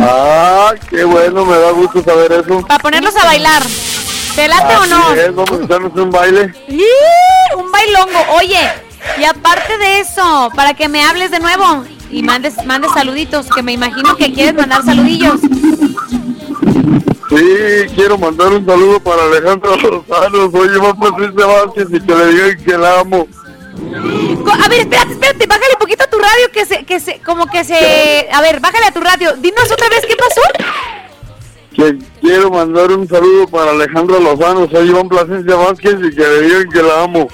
Ah, 0.00 0.74
qué 0.88 1.04
bueno, 1.04 1.44
me 1.44 1.56
da 1.58 1.70
gusto 1.72 2.02
saber 2.02 2.32
eso. 2.32 2.62
Para 2.66 2.82
ponerlos 2.82 3.14
a 3.16 3.24
bailar. 3.24 3.62
¿Te 4.38 4.46
late 4.46 4.76
o 4.76 4.86
no? 4.86 5.14
Es, 5.14 5.34
vamos 5.34 5.60
a 5.60 5.64
echarnos 5.64 5.92
un 5.96 6.10
baile. 6.12 6.54
¡Y! 6.68 6.84
Un 7.56 7.72
bailongo. 7.72 8.20
Oye, 8.36 8.70
y 9.18 9.24
aparte 9.24 9.76
de 9.78 9.98
eso, 9.98 10.48
para 10.54 10.74
que 10.74 10.88
me 10.88 11.02
hables 11.02 11.32
de 11.32 11.40
nuevo 11.40 11.84
y 12.08 12.22
mandes, 12.22 12.64
mandes 12.64 12.92
saluditos, 12.92 13.48
que 13.48 13.64
me 13.64 13.72
imagino 13.72 14.14
que 14.16 14.32
quieres 14.32 14.54
mandar 14.54 14.84
saludillos. 14.84 15.40
Sí, 17.30 17.94
quiero 17.96 18.16
mandar 18.16 18.52
un 18.52 18.64
saludo 18.64 19.00
para 19.00 19.24
Alejandro 19.24 19.74
Lozano. 19.74 20.50
Soy 20.52 20.68
Iván 20.68 21.00
Plasencia 21.00 21.46
Vázquez 21.46 21.88
y 21.90 22.00
que 22.06 22.14
le 22.14 22.26
digan 22.28 22.64
que 22.64 22.78
la 22.78 23.00
amo. 23.00 23.26
A 24.52 24.68
ver, 24.68 24.80
espérate, 24.82 25.12
espérate, 25.14 25.46
bájale 25.46 25.72
un 25.72 25.80
poquito 25.80 26.04
a 26.04 26.06
tu 26.06 26.16
radio 26.16 26.52
que 26.52 26.64
se, 26.64 26.84
que 26.84 27.00
se, 27.00 27.18
como 27.22 27.48
que 27.48 27.64
se, 27.64 28.28
a 28.32 28.40
ver, 28.40 28.60
bájale 28.60 28.86
a 28.86 28.92
tu 28.92 29.00
radio. 29.00 29.32
Dinos 29.32 29.68
otra 29.68 29.88
vez 29.88 30.06
qué 30.06 30.14
pasó. 30.14 30.42
Que 31.78 31.96
quiero 32.20 32.50
mandar 32.50 32.90
un 32.90 33.06
saludo 33.08 33.46
para 33.46 33.70
Alejandro 33.70 34.18
Lozano. 34.18 34.68
Soy 34.68 34.88
Iván 34.88 35.08
Plasencia 35.08 35.54
Vázquez 35.54 35.94
y 36.02 36.10
que 36.12 36.22
le 36.22 36.40
digan 36.42 36.68
que 36.70 36.82
la 36.82 37.04
amo. 37.04 37.28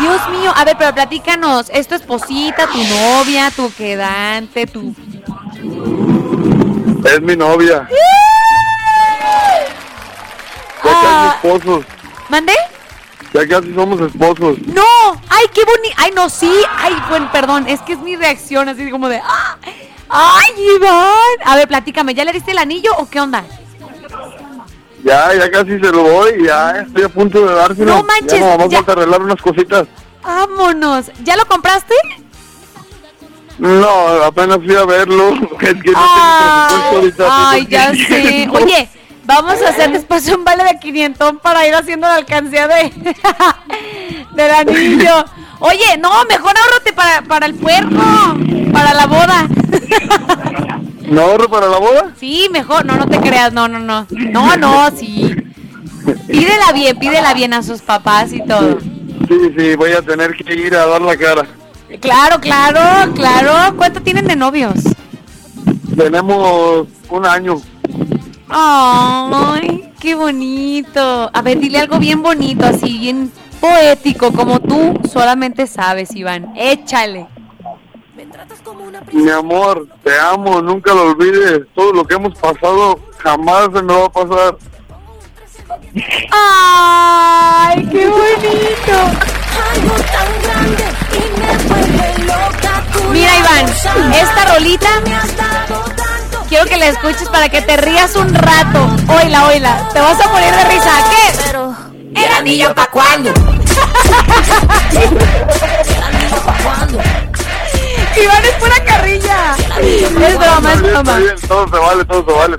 Dios 0.00 0.28
mío, 0.30 0.52
a 0.56 0.64
ver, 0.64 0.74
pero 0.76 0.92
platícanos, 0.92 1.70
¿es 1.72 1.86
tu 1.86 1.94
esposita, 1.94 2.66
tu 2.66 2.82
novia, 2.82 3.52
tu 3.54 3.72
quedante, 3.74 4.66
tu... 4.66 4.92
Es 7.04 7.20
mi 7.22 7.36
novia. 7.36 7.88
Ya 10.82 10.90
Ah. 10.92 11.36
casi 11.42 11.48
esposos. 11.58 11.84
¿Mandé? 12.28 12.54
Ya 13.32 13.46
casi 13.46 13.72
somos 13.72 14.00
esposos. 14.00 14.58
¡No! 14.66 14.82
¡Ay, 15.28 15.46
qué 15.54 15.62
bonito! 15.64 15.94
¡Ay, 15.96 16.10
no, 16.16 16.28
sí! 16.28 16.50
¡Ay, 16.76 16.96
bueno, 17.08 17.30
perdón! 17.30 17.68
Es 17.68 17.80
que 17.82 17.92
es 17.92 18.00
mi 18.00 18.16
reacción 18.16 18.68
así 18.68 18.90
como 18.90 19.08
de... 19.08 19.20
¡ah! 19.24 19.56
¡Ay, 20.10 20.52
Iván! 20.76 21.36
A 21.44 21.56
ver, 21.56 21.68
platícame, 21.68 22.14
¿ya 22.14 22.24
le 22.24 22.32
diste 22.32 22.50
el 22.50 22.58
anillo 22.58 22.90
o 22.98 23.08
qué 23.08 23.20
onda? 23.20 23.44
Ya, 25.04 25.32
ya 25.34 25.50
casi 25.50 25.70
se 25.78 25.90
lo 25.92 26.02
doy. 26.02 26.44
Ya 26.44 26.72
estoy 26.86 27.04
a 27.04 27.08
punto 27.08 27.46
de 27.46 27.54
dárselo. 27.54 27.94
No 27.96 28.02
manches, 28.02 28.38
Ya 28.40 28.50
nomás 28.50 28.68
ya. 28.68 28.78
falta 28.78 28.92
arreglar 28.92 29.22
unas 29.22 29.40
cositas. 29.40 29.86
¡Vámonos! 30.22 31.06
¿Ya 31.22 31.36
lo 31.36 31.46
compraste? 31.46 31.94
No, 33.58 33.88
apenas 34.24 34.58
fui 34.58 34.74
a 34.74 34.84
verlo. 34.84 35.32
Es 35.60 35.74
que 35.82 35.90
no 35.92 35.96
Ah, 35.96 36.90
tengo. 36.92 37.26
Ay, 37.30 37.66
ya 37.68 37.92
sé. 37.94 38.48
Oye, 38.52 38.88
vamos 39.24 39.54
a 39.62 39.68
hacer 39.70 39.92
después 39.92 40.26
un 40.28 40.44
vale 40.44 40.64
de 40.64 40.78
500 40.78 41.34
para 41.42 41.66
ir 41.66 41.74
haciendo 41.74 42.06
la 42.08 42.16
alcancía 42.16 42.66
de 42.68 42.92
del 44.34 44.50
anillo. 44.50 45.24
Oye, 45.60 45.98
no, 45.98 46.10
mejor 46.24 46.52
ahorrate 46.58 46.92
para, 46.94 47.22
para 47.22 47.46
el 47.46 47.54
puerco, 47.54 48.02
para 48.72 48.94
la 48.94 49.06
boda. 49.06 49.46
¿No 51.10 51.22
ahorro 51.22 51.50
para 51.50 51.66
la 51.66 51.78
boda? 51.78 52.12
Sí, 52.18 52.48
mejor, 52.52 52.86
no, 52.86 52.96
no 52.96 53.08
te 53.08 53.18
creas, 53.18 53.52
no, 53.52 53.66
no, 53.66 53.80
no. 53.80 54.06
No, 54.10 54.56
no, 54.56 54.90
sí. 54.96 55.34
Pídela 56.28 56.72
bien, 56.72 56.96
pídela 56.98 57.34
bien 57.34 57.52
a 57.52 57.64
sus 57.64 57.82
papás 57.82 58.32
y 58.32 58.40
todo. 58.44 58.78
Sí, 59.28 59.52
sí, 59.58 59.74
voy 59.74 59.90
a 59.90 60.02
tener 60.02 60.36
que 60.36 60.54
ir 60.54 60.72
a 60.76 60.86
dar 60.86 61.02
la 61.02 61.16
cara. 61.16 61.46
Claro, 62.00 62.40
claro, 62.40 63.12
claro. 63.12 63.76
¿Cuánto 63.76 64.00
tienen 64.00 64.28
de 64.28 64.36
novios? 64.36 64.74
Tenemos 65.96 66.86
un 67.08 67.26
año. 67.26 67.60
Ay, 68.48 69.92
qué 69.98 70.14
bonito. 70.14 71.28
A 71.32 71.42
ver, 71.42 71.58
dile 71.58 71.78
algo 71.78 71.98
bien 71.98 72.22
bonito, 72.22 72.64
así, 72.64 72.98
bien 72.98 73.32
poético, 73.60 74.32
como 74.32 74.60
tú 74.60 74.94
solamente 75.12 75.66
sabes, 75.66 76.14
Iván. 76.14 76.52
Échale. 76.56 77.26
Mi 79.12 79.30
amor, 79.30 79.86
te 80.02 80.18
amo, 80.18 80.60
nunca 80.60 80.92
lo 80.92 81.10
olvides. 81.10 81.60
Todo 81.74 81.92
lo 81.92 82.04
que 82.04 82.14
hemos 82.14 82.36
pasado 82.38 82.98
jamás 83.18 83.68
se 83.74 83.82
me 83.82 83.94
va 83.94 84.06
a 84.06 84.12
pasar. 84.12 84.56
¡Ay, 86.32 87.88
qué 87.90 88.08
bonito! 88.08 88.98
Mira, 93.10 93.30
Iván, 93.38 93.66
esta 94.14 94.54
rolita 94.54 94.88
quiero 96.48 96.64
que 96.66 96.76
la 96.76 96.88
escuches 96.88 97.28
para 97.28 97.48
que 97.48 97.62
te 97.62 97.76
rías 97.76 98.16
un 98.16 98.34
rato. 98.34 98.88
Oila, 99.08 99.46
oila, 99.48 99.88
te 99.92 100.00
vas 100.00 100.20
a 100.20 100.28
morir 100.28 100.52
de 100.52 100.64
risa. 100.64 100.90
¿Qué? 101.10 101.38
Pero, 101.46 101.74
¿el 102.14 102.32
anillo 102.32 102.74
pa' 102.74 102.90
cuándo? 102.90 103.32
Iván 108.16 108.44
es 108.44 108.52
pura 108.52 108.84
carrilla. 108.84 109.54
Es 109.80 110.38
broma, 110.38 110.72
es 110.72 110.82
broma. 110.82 111.18
Todo 111.48 111.68
se 111.68 111.78
vale, 111.78 112.04
todo 112.04 112.24
se 112.26 112.32
vale. 112.32 112.56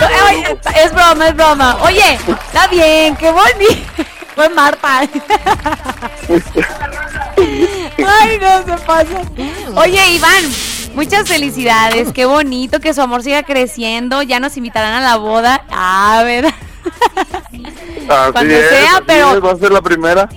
es 0.84 0.94
broma, 0.94 1.28
es 1.28 1.36
broma. 1.36 1.78
Oye, 1.82 2.14
está 2.14 2.68
bien, 2.68 3.16
qué 3.16 3.32
bonito. 3.32 4.04
Fue 4.36 4.48
Marta. 4.50 5.02
Ay, 7.38 8.40
no 8.40 8.64
se 8.66 8.78
pasa. 8.86 9.22
Oye, 9.76 10.12
Iván, 10.14 10.44
Muchas 10.94 11.28
felicidades, 11.28 12.12
qué 12.14 12.26
bonito 12.26 12.80
que 12.82 12.94
su 12.94 13.02
amor 13.02 13.24
siga 13.24 13.44
creciendo. 13.44 14.22
Ya 14.24 14.40
nos 14.42 14.58
invitarán 14.58 14.94
a 14.94 15.00
la 15.02 15.16
boda. 15.16 15.64
A 15.72 16.22
ver. 16.26 16.46
Así 16.48 17.64
Cuando 18.34 18.54
es, 18.54 18.70
sea, 18.70 18.94
así 18.96 19.04
pero- 19.08 19.34
es, 19.38 19.44
va 19.44 19.52
a 19.52 19.56
ser 19.56 19.72
la 19.72 19.82
primera. 19.82 20.28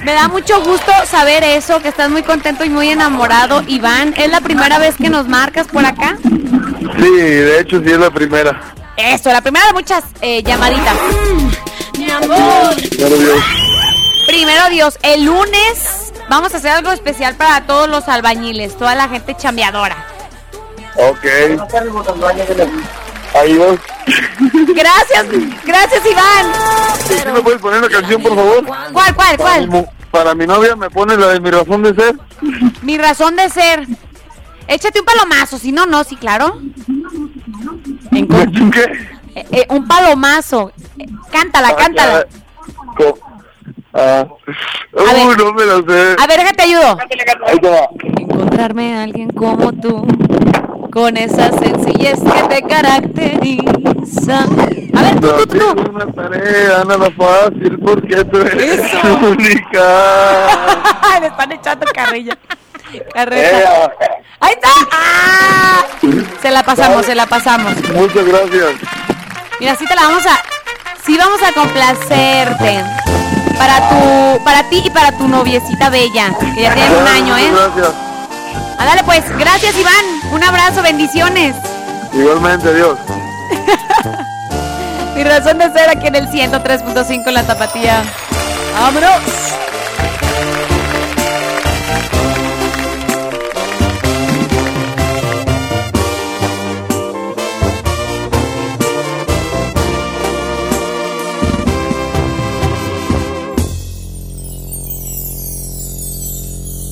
Me 0.00 0.12
da 0.12 0.28
mucho 0.28 0.62
gusto 0.62 0.92
saber 1.06 1.44
eso, 1.44 1.80
que 1.80 1.88
estás 1.88 2.10
muy 2.10 2.22
contento 2.22 2.64
y 2.64 2.68
muy 2.68 2.90
enamorado. 2.90 3.62
Iván, 3.66 4.14
¿es 4.16 4.30
la 4.30 4.40
primera 4.40 4.78
vez 4.78 4.96
que 4.96 5.08
nos 5.08 5.28
marcas 5.28 5.66
por 5.66 5.84
acá? 5.86 6.18
Sí, 6.22 7.10
de 7.10 7.60
hecho 7.60 7.80
sí 7.82 7.90
es 7.90 7.98
la 7.98 8.10
primera. 8.10 8.60
Eso, 8.96 9.32
la 9.32 9.40
primera 9.40 9.66
de 9.66 9.72
muchas 9.72 10.04
eh, 10.20 10.42
llamaditas. 10.42 10.94
Mi 11.98 12.10
amor. 12.10 12.74
Pero 12.96 13.16
Dios. 13.16 13.44
Primero 14.26 14.68
Dios, 14.70 14.98
el 15.02 15.24
lunes 15.24 16.12
vamos 16.28 16.54
a 16.54 16.58
hacer 16.58 16.70
algo 16.70 16.92
especial 16.92 17.34
para 17.34 17.66
todos 17.66 17.88
los 17.88 18.08
albañiles, 18.08 18.76
toda 18.76 18.94
la 18.94 19.08
gente 19.08 19.36
chambeadora. 19.36 20.06
Ok. 20.96 21.24
Ahí 23.34 23.58
vas. 23.58 23.78
Gracias, 24.74 25.26
gracias 25.64 26.02
Iván. 26.06 26.52
¿Sí 27.06 27.14
me 27.32 27.40
puedes 27.42 27.60
poner 27.60 27.80
la 27.82 27.88
canción, 27.88 28.22
por 28.22 28.34
favor? 28.34 28.64
¿Cuál, 28.92 29.14
cuál, 29.14 29.36
Para 29.36 29.60
mi, 29.60 29.66
cuál? 29.68 29.88
para 30.10 30.34
mi 30.34 30.46
novia 30.46 30.76
me 30.76 30.88
pone 30.90 31.16
la 31.16 31.28
de 31.28 31.40
mi 31.40 31.50
razón 31.50 31.82
de 31.82 31.94
ser. 31.94 32.14
Mi 32.82 32.96
razón 32.98 33.36
de 33.36 33.48
ser. 33.50 33.86
Échate 34.68 35.00
un 35.00 35.06
palomazo, 35.06 35.58
si 35.58 35.72
no, 35.72 35.84
no, 35.86 36.04
sí, 36.04 36.16
claro. 36.16 36.58
¿Qué? 38.10 38.82
Eh, 39.34 39.46
eh, 39.50 39.66
un 39.70 39.86
palomazo. 39.86 40.72
Cántala, 41.30 41.74
cántala. 41.76 42.26
Co- 42.96 43.18
Ah. 43.96 44.26
Uy, 44.92 45.36
no 45.38 45.52
me 45.52 45.64
la 45.64 45.76
sé. 45.76 46.16
A 46.20 46.26
ver, 46.26 46.38
déjate 46.40 46.62
ayudo. 46.64 46.98
Ahí 47.46 47.58
te 47.60 47.70
va. 47.70 47.88
Encontrarme 48.18 48.96
a 48.98 49.02
alguien 49.04 49.30
como 49.30 49.72
tú, 49.72 50.04
con 50.94 51.16
esa 51.16 51.50
sencillez 51.58 52.20
que 52.20 52.42
te 52.48 52.62
caracteriza. 52.62 54.44
A 54.94 55.02
ver, 55.02 55.20
tú, 55.20 55.28
tú, 55.38 55.46
tú. 55.46 55.74
No 55.74 55.82
es 55.82 55.88
una 55.88 56.12
tarea 56.12 56.84
nada 56.84 57.10
fácil 57.18 57.78
porque 57.84 58.24
tú 58.24 58.38
eres 58.38 58.80
Eso. 58.80 58.98
única. 59.22 60.46
Le 61.20 61.26
están 61.26 61.52
echando 61.52 61.86
carrilla. 61.92 62.38
Carreta. 63.12 63.92
Ahí 64.38 64.52
está. 64.52 64.68
¡Ah! 64.92 65.84
Se 66.40 66.50
la 66.52 66.62
pasamos, 66.62 67.04
se 67.04 67.14
la 67.16 67.26
pasamos. 67.26 67.74
Muchas 67.92 68.24
gracias. 68.24 68.70
Mira, 69.58 69.74
sí 69.74 69.84
te 69.86 69.96
la 69.96 70.02
vamos 70.02 70.24
a, 70.26 70.40
sí 71.04 71.18
vamos 71.18 71.42
a 71.42 71.52
complacerte. 71.52 72.84
Para 73.58 73.88
tu, 73.88 74.44
para 74.44 74.68
ti 74.68 74.82
y 74.84 74.90
para 74.90 75.10
tu 75.12 75.26
noviecita 75.26 75.90
bella, 75.90 76.32
que 76.54 76.62
ya 76.62 76.74
tiene 76.74 76.96
un 76.96 77.06
año, 77.06 77.36
¿eh? 77.36 77.50
Gracias. 77.52 77.94
Ándale 78.78 79.04
pues, 79.04 79.24
gracias 79.38 79.76
Iván, 79.76 80.13
un 80.34 80.42
abrazo, 80.42 80.82
bendiciones. 80.82 81.54
Igualmente, 82.12 82.68
adiós. 82.68 82.98
Mi 85.16 85.22
razón 85.22 85.58
de 85.58 85.72
ser 85.72 85.88
aquí 85.88 86.08
en 86.08 86.16
el 86.16 86.28
103.5 86.28 87.30
La 87.30 87.44
Tapatía. 87.44 88.02
¡Vámonos! 88.74 89.20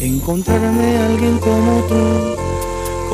Encontrarme 0.00 0.96
a 0.98 1.06
alguien 1.06 1.38
como 1.38 1.80
tú, 1.88 2.31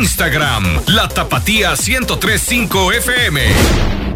Instagram, 0.00 0.64
La 0.86 1.08
Tapatía 1.08 1.74
1035 1.76 2.92
FM. 2.92 4.09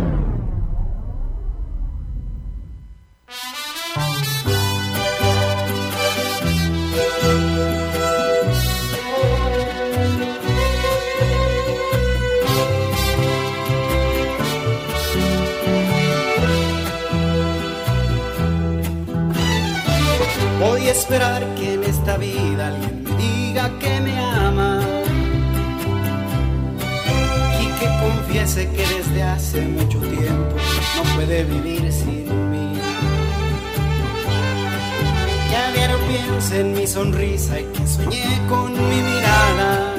Sonrisa 36.94 37.58
y 37.58 37.64
que 37.64 37.84
soñé 37.88 38.40
con 38.48 38.72
mi 38.72 39.00
mirada 39.02 39.94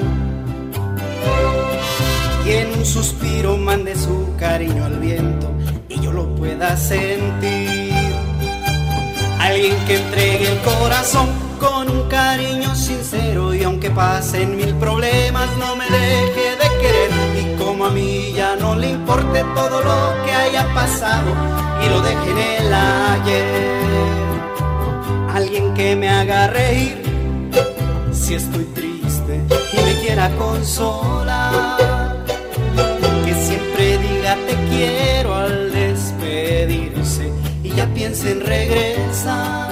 y 2.46 2.52
en 2.52 2.72
un 2.72 2.86
suspiro 2.86 3.58
mande 3.58 3.98
su 3.98 4.34
cariño 4.40 4.86
al 4.86 5.00
viento 5.00 5.52
y 5.90 6.00
yo 6.00 6.14
lo 6.14 6.34
pueda 6.36 6.78
sentir. 6.78 7.92
Alguien 9.42 9.76
que 9.86 9.98
entregue 9.98 10.54
el 10.54 10.60
corazón 10.62 11.28
con 11.60 11.90
un 11.90 12.08
cariño 12.08 12.74
sincero 12.74 13.54
y 13.54 13.64
aunque 13.64 13.92
pasen 13.92 14.56
mil 14.56 14.74
problemas 14.76 15.50
no 15.58 15.76
me 15.76 15.90
deje 15.90 16.56
de 16.62 16.70
querer 16.82 17.12
y 17.42 17.62
como 17.62 17.88
a 17.88 17.90
mí 17.90 18.32
ya 18.34 18.56
no 18.56 18.74
le 18.74 18.92
importe 18.92 19.44
todo 19.54 19.84
lo 19.84 20.24
que 20.24 20.32
haya 20.32 20.66
pasado 20.74 21.30
y 21.84 21.90
lo 21.90 22.02
deje 22.02 22.32
en 22.32 22.38
el 22.38 22.74
ayer. 22.74 24.25
Alguien 25.36 25.74
que 25.74 25.98
me 25.98 26.07
haga 26.07 26.48
reír 26.48 26.95
si 28.14 28.36
estoy 28.36 28.64
triste 28.74 29.41
y 29.74 29.84
me 29.84 29.94
quiera 29.99 30.30
consolar. 30.38 32.24
Que 33.26 33.34
siempre 33.34 33.98
diga 33.98 34.38
te 34.48 34.56
quiero 34.70 35.36
al 35.36 35.74
despedirse 35.74 37.34
y 37.64 37.70
ya 37.72 37.86
piense 37.88 38.32
en 38.32 38.45
regresar. 38.45 39.72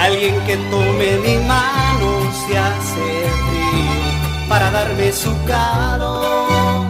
Alguien 0.00 0.34
que 0.46 0.56
tome 0.70 1.18
mi 1.18 1.36
mano 1.46 2.32
si 2.32 2.56
hace 2.56 3.06
frío 3.50 4.48
para 4.48 4.70
darme 4.70 5.12
su 5.12 5.30
calor. 5.44 6.86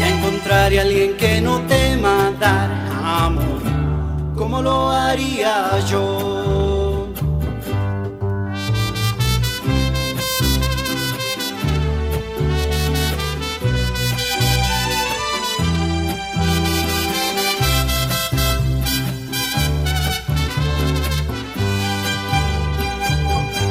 Ya 0.00 0.08
encontraré 0.08 0.78
a 0.78 0.82
alguien 0.82 1.14
que 1.18 1.42
no 1.42 1.60
tema 1.66 2.32
dar 2.40 2.70
amor 3.04 3.55
lo 4.62 4.90
haría 4.90 5.78
yo. 5.86 7.08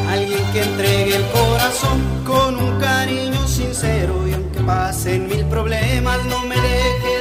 Alguien 0.09 0.43
que 0.53 0.61
entregue 0.63 1.15
el 1.17 1.25
corazón 1.31 1.99
con 2.25 2.55
un 2.57 2.79
cariño 2.79 3.47
sincero 3.47 4.27
y 4.27 4.33
aunque 4.33 4.61
pasen 4.61 5.27
mil 5.27 5.45
problemas 5.45 6.23
no 6.25 6.39
me 6.45 6.55
deje 6.55 7.14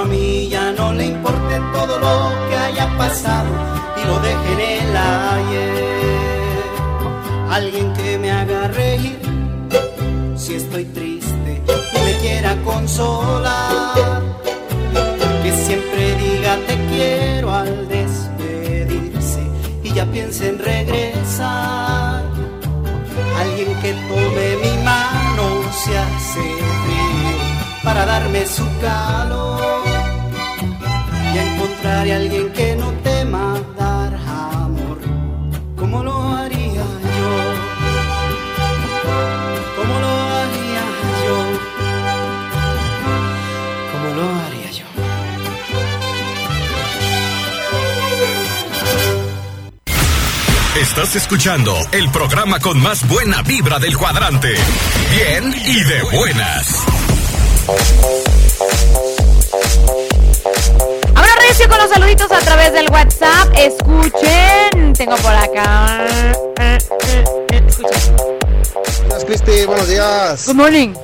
a 0.00 0.04
mí 0.04 0.48
ya 0.48 0.72
no 0.72 0.92
le 0.92 1.06
importe 1.06 1.60
todo 1.72 1.98
lo 1.98 2.48
que 2.48 2.56
haya 2.56 2.96
pasado 2.96 3.48
y 4.00 4.06
lo 4.06 4.18
deje 4.20 4.52
en 4.52 4.60
el 4.60 4.96
ayer. 4.96 5.96
Alguien 7.50 7.92
que 7.94 8.18
me 8.18 8.30
haga 8.30 8.68
reír 8.68 9.18
si 10.36 10.54
estoy 10.54 10.84
triste 10.84 11.62
y 11.66 11.98
me 12.04 12.12
quiera 12.18 12.56
consolar. 12.62 14.22
Que 15.42 15.52
siempre 15.52 16.14
diga 16.16 16.56
te 16.66 16.76
quiero 16.90 17.54
al 17.54 17.88
despedirse 17.88 19.42
y 19.82 19.92
ya 19.92 20.04
piense 20.06 20.48
en 20.48 20.58
regresar. 20.58 22.24
Alguien 23.40 23.74
que 23.80 23.92
tome 24.08 24.56
mi 24.62 24.84
mano 24.84 25.44
si 25.72 25.94
hace 25.94 26.42
frío 26.82 27.36
para 27.84 28.04
darme 28.04 28.44
su 28.46 28.64
calor. 28.80 29.45
Encontraré 31.86 32.12
a 32.12 32.16
alguien 32.16 32.52
que 32.52 32.74
no 32.74 32.90
tema 33.04 33.60
dar 33.78 34.12
amor 34.14 34.98
como 35.76 36.02
lo 36.02 36.30
haría 36.32 36.82
yo. 36.82 37.30
Como 39.76 40.00
lo 40.00 40.08
haría 40.36 40.82
yo. 41.26 41.36
Como 43.92 44.08
lo 44.16 44.24
haría 44.40 44.70
yo. 44.72 44.86
Estás 50.80 51.14
escuchando 51.14 51.72
el 51.92 52.10
programa 52.10 52.58
con 52.58 52.80
más 52.80 53.06
buena 53.06 53.42
vibra 53.42 53.78
del 53.78 53.96
cuadrante. 53.96 54.52
Bien 55.12 55.54
y 55.64 55.84
de 55.84 56.02
buenas. 56.16 56.84
Con 61.68 61.78
los 61.78 61.90
saluditos 61.90 62.30
a 62.30 62.38
través 62.38 62.72
del 62.72 62.90
WhatsApp. 62.90 63.48
Escuchen. 63.56 64.92
Tengo 64.94 65.16
por 65.16 65.32
acá. 65.32 65.98
Escuchen. 67.50 68.16
Buenas, 69.08 69.24
Cristi, 69.24 69.64
buenos 69.66 69.88
días. 69.88 70.46
Good 70.46 70.54
morning. 70.54 70.94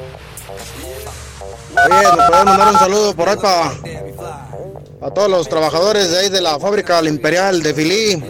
Oye, 1.85 1.97
¿me 2.17 2.27
puedes 2.29 2.45
mandar 2.45 2.69
un 2.73 2.79
saludo 2.79 3.15
por 3.15 3.29
ahí 3.29 3.37
para 3.37 5.15
todos 5.15 5.29
los 5.31 5.49
trabajadores 5.49 6.11
de 6.11 6.19
ahí 6.21 6.29
de 6.29 6.41
la 6.41 6.59
fábrica 6.61 7.03
Imperial 7.03 7.63
de 7.63 7.75
Filí? 7.75 8.21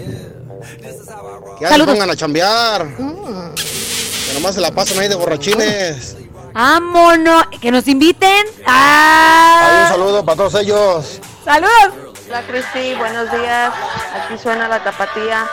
Que 1.59 1.65
ya 1.65 1.77
se 1.77 1.85
pongan 1.85 2.11
a 2.11 2.17
chambear. 2.17 2.87
Que 2.97 4.35
nomás 4.35 4.55
se 4.55 4.61
la 4.61 4.71
pasan 4.71 4.99
ahí 5.01 5.09
de 5.09 5.15
borrachines. 5.17 6.17
Vámonos. 6.55 7.45
Que 7.61 7.71
nos 7.71 7.87
inviten. 7.89 8.47
Ahí 8.65 8.65
Ah. 8.67 9.83
un 9.85 9.93
saludo 9.93 10.25
para 10.25 10.37
todos 10.37 10.55
ellos. 10.55 11.21
Saludos. 11.45 12.12
Hola 12.33 12.47
Cristi, 12.47 12.95
buenos 12.95 13.31
días. 13.31 13.75
Aquí 14.15 14.39
suena 14.39 14.67
la 14.67 14.83
tapatía. 14.83 15.47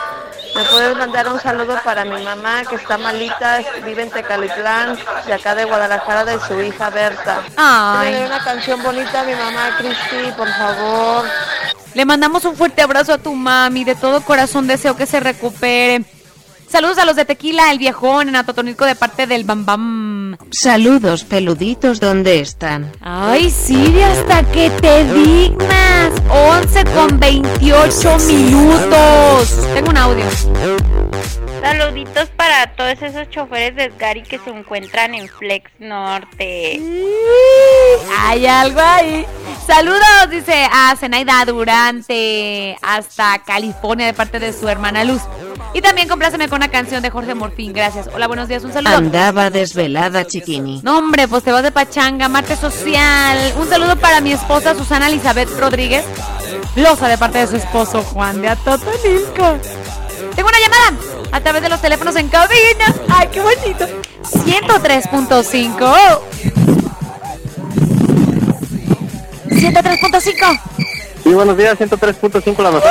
¿Me 0.56 0.64
puedes 0.64 0.96
mandar 0.96 1.28
un 1.28 1.38
saludo 1.38 1.78
para 1.84 2.06
mi 2.06 2.24
mamá 2.24 2.62
que 2.64 2.76
está 2.76 2.96
malita, 2.96 3.60
vive 3.84 4.04
en 4.04 4.10
Tecalitlán, 4.10 4.98
de 5.26 5.34
acá 5.34 5.54
de 5.54 5.66
Guadalajara, 5.66 6.24
de 6.24 6.40
su 6.40 6.58
hija 6.58 6.88
Berta? 6.88 7.42
Ay. 7.58 8.22
Una 8.24 8.42
canción 8.42 8.82
bonita 8.82 9.20
a 9.20 9.24
mi 9.24 9.34
mamá 9.34 9.76
Cristi, 9.76 10.32
por 10.34 10.48
favor. 10.54 11.26
Le 11.92 12.06
mandamos 12.06 12.46
un 12.46 12.56
fuerte 12.56 12.80
abrazo 12.80 13.12
a 13.12 13.18
tu 13.18 13.34
mami. 13.34 13.84
De 13.84 13.94
todo 13.94 14.22
corazón 14.22 14.66
deseo 14.66 14.96
que 14.96 15.04
se 15.04 15.20
recupere. 15.20 16.02
Saludos 16.70 16.98
a 16.98 17.04
los 17.04 17.16
de 17.16 17.24
Tequila, 17.24 17.72
el 17.72 17.78
viejón, 17.78 18.28
en 18.28 18.36
Atotonilco 18.36 18.84
de 18.84 18.94
parte 18.94 19.26
del 19.26 19.42
Bam 19.42 19.66
Bam. 19.66 20.36
Saludos 20.52 21.24
peluditos, 21.24 21.98
¿dónde 21.98 22.38
están? 22.38 22.92
Ay, 23.00 23.50
Siri, 23.50 24.02
hasta 24.02 24.44
que 24.44 24.70
te 24.70 25.12
dignas. 25.12 26.12
11 26.28 26.84
con 26.94 27.18
28 27.18 28.18
minutos. 28.18 29.66
Tengo 29.74 29.90
un 29.90 29.96
audio. 29.96 30.24
Saluditos 31.60 32.30
para 32.30 32.68
todos 32.74 33.02
esos 33.02 33.28
choferes 33.28 33.76
de 33.76 33.90
Sgari 33.90 34.22
que 34.22 34.38
se 34.38 34.50
encuentran 34.50 35.14
en 35.14 35.28
Flex 35.28 35.70
Norte. 35.78 36.80
Hay 38.20 38.46
algo 38.46 38.80
ahí. 38.80 39.26
Saludos, 39.66 40.30
dice 40.30 40.66
a 40.72 40.96
Zenaida 40.96 41.44
Durante, 41.44 42.76
hasta 42.80 43.38
California, 43.44 44.06
de 44.06 44.14
parte 44.14 44.38
de 44.38 44.52
su 44.52 44.68
hermana 44.68 45.04
Luz. 45.04 45.20
Y 45.74 45.82
también 45.82 46.08
compláceme 46.08 46.48
con 46.48 46.56
una 46.56 46.68
canción 46.68 47.02
de 47.02 47.10
Jorge 47.10 47.34
Morfín. 47.34 47.72
Gracias. 47.72 48.08
Hola, 48.12 48.26
buenos 48.26 48.48
días. 48.48 48.64
Un 48.64 48.72
saludo. 48.72 48.96
Andaba 48.96 49.50
desvelada, 49.50 50.26
chiquini. 50.26 50.80
No, 50.82 50.98
hombre, 50.98 51.28
pues 51.28 51.44
te 51.44 51.52
vas 51.52 51.62
de 51.62 51.70
pachanga, 51.70 52.28
martes 52.28 52.58
social. 52.58 53.52
Un 53.58 53.68
saludo 53.68 53.96
para 53.96 54.20
mi 54.20 54.32
esposa 54.32 54.74
Susana 54.74 55.08
Elizabeth 55.08 55.50
Rodríguez, 55.58 56.04
losa 56.74 57.06
de 57.06 57.18
parte 57.18 57.38
de 57.38 57.46
su 57.46 57.56
esposo 57.56 58.02
Juan 58.02 58.40
de 58.40 58.48
Atotonilco. 58.48 59.58
Tengo 60.34 60.48
una 60.48 60.58
llamada 60.58 61.09
a 61.32 61.40
través 61.40 61.62
de 61.62 61.68
los 61.68 61.80
teléfonos 61.80 62.16
en 62.16 62.28
cabina. 62.28 62.94
¡Ay, 63.08 63.28
qué 63.32 63.40
bonito! 63.40 63.86
103.5. 64.22 66.20
103.5. 69.48 70.60
Sí, 71.22 71.34
buenos 71.34 71.56
días, 71.56 71.78
103.5 71.78 72.62
la 72.62 72.70
mejor. 72.70 72.90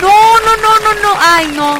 No, 0.00 0.40
no, 0.40 0.56
no, 0.56 0.78
no, 0.80 0.94
no. 1.02 1.14
Ay, 1.20 1.46
no. 1.48 1.78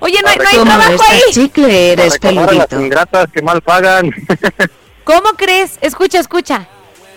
Oye, 0.00 0.18
no, 0.22 0.28
hay- 0.28 0.36
no 0.38 0.44
hay 0.48 0.56
Como 0.58 0.64
trabajo 0.70 0.92
estás 0.94 1.10
ahí. 1.10 1.20
chicle, 1.30 1.92
eres 1.92 2.06
las 2.08 2.18
peludito. 2.18 2.80
ingratas 2.80 3.26
que 3.32 3.40
mal 3.42 3.62
pagan. 3.62 4.10
¿Cómo 5.04 5.30
crees? 5.36 5.78
Escucha, 5.80 6.18
escucha. 6.18 6.66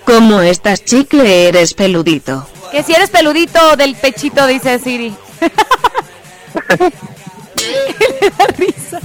Como 0.05 0.41
estás 0.41 0.83
chicle, 0.85 1.47
eres 1.47 1.73
peludito. 1.73 2.47
Que 2.71 2.83
si 2.83 2.93
eres 2.93 3.09
peludito 3.09 3.75
del 3.75 3.95
pechito, 3.95 4.45
dice 4.45 4.77
Siri. 4.77 5.15
le 8.21 8.29
da 8.29 8.45
risa. 8.57 8.99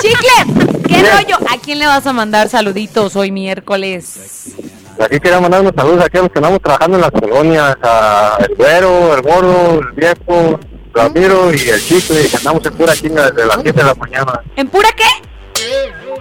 Chicle, 0.00 0.71
¿A 1.10 1.58
quién 1.62 1.78
le 1.78 1.86
vas 1.86 2.06
a 2.06 2.12
mandar 2.12 2.48
saluditos 2.48 3.16
hoy 3.16 3.30
miércoles? 3.30 4.54
Aquí 5.00 5.18
quería 5.18 5.40
mandar 5.40 5.62
unos 5.62 5.72
saludos 5.74 6.04
aquí 6.04 6.18
a 6.18 6.22
los 6.22 6.30
que 6.30 6.38
andamos 6.38 6.60
trabajando 6.60 6.96
en 6.96 7.00
las 7.00 7.10
colonias, 7.10 7.76
a 7.82 8.38
el 8.40 8.54
güero, 8.54 9.14
el 9.14 9.22
gordo, 9.22 9.80
el 9.80 9.92
viejo, 9.92 10.60
Ramiro 10.94 11.52
y 11.52 11.68
el 11.68 11.84
chicle, 11.84 12.28
que 12.28 12.36
andamos 12.36 12.64
en 12.66 12.74
pura 12.74 12.94
chinga 12.94 13.30
desde 13.30 13.46
las 13.46 13.56
7 13.62 13.72
de 13.72 13.84
la 13.84 13.94
mañana. 13.94 14.40
¿En 14.56 14.68
pura 14.68 14.88
qué? 14.96 15.04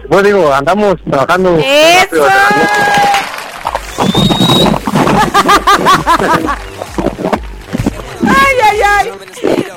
Pues 0.10 0.24
digo, 0.24 0.54
andamos 0.54 0.96
trabajando 1.10 1.58
10. 1.58 2.10
Ay, 8.24 8.56
ay, 8.64 8.82
ay. 8.82 9.12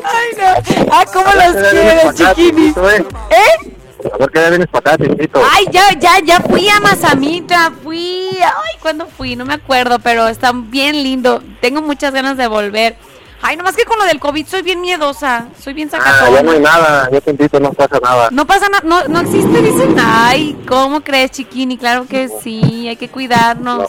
Ay, 0.04 0.28
no. 0.38 0.86
Ah, 0.92 1.04
¿cómo 1.12 1.26
los 1.26 1.70
quieres, 1.70 2.14
chiquinis? 2.14 2.76
¿Eh? 2.76 3.74
A 4.12 4.16
ver 4.18 4.30
qué 4.30 4.48
vienes 4.50 4.68
para 4.68 4.94
acá, 4.94 5.04
chiquito. 5.04 5.40
Ay, 5.52 5.66
ya, 5.70 5.92
ya, 5.98 6.18
ya 6.24 6.40
fui 6.40 6.68
a 6.68 6.80
Mazamita, 6.80 7.72
fui. 7.82 8.28
Ay, 8.40 8.78
¿cuándo 8.80 9.06
fui? 9.06 9.36
No 9.36 9.44
me 9.44 9.54
acuerdo, 9.54 9.98
pero 9.98 10.28
está 10.28 10.52
bien 10.54 11.02
lindo. 11.02 11.42
Tengo 11.60 11.80
muchas 11.82 12.12
ganas 12.12 12.36
de 12.36 12.46
volver. 12.46 12.96
Ay, 13.42 13.56
nomás 13.56 13.76
que 13.76 13.84
con 13.84 13.98
lo 13.98 14.04
del 14.06 14.20
COVID 14.20 14.46
soy 14.46 14.62
bien 14.62 14.80
miedosa, 14.80 15.48
soy 15.62 15.74
bien 15.74 15.90
Ah, 15.92 16.30
ya 16.32 16.42
no 16.42 16.50
hay 16.52 16.56
sacatona. 16.58 16.58
nada, 16.60 17.10
invito, 17.26 17.60
no 17.60 17.72
pasa 17.74 17.98
nada. 18.02 18.28
No 18.30 18.46
pasa 18.46 18.68
nada, 18.70 18.82
no, 18.86 19.04
no 19.08 19.20
existe, 19.20 19.60
dicen. 19.60 19.96
Ay, 19.98 20.56
¿cómo 20.66 21.02
crees, 21.02 21.30
chiquini? 21.32 21.76
Claro 21.76 22.06
que 22.06 22.30
sí, 22.42 22.88
hay 22.88 22.96
que 22.96 23.08
cuidarnos. 23.10 23.88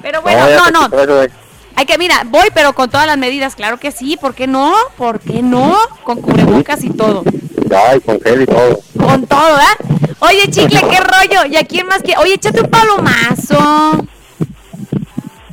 Pero 0.00 0.22
bueno, 0.22 0.48
ya 0.48 0.70
no, 0.70 0.88
no. 0.88 1.22
eh. 1.22 1.30
Hay 1.74 1.86
que, 1.86 1.98
mira, 1.98 2.22
voy, 2.26 2.48
pero 2.54 2.72
con 2.72 2.88
todas 2.88 3.06
las 3.06 3.18
medidas, 3.18 3.54
claro 3.56 3.78
que 3.78 3.90
sí. 3.90 4.16
¿Por 4.20 4.34
qué 4.34 4.46
no? 4.46 4.72
¿Por 4.96 5.18
qué 5.20 5.42
no? 5.42 5.76
Con 6.04 6.20
cubrebocas 6.22 6.82
y 6.84 6.90
todo. 6.90 7.24
Ya, 7.68 7.96
y 7.96 8.00
con 8.00 8.20
gel 8.20 8.42
y 8.42 8.46
todo. 8.46 8.80
Con 8.98 9.26
todo, 9.26 9.40
¿verdad? 9.40 9.76
Oye, 10.20 10.50
chicle, 10.50 10.80
qué 10.80 11.00
rollo. 11.00 11.46
¿Y 11.50 11.56
a 11.56 11.64
quién 11.64 11.86
más 11.86 12.02
que? 12.02 12.16
Oye, 12.16 12.34
échate 12.34 12.60
un 12.60 12.70
palomazo. 12.70 14.06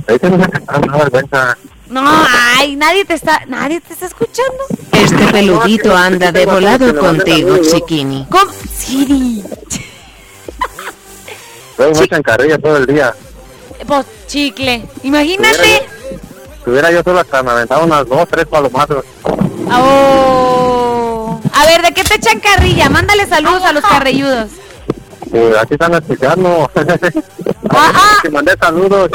No 0.07 0.37
me 0.37 0.49
cantar 0.49 0.85
nada, 0.85 0.97
vergüenza. 0.99 1.57
No, 1.87 2.01
ay, 2.57 2.75
nadie 2.75 3.05
te 3.05 3.13
está, 3.13 3.43
nadie 3.47 3.79
te 3.81 3.93
está 3.93 4.05
escuchando. 4.07 4.57
Este 4.91 5.27
peludito 5.27 5.95
anda 5.95 6.31
de 6.31 6.45
volado 6.45 6.97
contigo, 6.97 7.57
chiquini. 7.57 8.25
¿Cómo? 8.29 8.51
Siri. 8.75 9.43
Luego 11.77 11.99
me 11.99 12.05
echan 12.05 12.23
carrilla 12.23 12.57
todo 12.57 12.77
el 12.77 12.85
día. 12.85 13.13
Pues, 13.85 14.05
chicle, 14.27 14.85
imagínate. 15.03 15.87
Si 16.63 16.69
hubiera 16.69 16.91
yo 16.91 17.03
solo 17.03 17.19
hasta 17.19 17.43
me 17.43 17.51
aventaba 17.51 17.83
unas 17.83 18.07
dos, 18.07 18.27
tres 18.29 18.45
palomazos. 18.45 19.03
Oh. 19.71 21.39
A 21.53 21.65
ver, 21.65 21.81
¿de 21.81 21.93
qué 21.93 22.03
te 22.15 22.29
echan 22.29 22.39
carrilla? 22.39 22.89
Mándale 22.89 23.25
saludos 23.27 23.63
a 23.63 23.73
los 23.73 23.83
carrilludos. 23.83 24.49
Pues 25.29 25.57
aquí 25.57 25.73
están 25.73 25.93
escuchando. 25.93 26.69
Ah, 27.67 28.17
Te 28.21 28.29
mandé 28.29 28.55
saludos. 28.61 29.09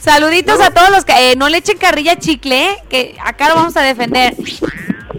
Saluditos 0.00 0.60
a 0.60 0.70
todos 0.70 0.90
los 0.90 1.04
que 1.04 1.30
eh, 1.30 1.36
no 1.36 1.48
le 1.48 1.58
echen 1.58 1.78
carrilla 1.78 2.18
chicle, 2.18 2.70
¿eh? 2.70 2.82
que 2.90 3.16
acá 3.24 3.48
lo 3.48 3.54
vamos 3.54 3.76
a 3.76 3.82
defender. 3.82 4.34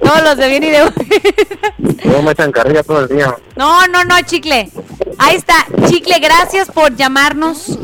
Todos 0.04 0.24
los 0.24 0.38
de 0.38 0.50
bien 0.50 0.64
y 0.66 0.70
de 0.70 0.92
Luego 2.04 2.22
me 2.24 2.32
echan 2.32 2.52
carrilla 2.52 2.84
todo 2.84 3.00
el 3.00 3.08
día. 3.08 3.34
No, 3.56 3.88
no, 3.88 4.04
no, 4.04 4.22
chicle. 4.24 4.70
Ahí 5.18 5.38
está, 5.38 5.66
chicle, 5.88 6.20
gracias 6.20 6.70
por 6.70 6.96
llamarnos. 6.96 7.80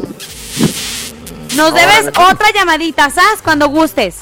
Nos 1.56 1.74
debes 1.74 2.10
otra 2.10 2.52
llamadita, 2.54 3.10
¿sabes? 3.10 3.42
Cuando 3.42 3.70
gustes. 3.70 4.18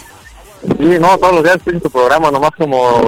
Sí, 0.62 0.98
no, 1.00 1.18
todos 1.18 1.34
los 1.36 1.44
días 1.44 1.58
estoy 1.58 1.74
en 1.76 1.82
tu 1.82 1.90
programa, 1.90 2.32
nomás 2.32 2.52
como 2.58 3.02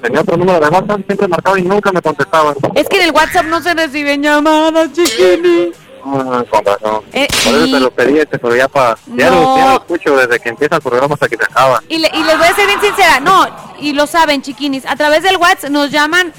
tenía 0.00 0.20
otro 0.20 0.36
número 0.36 0.60
de 0.60 0.68
WhatsApp, 0.68 1.00
siempre 1.06 1.28
marcaba 1.28 1.58
y 1.58 1.62
nunca 1.62 1.90
me 1.92 2.00
contestaban. 2.00 2.54
Es 2.74 2.88
que 2.88 2.96
en 2.98 3.02
el 3.08 3.10
WhatsApp 3.12 3.46
no 3.46 3.60
se 3.62 3.74
reciben 3.74 4.22
llamadas, 4.22 4.92
chiquini. 4.92 5.72
Ah, 6.04 6.42
con 6.50 6.64
razón. 6.64 7.02
Eh, 7.12 7.28
Por 7.44 7.54
eso 7.54 7.66
y- 7.66 7.72
te 7.72 7.80
lo 7.80 7.90
pedí, 7.90 8.18
este, 8.18 8.38
pero 8.38 8.56
ya, 8.56 8.66
pa, 8.68 8.96
ya, 9.14 9.30
No. 9.30 9.40
lo, 9.40 9.56
ya 9.56 9.66
lo 9.66 9.76
escucho 9.76 10.16
desde 10.16 10.40
que 10.40 10.48
empieza 10.48 10.76
el 10.76 10.82
programa 10.82 11.14
hasta 11.14 11.28
que 11.28 11.36
se 11.36 11.44
acaba. 11.44 11.80
Y, 11.88 11.98
le- 11.98 12.10
y 12.12 12.22
les 12.24 12.38
voy 12.38 12.46
a 12.48 12.54
ser 12.54 12.66
bien 12.66 12.80
sincera, 12.80 13.20
no, 13.20 13.46
y 13.78 13.92
lo 13.92 14.06
saben, 14.08 14.42
chiquinis, 14.42 14.84
a 14.86 14.96
través 14.96 15.22
del 15.22 15.36
WhatsApp 15.36 15.70
nos 15.70 15.90
llaman, 15.90 16.32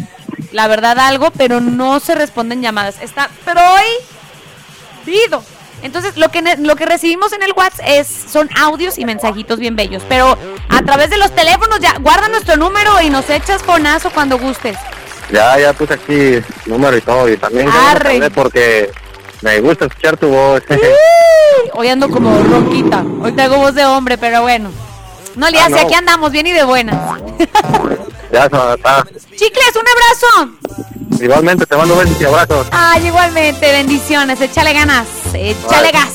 la 0.51 0.67
verdad, 0.67 0.99
algo, 0.99 1.31
pero 1.31 1.61
no 1.61 1.99
se 2.01 2.13
responden 2.15 2.61
llamadas. 2.61 2.95
Está 3.01 3.29
prohibido. 5.05 5.43
Entonces, 5.83 6.17
lo 6.17 6.29
que, 6.29 6.41
lo 6.59 6.75
que 6.75 6.85
recibimos 6.85 7.33
en 7.33 7.43
el 7.43 7.51
WhatsApp 7.55 7.85
es, 7.87 8.07
son 8.07 8.49
audios 8.59 8.97
y 8.97 9.05
mensajitos 9.05 9.59
bien 9.59 9.75
bellos, 9.75 10.01
pero 10.09 10.37
a 10.69 10.81
través 10.83 11.09
de 11.09 11.17
los 11.17 11.29
teléfonos 11.35 11.79
ya, 11.79 11.93
guarda 11.99 12.29
nuestro 12.29 12.55
número 12.55 13.01
y 13.01 13.09
nos 13.09 13.29
echas 13.29 13.61
fonazo 13.61 14.09
cuando 14.09 14.39
gustes. 14.39 14.77
Ya, 15.31 15.59
ya 15.59 15.73
puse 15.73 15.93
aquí 15.93 16.41
número 16.65 16.95
y 16.97 17.01
todo, 17.01 17.29
y 17.29 17.37
también 17.37 17.69
Arre. 17.69 18.31
porque 18.31 18.91
me 19.41 19.59
gusta 19.59 19.85
escuchar 19.85 20.17
tu 20.17 20.29
voz. 20.29 20.61
Hoy 21.73 21.87
ando 21.89 22.09
como 22.09 22.41
ronquita, 22.43 23.03
hoy 23.21 23.31
tengo 23.33 23.57
voz 23.57 23.75
de 23.75 23.85
hombre, 23.85 24.17
pero 24.17 24.41
bueno. 24.41 24.71
No 25.35 25.49
le 25.49 25.57
Ah, 25.59 25.65
hace, 25.65 25.75
no. 25.75 25.81
aquí 25.81 25.93
andamos 25.95 26.31
bien 26.31 26.45
y 26.47 26.51
de 26.51 26.63
buenas. 26.63 26.95
Ya, 28.33 28.45
eso 28.45 28.73
está. 28.73 29.05
Chicles, 29.35 29.75
un 29.75 29.85
abrazo. 29.93 30.27
Igualmente, 31.23 31.65
te 31.65 31.77
mando 31.77 31.95
besos 31.95 32.19
y 32.19 32.25
abrazos. 32.25 32.67
Ay, 32.71 33.05
igualmente, 33.07 33.71
bendiciones, 33.71 34.41
échale 34.41 34.73
ganas, 34.73 35.07
échale 35.33 35.91
Bye. 35.91 36.01
gas. 36.01 36.13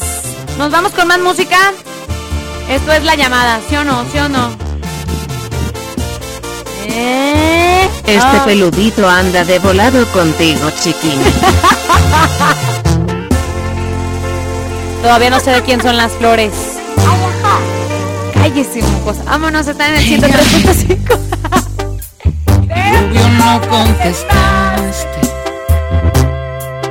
Nos 0.58 0.70
vamos 0.70 0.92
con 0.92 1.08
más 1.08 1.18
música. 1.20 1.72
Esto 2.68 2.92
es 2.92 3.02
la 3.04 3.14
llamada, 3.14 3.60
¿sí 3.68 3.76
o 3.76 3.84
no? 3.84 4.04
¿Sí 4.12 4.18
o 4.18 4.28
no? 4.28 4.50
Eh, 6.84 7.88
Este 8.06 8.18
ah. 8.20 8.42
peludito 8.44 9.08
anda 9.08 9.44
de 9.44 9.58
volado 9.60 10.04
contigo, 10.08 10.70
chiquini. 10.82 11.24
Todavía 15.02 15.30
no 15.30 15.40
sé 15.40 15.50
de 15.52 15.62
quién 15.62 15.80
son 15.80 15.96
las 15.96 16.12
flores. 16.12 16.52
Cállese, 18.34 18.82
mocosa. 18.82 19.22
Vámonos, 19.24 19.66
está 19.68 19.88
en 19.88 19.94
el 19.94 20.04
103.5. 20.20 21.37
Obvio 22.96 23.28
no 23.40 23.60
contestaste. 23.68 25.20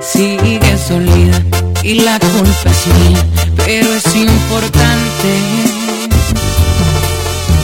Sigues 0.02 0.90
dolida 0.90 1.42
y 1.84 1.96
la 2.02 2.20
culpa 2.20 2.70
es 2.70 2.88
mía, 2.88 3.26
pero 3.58 3.94
es 3.94 4.16
importante 4.16 5.30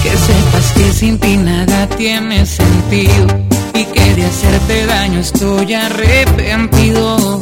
que 0.03 0.09
sepas 0.09 0.71
que 0.75 0.93
sin 0.93 1.17
ti 1.19 1.37
nada 1.37 1.87
tiene 1.87 2.45
sentido 2.45 3.27
y 3.73 3.85
que 3.85 4.15
de 4.15 4.25
hacerte 4.25 4.85
daño 4.85 5.19
estoy 5.19 5.73
arrepentido. 5.73 7.39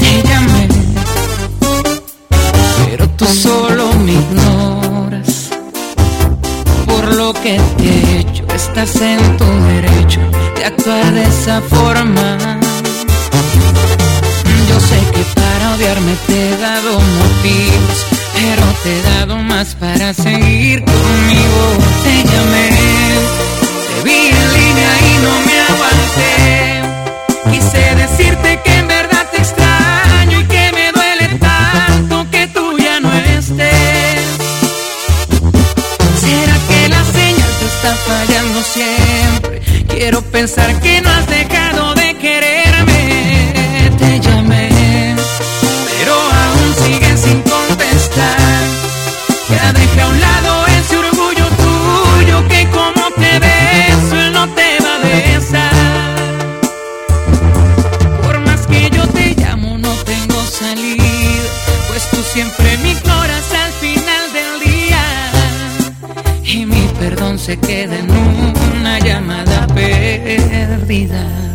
Te 0.00 0.28
llamé, 0.28 0.68
pero 2.86 3.08
tú 3.10 3.26
solo 3.26 3.92
me 4.04 4.12
ignoras 4.12 4.79
lo 7.16 7.32
que 7.32 7.58
te 7.76 7.84
he 7.84 8.20
hecho. 8.20 8.44
Estás 8.54 8.96
en 8.96 9.36
tu 9.36 9.44
derecho 9.44 10.20
de 10.56 10.64
actuar 10.64 11.12
de 11.12 11.22
esa 11.22 11.60
forma. 11.62 12.38
Yo 14.68 14.80
sé 14.80 14.98
que 15.12 15.24
para 15.34 15.74
odiarme 15.74 16.14
te 16.26 16.48
he 16.48 16.56
dado 16.56 16.92
motivos, 16.92 18.06
pero 18.34 18.62
te 18.82 18.98
he 18.98 19.02
dado 19.02 19.36
más 19.38 19.74
para 19.74 20.14
seguir 20.14 20.84
conmigo. 20.84 21.62
Te 22.04 22.14
llamé, 22.30 22.68
te 23.88 24.02
vi 24.04 24.28
en 24.28 24.52
línea 24.58 24.92
y 25.10 25.14
no 25.24 25.34
me 25.46 25.56
aguanté. 25.70 26.40
Quise 27.50 27.94
decirte 27.96 28.60
que 28.64 28.79
Quiero 40.00 40.22
pensar 40.22 40.80
que 40.80 41.02
no 41.02 41.10
has 41.10 41.26
dejado 41.26 41.94
de 41.94 42.16
quererme. 42.16 43.52
Te 43.98 44.18
llamé, 44.18 45.14
pero 45.90 46.14
aún 46.14 46.74
sigues 46.82 47.20
sin 47.20 47.42
contestar. 47.42 48.62
Ya 49.50 49.74
dejé 49.74 50.00
a 50.00 50.08
un 50.08 50.18
lado 50.18 50.66
ese 50.68 50.96
orgullo 50.96 51.46
tuyo 51.64 52.48
que 52.48 52.66
como 52.70 53.10
te 53.18 53.38
beso 53.40 54.30
no 54.32 54.48
te 54.54 54.78
va 54.82 54.94
a 54.94 55.00
besar. 55.00 56.16
Por 58.22 58.40
más 58.40 58.66
que 58.68 58.88
yo 58.88 59.06
te 59.08 59.34
llamo 59.34 59.76
no 59.76 59.92
tengo 60.12 60.42
salida, 60.46 61.04
pues 61.88 62.08
tú 62.10 62.22
siempre 62.22 62.78
me 62.78 62.92
ignoras 62.92 63.52
al 63.52 63.72
final 63.74 64.32
del 64.32 64.60
día 64.60 65.04
y 66.42 66.64
mi 66.64 66.88
perdón 66.98 67.38
se 67.38 67.58
queda 67.58 67.79
perdida. 70.70 71.49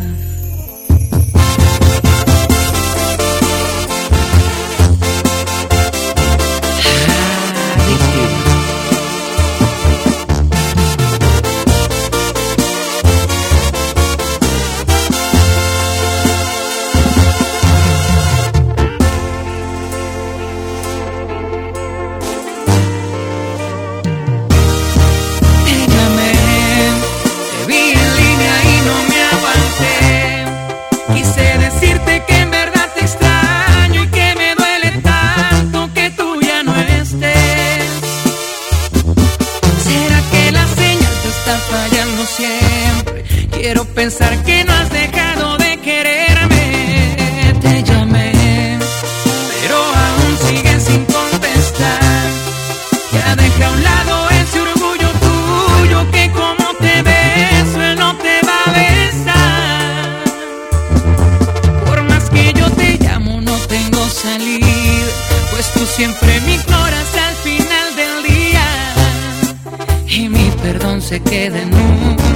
perdón 70.65 70.99
se 70.99 71.21
queda 71.21 71.61
en 71.61 71.71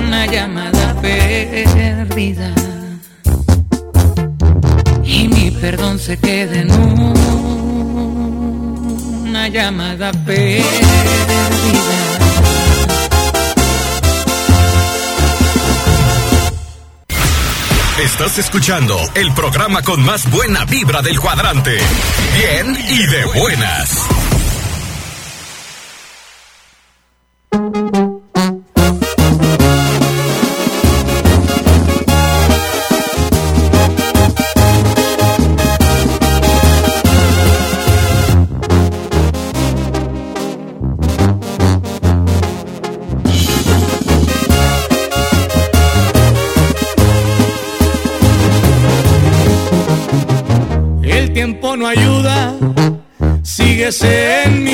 una 0.06 0.28
llamada 0.28 0.96
perdida. 1.02 2.54
Y 5.04 5.28
mi 5.28 5.50
perdón 5.50 5.98
se 5.98 6.16
quede 6.20 6.60
en 6.60 6.72
una 9.28 9.48
llamada 9.48 10.12
perdida. 10.12 10.64
Estás 18.04 18.38
escuchando 18.38 18.96
el 19.16 19.34
programa 19.34 19.82
con 19.82 20.04
más 20.04 20.30
buena 20.30 20.66
vibra 20.66 21.02
del 21.02 21.20
cuadrante. 21.20 21.80
Bien 22.38 22.78
y 22.92 23.08
de 23.08 23.26
buenas. 23.40 24.19
en 53.92 54.64
mí. 54.64 54.69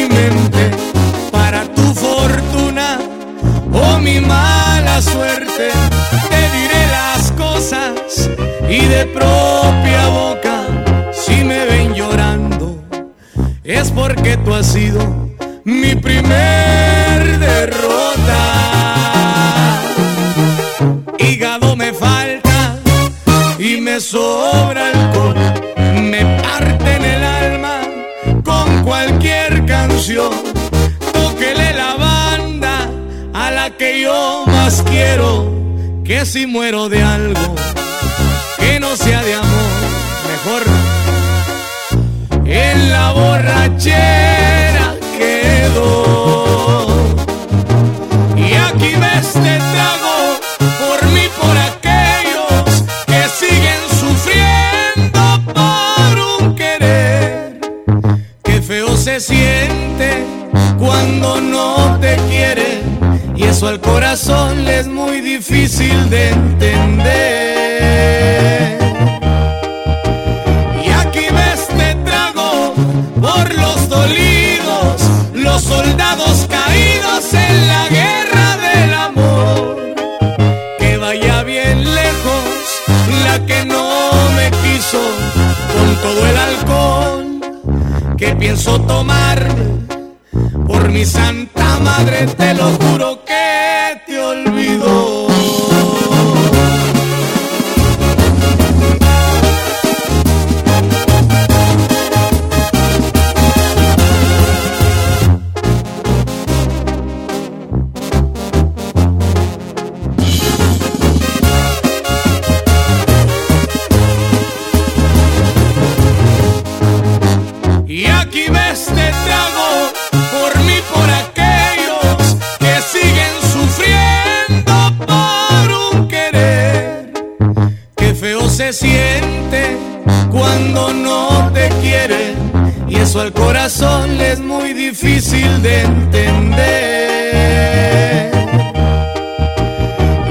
al 133.25 133.33
corazón 133.33 134.17
le 134.19 134.33
es 134.33 134.39
muy 134.39 134.73
difícil 134.73 135.61
de 135.63 135.81
entender. 135.81 136.71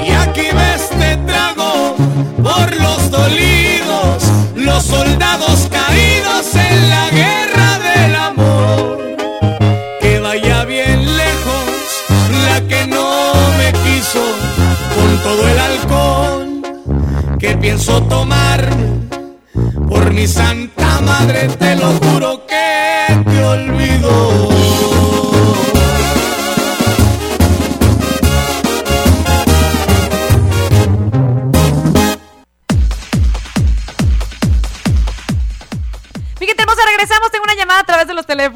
Y 0.06 0.10
aquí 0.12 0.46
ves 0.54 0.90
te 0.90 1.16
trago 1.26 1.96
por 2.40 2.76
los 2.80 3.10
dolidos, 3.10 4.22
los 4.54 4.84
soldados 4.84 5.68
caídos 5.72 6.54
en 6.54 6.88
la 6.88 7.10
guerra 7.10 7.78
del 7.88 8.14
amor. 8.14 9.16
Que 10.00 10.20
vaya 10.20 10.64
bien 10.64 11.16
lejos 11.16 11.66
la 12.48 12.60
que 12.68 12.86
no 12.86 13.34
me 13.58 13.72
quiso 13.84 14.24
con 14.94 15.18
todo 15.24 15.48
el 15.48 15.58
alcohol 15.58 16.62
que 17.40 17.56
pienso 17.56 18.00
tomar 18.04 18.64
por 19.88 20.12
mi 20.12 20.28
santa 20.28 21.00
madre 21.00 21.48
te 21.58 21.74
lo 21.76 21.92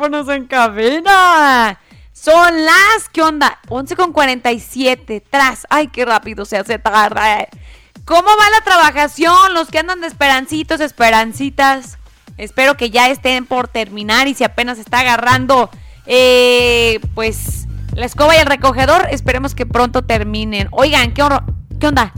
en 0.08 0.46
cabina. 0.46 1.78
Son 2.12 2.64
las, 2.64 3.08
¿qué 3.12 3.20
onda? 3.22 3.58
11 3.68 3.94
con 3.94 4.12
47, 4.12 5.22
tras. 5.28 5.66
Ay, 5.68 5.88
qué 5.88 6.04
rápido 6.06 6.46
se 6.46 6.56
hace 6.56 6.78
tarde. 6.78 7.48
¿Cómo 8.06 8.28
va 8.28 8.50
la 8.50 8.64
trabajación? 8.64 9.52
Los 9.52 9.68
que 9.68 9.78
andan 9.78 10.00
de 10.00 10.06
esperancitos, 10.06 10.80
esperancitas. 10.80 11.98
Espero 12.38 12.76
que 12.76 12.88
ya 12.88 13.10
estén 13.10 13.44
por 13.44 13.68
terminar 13.68 14.28
y 14.28 14.34
si 14.34 14.44
apenas 14.44 14.78
está 14.78 15.00
agarrando, 15.00 15.68
eh, 16.06 17.00
pues, 17.14 17.66
la 17.94 18.06
escoba 18.06 18.34
y 18.34 18.38
el 18.38 18.46
recogedor, 18.46 19.08
esperemos 19.10 19.54
que 19.54 19.66
pronto 19.66 20.02
terminen. 20.02 20.68
Oigan, 20.70 21.12
¿qué, 21.12 21.22
¿qué 21.78 21.86
onda? 21.86 22.14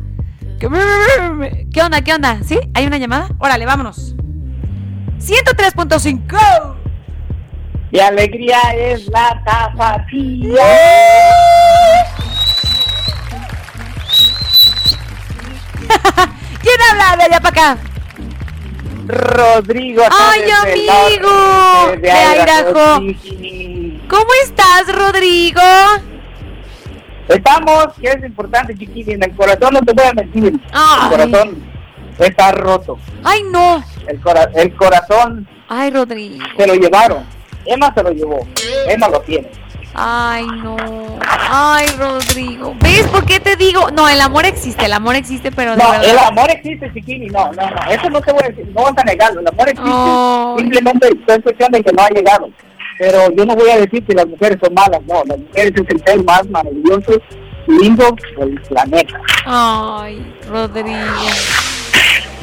¿Qué, 0.61 0.69
¿Qué 1.73 1.83
onda? 1.83 2.03
¿Qué 2.03 2.15
onda? 2.15 2.41
¿Sí? 2.45 2.59
¿Hay 2.75 2.87
una 2.87 2.99
llamada? 2.99 3.31
Órale, 3.41 3.67
vámonos. 3.67 4.15
103.5. 5.19 6.80
Mi 7.93 7.99
alegría 8.01 8.59
es 8.77 9.07
la 9.09 9.43
tapatía. 9.45 10.65
¿Quién 16.63 16.77
habla 16.91 17.17
de 17.17 17.23
allá 17.25 17.41
para 17.41 17.49
acá? 17.73 17.79
Rodrigo. 19.07 20.03
¡Ay, 20.11 20.43
amigo! 20.51 21.97
De 22.01 23.17
sí. 23.23 24.01
¿Cómo 24.09 24.27
estás, 24.45 24.87
Rodrigo? 24.95 25.61
Estamos, 27.29 27.87
que 28.01 28.09
es 28.09 28.25
importante, 28.25 28.77
chiquini, 28.77 29.15
en 29.15 29.23
el 29.25 29.35
corazón 29.37 29.75
no 29.75 29.81
te 29.81 29.93
voy 29.93 30.07
a 30.07 30.13
mentir. 30.13 30.61
Ay. 30.73 31.01
El 31.03 31.11
corazón 31.31 31.65
está 32.19 32.53
roto. 32.53 32.99
¡Ay, 33.25 33.43
no! 33.51 33.83
El, 34.07 34.21
cora- 34.21 34.51
el 34.55 34.75
corazón 34.77 35.49
¡Ay, 35.69 35.91
Rodrigo! 35.91 36.45
se 36.57 36.67
lo 36.67 36.75
llevaron. 36.75 37.25
Emma 37.67 37.93
se 37.95 38.03
lo 38.03 38.11
llevó. 38.11 38.39
Emma 38.89 39.09
lo 39.09 39.21
tiene. 39.21 39.49
¡Ay, 39.95 40.47
no! 40.63 40.77
¡Ay, 41.21 41.87
Rodrigo! 41.99 42.75
¿Ves 42.81 43.03
por 43.09 43.25
qué 43.27 43.41
te 43.41 43.57
digo? 43.57 43.91
No, 43.91 44.09
el 44.09 44.21
amor 44.21 44.45
existe, 44.47 44.87
el 44.87 44.93
amor 44.93 45.17
existe, 45.17 45.51
pero 45.51 45.73
de 45.73 45.79
No, 45.83 45.91
verdad. 45.91 46.09
el 46.11 46.19
amor 46.19 46.49
existe, 46.51 46.93
chiquini. 46.95 47.27
No, 47.27 47.51
no, 47.53 47.69
no. 47.71 47.91
Eso 47.91 48.09
no 48.09 48.21
te 48.21 48.33
voy 48.33 48.43
a 48.45 48.49
decir. 48.51 48.69
No 48.75 48.83
vas 48.85 48.93
a 48.97 49.03
negarlo. 49.05 49.41
El 49.41 49.49
amor 49.49 49.69
existe. 49.69 49.91
Ay. 49.93 50.55
Simplemente 50.59 51.09
es 51.27 51.43
cuestión 51.43 51.73
de 51.73 51.83
que 51.83 51.93
no 51.93 52.03
ha 52.05 52.09
llegado. 52.11 52.49
Pero 52.99 53.33
yo 53.35 53.45
no 53.45 53.57
voy 53.57 53.71
a 53.71 53.79
decir 53.79 54.05
que 54.07 54.15
las 54.15 54.27
mujeres 54.27 54.59
son 54.63 54.75
malas. 54.75 55.01
No, 55.09 55.23
las 55.27 55.39
mujeres 55.39 55.73
es 55.75 55.89
el 55.89 56.03
ser 56.07 56.25
más 56.25 56.47
maravilloso, 56.51 57.13
lindo 57.67 58.17
del 58.39 58.61
planeta. 58.69 59.21
Ay, 59.47 60.35
Rodrigo. 60.49 60.99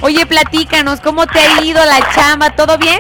Oye, 0.02 0.26
platícanos, 0.26 1.00
¿cómo 1.00 1.26
te 1.28 1.40
ha 1.40 1.64
ido 1.64 1.84
la 1.86 2.00
chamba? 2.14 2.50
¿Todo 2.56 2.78
bien? 2.78 3.00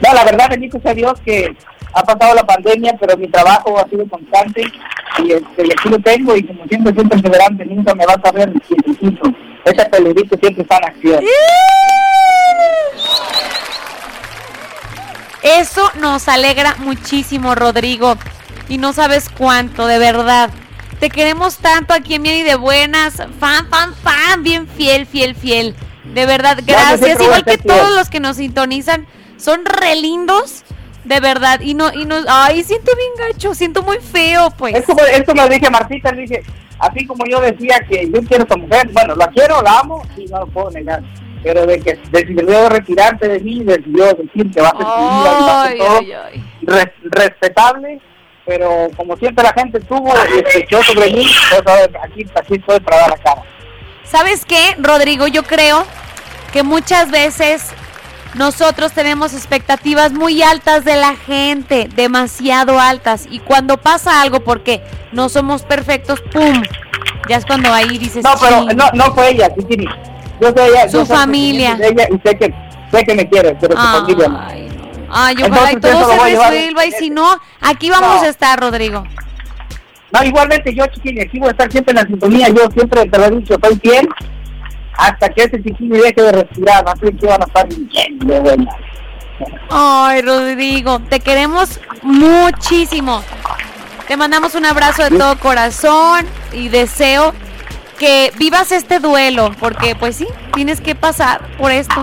No, 0.00 0.14
la 0.14 0.24
verdad, 0.24 0.50
bendito 0.50 0.80
sea 0.80 0.94
Dios 0.94 1.20
que 1.24 1.56
ha 1.92 2.02
pasado 2.02 2.34
la 2.34 2.44
pandemia, 2.44 2.96
pero 3.00 3.16
mi 3.16 3.28
trabajo 3.28 3.78
ha 3.78 3.88
sido 3.88 4.06
constante 4.08 4.62
y, 5.18 5.32
este, 5.32 5.66
y 5.66 5.72
aquí 5.72 5.88
lo 5.88 5.98
tengo 5.98 6.36
y 6.36 6.44
como 6.44 6.66
siempre 6.66 6.94
soy 6.94 7.08
perseverante, 7.08 7.64
nunca 7.64 7.94
me 7.94 8.06
vas 8.06 8.18
a 8.22 8.32
ver 8.32 8.52
quietecito. 8.66 9.32
Ese 9.64 9.84
peludico 9.86 10.36
siempre 10.38 10.62
está 10.62 10.76
en 10.78 10.84
acción. 10.84 11.24
Eso 15.42 15.90
nos 16.00 16.28
alegra 16.28 16.76
muchísimo, 16.78 17.54
Rodrigo. 17.54 18.16
Y 18.68 18.78
no 18.78 18.92
sabes 18.92 19.28
cuánto, 19.28 19.86
de 19.86 19.98
verdad. 19.98 20.50
Te 21.00 21.10
queremos 21.10 21.58
tanto 21.58 21.94
aquí 21.94 22.14
en 22.14 22.22
Bien 22.22 22.36
y 22.36 22.42
de 22.42 22.56
Buenas. 22.56 23.16
Fan, 23.38 23.68
fan, 23.68 23.94
fan. 23.94 24.42
Bien 24.42 24.66
fiel, 24.66 25.06
fiel, 25.06 25.34
fiel. 25.34 25.74
De 26.12 26.26
verdad, 26.26 26.58
Gracias, 26.64 27.20
Igual 27.20 27.44
que 27.44 27.58
todos 27.58 27.94
los 27.94 28.10
que 28.10 28.20
nos 28.20 28.36
sintonizan. 28.36 29.06
Son 29.38 29.64
re 29.64 29.94
lindos. 29.96 30.64
De 31.04 31.20
verdad. 31.20 31.60
Y 31.60 31.74
no, 31.74 31.92
y 31.92 32.04
no. 32.04 32.16
Ay, 32.28 32.62
siento 32.62 32.92
bien 32.94 33.32
gacho. 33.32 33.54
Siento 33.54 33.82
muy 33.82 33.98
feo, 33.98 34.50
pues. 34.50 34.74
Es 34.74 34.84
como, 34.84 35.00
es 35.00 35.24
como 35.24 35.42
le 35.44 35.54
dije 35.54 35.66
a 35.66 35.70
Martita, 35.70 36.12
le 36.12 36.22
dije, 36.22 36.42
así 36.78 37.06
como 37.06 37.24
yo 37.26 37.40
decía 37.40 37.80
que 37.88 38.10
yo 38.12 38.20
quiero 38.24 38.42
a 38.42 38.44
esta 38.44 38.56
mujer, 38.56 38.90
bueno, 38.92 39.14
la 39.14 39.28
quiero, 39.28 39.62
la 39.62 39.78
amo 39.78 40.02
y 40.16 40.26
no 40.26 40.40
lo 40.40 40.46
puedo 40.48 40.70
negar. 40.70 41.02
Pero 41.42 41.66
de 41.66 41.80
que 41.80 41.98
decidió 42.10 42.68
retirarse 42.68 43.28
de 43.28 43.40
mí, 43.40 43.62
decidió 43.62 44.06
decir 44.12 44.50
que 44.50 44.60
va 44.60 44.68
a 44.68 44.76
ser 44.76 44.86
su 44.86 45.76
vida 45.76 45.86
todo 46.66 46.80
respetable, 47.02 48.00
pero 48.44 48.88
como 48.96 49.16
siempre 49.16 49.44
la 49.44 49.52
gente 49.52 49.80
tuvo 49.80 50.12
y 50.34 50.38
escuchó 50.38 50.82
sobre 50.82 51.12
mí, 51.12 51.26
pues 51.50 51.88
aquí, 52.02 52.26
aquí 52.34 52.54
estoy 52.56 52.80
para 52.80 52.96
dar 52.98 53.10
la 53.10 53.16
cara. 53.18 53.42
¿Sabes 54.02 54.44
qué, 54.44 54.74
Rodrigo? 54.78 55.28
Yo 55.28 55.44
creo 55.44 55.86
que 56.52 56.62
muchas 56.62 57.10
veces 57.10 57.72
nosotros 58.38 58.92
tenemos 58.92 59.34
expectativas 59.34 60.12
muy 60.12 60.42
altas 60.42 60.84
de 60.84 60.94
la 60.96 61.16
gente, 61.16 61.88
demasiado 61.94 62.78
altas. 62.80 63.26
Y 63.30 63.40
cuando 63.40 63.76
pasa 63.78 64.22
algo 64.22 64.40
porque 64.40 64.80
no 65.12 65.28
somos 65.28 65.62
perfectos, 65.62 66.20
¡pum! 66.32 66.62
Ya 67.28 67.36
es 67.36 67.44
cuando 67.44 67.72
ahí 67.72 67.98
dices, 67.98 68.22
No, 68.24 68.30
pero 68.40 68.64
no, 68.74 68.84
no 68.94 69.12
fue 69.14 69.32
ella, 69.32 69.52
Titini. 69.52 69.86
Yo 70.40 70.48
sé 70.56 70.66
ella, 70.68 70.88
Su 70.88 70.98
yo 70.98 71.06
familia. 71.06 71.76
ella 71.82 72.06
y 72.10 72.18
sé 72.26 72.38
que, 72.38 72.54
sé 72.92 73.04
que 73.04 73.14
me 73.14 73.28
quiere, 73.28 73.56
pero 73.60 73.76
su 73.76 73.86
familia 73.86 74.28
no. 74.28 74.40
Ay, 75.10 75.36
ojalá 75.42 75.72
y 75.72 75.76
todo 75.76 76.10
se 76.10 76.18
resuelva. 76.24 76.86
Y 76.86 76.92
si 76.92 77.10
no, 77.10 77.38
aquí 77.60 77.90
vamos 77.90 78.20
No. 78.20 78.22
a 78.22 78.28
estar, 78.28 78.60
Rodrigo. 78.60 79.02
No, 80.12 80.22
igualmente 80.24 80.72
yo, 80.74 80.86
chiquini, 80.86 81.22
aquí 81.22 81.38
voy 81.38 81.48
a 81.48 81.50
estar 81.50 81.70
siempre 81.72 81.90
en 81.92 81.96
la 81.96 82.02
sintonía. 82.06 82.48
Yo 82.48 82.70
siempre 82.72 83.04
te 83.06 83.18
lo 83.18 83.24
he 83.24 83.30
dicho, 83.32 83.56
soy 83.62 83.76
fiel 83.78 84.08
hasta 84.98 85.28
que 85.30 85.44
ese 85.44 85.62
chiquini 85.62 85.96
deje 85.96 86.20
de 86.20 86.32
respirar. 86.32 86.84
Así 86.86 87.16
que 87.16 87.26
van 87.26 87.42
a 87.42 87.46
estar 87.46 87.66
buena. 88.42 88.70
Ay, 89.70 90.22
Rodrigo, 90.22 90.98
te 91.08 91.20
queremos 91.20 91.80
muchísimo. 92.02 93.22
Te 94.08 94.16
mandamos 94.16 94.54
un 94.54 94.66
abrazo 94.66 95.04
de 95.04 95.16
todo 95.16 95.38
corazón 95.38 96.26
y 96.52 96.68
deseo 96.68 97.32
que 97.98 98.32
vivas 98.38 98.72
este 98.72 98.98
duelo, 99.00 99.52
porque 99.60 99.94
pues 99.94 100.16
sí, 100.16 100.26
tienes 100.54 100.80
que 100.80 100.94
pasar 100.94 101.46
por 101.58 101.70
esto. 101.70 102.02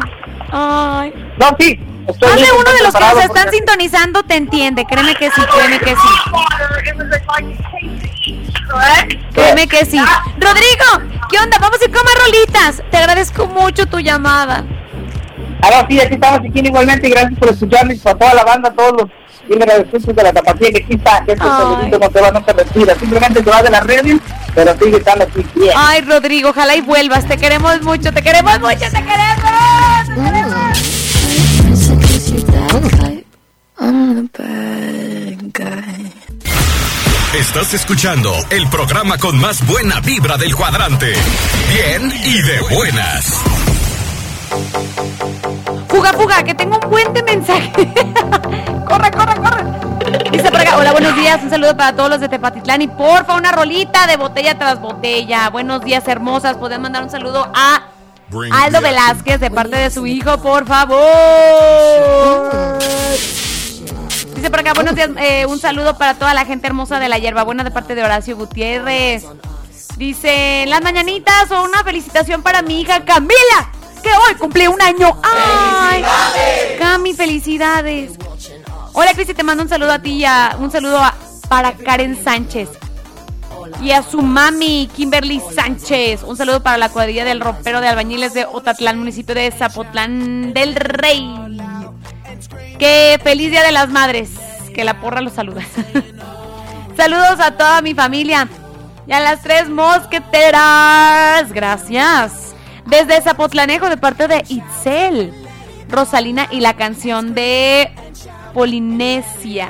Ay. 0.52 1.14
No, 1.38 1.48
sí. 1.60 1.80
Estoy 2.08 2.30
Más 2.30 2.36
de 2.38 2.42
bien 2.44 2.56
uno 2.60 2.72
de 2.72 2.84
los 2.84 2.94
que 2.94 3.00
nos 3.00 3.18
están 3.24 3.28
porque- 3.46 3.52
sintonizando 3.58 4.24
te 4.24 4.36
entiende, 4.36 4.86
créeme 4.86 5.16
que 5.16 5.30
sí, 5.32 5.42
créeme 5.54 5.80
que 5.80 5.96
sí. 5.96 6.08
Créeme 9.34 9.68
que 9.68 9.86
sí. 9.86 10.00
Rodrigo, 10.40 11.18
¿qué 11.30 11.38
onda? 11.40 11.58
Vamos 11.60 11.80
a 11.82 11.86
ir 11.86 11.92
con 11.92 12.04
más 12.04 12.16
rolitas. 12.26 12.84
Te 12.90 12.98
agradezco 12.98 13.48
mucho 13.48 13.86
tu 13.86 14.00
llamada. 14.00 14.64
Ahora 15.62 15.86
sí, 15.90 16.00
aquí 16.00 16.16
estamos, 16.16 16.42
chiquini, 16.42 16.70
igualmente. 16.70 17.08
y 17.08 17.12
Gracias 17.12 17.40
por 17.40 17.50
escucharme 17.50 17.94
y 17.96 17.98
para 18.00 18.18
toda 18.18 18.34
la 18.34 18.44
banda, 18.44 18.72
todos 18.72 18.94
los 18.94 19.10
de 19.48 20.24
la 20.24 20.34
tapatía 20.34 20.72
que 20.72 20.84
aquí 20.84 20.96
está. 20.96 21.24
Que 21.26 21.34
este 21.34 21.44
no 21.46 22.10
te 22.10 22.22
va, 22.22 22.32
no 22.32 22.44
te 22.44 22.54
respira. 22.54 22.96
Simplemente 22.96 23.42
te 23.44 23.50
vas 23.50 23.64
de 23.64 23.70
la 23.70 23.80
radio, 23.82 24.20
pero 24.54 24.76
sigue 24.80 24.98
estando 24.98 25.26
aquí 25.26 25.46
bien. 25.56 25.72
Ay, 25.76 26.02
Rodrigo, 26.02 26.50
ojalá 26.50 26.76
y 26.76 26.82
vuelvas. 26.82 27.26
Te 27.28 27.38
queremos 27.38 27.82
mucho, 27.82 28.12
te 28.12 28.22
queremos 28.22 28.60
mucho, 28.60 28.78
te 28.80 29.04
queremos. 29.04 30.06
Te 30.08 30.22
queremos. 30.22 30.95
Estás 37.34 37.74
escuchando 37.74 38.34
el 38.50 38.68
programa 38.70 39.18
con 39.18 39.40
más 39.40 39.66
buena 39.66 40.00
vibra 40.02 40.38
del 40.38 40.56
cuadrante. 40.56 41.14
Bien 41.74 42.12
y 42.24 42.42
de 42.42 42.60
buenas. 42.76 43.42
Fuga, 45.88 46.14
fuga, 46.14 46.44
que 46.44 46.54
tengo 46.54 46.78
un 46.84 46.90
buen 46.90 47.14
de 47.14 47.24
mensaje. 47.24 47.72
corre, 48.88 49.12
corre, 49.12 49.36
corre. 49.36 49.76
Hola, 50.78 50.92
buenos 50.92 51.16
días, 51.16 51.42
un 51.44 51.50
saludo 51.50 51.78
para 51.78 51.96
todos 51.96 52.10
los 52.10 52.20
de 52.20 52.28
Tepatitlán 52.28 52.82
y 52.82 52.88
porfa, 52.88 53.36
una 53.36 53.52
rolita 53.52 54.08
de 54.08 54.18
botella 54.18 54.58
tras 54.58 54.80
botella. 54.80 55.50
Buenos 55.50 55.82
días, 55.82 56.08
hermosas. 56.08 56.58
Pueden 56.58 56.82
mandar 56.82 57.04
un 57.04 57.10
saludo 57.10 57.50
a 57.54 57.84
Aldo 58.52 58.82
Velázquez 58.82 59.40
de 59.40 59.52
parte 59.52 59.76
de 59.78 59.90
su 59.92 60.06
hijo, 60.08 60.38
por 60.42 60.66
favor. 60.66 61.00
Dice 64.36 64.50
por 64.50 64.60
acá, 64.60 64.74
buenos 64.74 64.96
días, 64.96 65.10
eh, 65.18 65.46
un 65.46 65.60
saludo 65.60 65.98
para 65.98 66.16
toda 66.16 66.34
la 66.34 66.46
gente 66.46 66.68
hermosa 66.68 67.00
de 67.00 67.08
la 67.10 67.18
hierbabuena 67.18 67.64
de 67.64 67.72
parte 67.72 67.96
de 67.96 68.04
Horacio 68.04 68.36
Gutiérrez. 68.36 69.24
Dice, 69.98 70.66
las 70.68 70.82
mañanitas 70.82 71.50
o 71.52 71.64
una 71.64 71.84
felicitación 71.84 72.42
para 72.42 72.62
mi 72.62 72.82
hija 72.82 73.06
Camila, 73.06 73.72
que 74.04 74.10
hoy 74.10 74.36
cumple 74.38 74.68
un 74.68 74.82
año. 74.82 75.18
¡Ay! 75.24 76.04
Cami, 76.80 77.14
felicidades. 77.14 78.14
Hola 78.94 79.14
Cristi, 79.14 79.34
te 79.34 79.44
mando 79.44 79.64
un 79.64 79.70
saludo 79.70 79.92
a 79.94 80.00
ti 80.00 80.12
y 80.14 80.26
a- 80.26 80.56
un 80.60 80.72
saludo 80.72 80.98
a- 81.00 81.16
para 81.48 81.74
Karen 81.74 82.22
Sánchez. 82.24 82.70
Y 83.82 83.92
a 83.92 84.04
su 84.04 84.22
mami, 84.22 84.90
Kimberly 84.96 85.42
Sánchez. 85.54 86.24
Un 86.24 86.38
saludo 86.38 86.62
para 86.64 86.78
la 86.78 86.90
cuadrilla 86.90 87.26
del 87.26 87.40
ropero 87.40 87.82
de 87.82 87.88
albañiles 87.88 88.34
de 88.34 88.46
Otatlán, 88.46 89.00
municipio 89.00 89.36
de 89.36 89.52
Zapotlán 89.52 90.54
del 90.54 90.76
Rey. 90.76 91.28
Que 92.80 93.20
feliz 93.24 93.52
día 93.52 93.64
de 93.64 93.72
las 93.72 93.90
madres. 93.90 94.32
Que 94.74 94.84
la 94.84 95.00
porra 95.00 95.22
los 95.22 95.34
saluda. 95.34 95.62
Saludos 96.98 97.40
a 97.40 97.52
toda 97.52 97.82
mi 97.82 97.94
familia 97.94 98.48
y 99.08 99.12
a 99.12 99.20
las 99.20 99.42
tres 99.42 99.70
mosqueteras. 99.70 101.52
Gracias. 101.52 102.56
Desde 102.86 103.22
Zapotlanejo 103.22 103.90
de 103.90 103.98
parte 103.98 104.28
de 104.28 104.44
Itzel, 104.48 105.34
Rosalina 105.90 106.48
y 106.52 106.60
la 106.60 106.76
canción 106.76 107.34
de 107.34 107.92
Polinesia. 108.54 109.70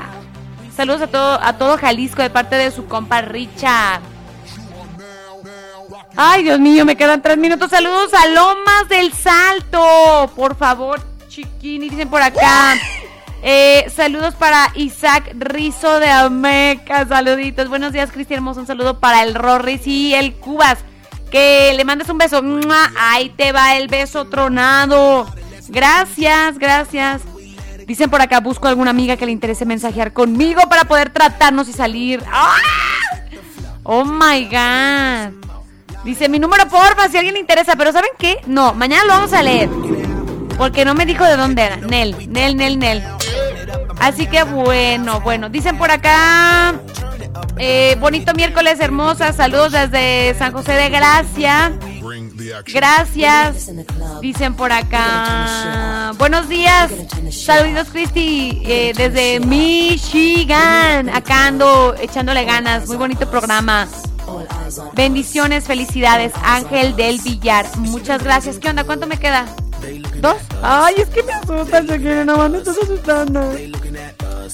Saludos 0.75 1.01
a 1.01 1.07
todo, 1.07 1.39
a 1.41 1.53
todo 1.53 1.77
Jalisco 1.77 2.21
de 2.21 2.29
parte 2.29 2.55
de 2.55 2.71
su 2.71 2.85
compa 2.87 3.21
Richard. 3.21 4.01
Ay, 6.17 6.43
Dios 6.43 6.59
mío, 6.59 6.85
me 6.85 6.95
quedan 6.95 7.21
tres 7.21 7.37
minutos. 7.37 7.69
Saludos 7.69 8.13
a 8.13 8.27
Lomas 8.27 8.87
del 8.89 9.13
Salto. 9.13 10.31
Por 10.35 10.55
favor, 10.55 11.01
chiquini, 11.27 11.89
dicen 11.89 12.09
por 12.09 12.21
acá. 12.21 12.75
Eh, 13.41 13.91
saludos 13.95 14.33
para 14.33 14.71
Isaac 14.75 15.33
Rizo 15.37 15.99
de 15.99 16.09
Ameca. 16.09 17.05
Saluditos. 17.07 17.69
Buenos 17.69 17.93
días, 17.93 18.11
Cristian 18.11 18.37
Hermoso. 18.37 18.61
Un 18.61 18.67
saludo 18.67 18.99
para 18.99 19.23
el 19.23 19.35
Rorris 19.35 19.85
y 19.87 20.13
el 20.13 20.33
Cubas. 20.35 20.79
Que 21.31 21.73
le 21.75 21.85
mandes 21.85 22.09
un 22.09 22.17
beso. 22.17 22.41
Ahí 22.97 23.29
te 23.29 23.51
va 23.51 23.75
el 23.75 23.87
beso 23.87 24.25
tronado. 24.25 25.27
Gracias, 25.67 26.57
gracias. 26.57 27.21
Dicen 27.85 28.09
por 28.09 28.21
acá, 28.21 28.39
busco 28.39 28.67
alguna 28.67 28.89
amiga 28.91 29.15
que 29.17 29.25
le 29.25 29.31
interese 29.31 29.65
mensajear 29.65 30.11
conmigo 30.13 30.61
para 30.69 30.85
poder 30.85 31.09
tratarnos 31.11 31.69
y 31.69 31.73
salir. 31.73 32.23
¡Ah! 32.31 32.55
Oh 33.83 34.03
my 34.03 34.45
god. 34.45 35.33
Dice 36.03 36.29
mi 36.29 36.39
número 36.39 36.67
porfa 36.67 37.07
si 37.09 37.17
alguien 37.17 37.33
le 37.35 37.39
interesa, 37.39 37.75
pero 37.75 37.91
¿saben 37.91 38.09
qué? 38.17 38.37
No, 38.47 38.73
mañana 38.73 39.03
lo 39.05 39.09
vamos 39.13 39.33
a 39.33 39.43
leer. 39.43 39.69
Porque 40.57 40.85
no 40.85 40.93
me 40.95 41.05
dijo 41.05 41.23
de 41.23 41.35
dónde 41.37 41.63
era. 41.63 41.77
Nel, 41.77 42.15
Nel, 42.31 42.55
Nel, 42.57 42.79
Nel. 42.79 43.03
Así 43.99 44.25
que 44.27 44.43
bueno, 44.43 45.19
bueno. 45.21 45.49
Dicen 45.49 45.77
por 45.77 45.91
acá. 45.91 46.75
eh, 47.57 47.97
bonito 47.99 48.33
miércoles, 48.33 48.79
hermosa. 48.79 49.33
Saludos 49.33 49.71
desde 49.73 50.33
San 50.37 50.53
José 50.53 50.73
de 50.73 50.89
Gracia. 50.89 51.73
Gracias. 52.73 53.71
Dicen 54.21 54.55
por 54.55 54.71
acá. 54.71 56.13
Buenos 56.17 56.49
días. 56.49 56.91
Saludos, 57.31 57.87
Cristi. 57.91 58.61
eh, 58.65 58.93
desde 58.95 59.39
Michigan. 59.39 61.09
Acá 61.09 61.47
ando 61.47 61.95
echándole 61.99 62.43
ganas. 62.45 62.87
Muy 62.87 62.97
bonito 62.97 63.29
programa. 63.29 63.87
Bendiciones, 64.93 65.65
felicidades. 65.65 66.33
Ángel 66.43 66.95
del 66.95 67.19
Villar. 67.21 67.65
Muchas 67.77 68.23
gracias. 68.23 68.57
¿Qué 68.59 68.69
onda? 68.69 68.83
¿Cuánto 68.83 69.07
me 69.07 69.17
queda? 69.17 69.45
¿Dos? 70.19 70.37
Ay, 70.63 70.95
es 70.97 71.07
que 71.09 71.23
me 71.23 71.33
asustan, 71.33 71.87
Chiquini. 71.87 72.25
No 72.25 72.49
me 72.49 72.57
estás 72.57 72.75
asustando. 72.81 73.53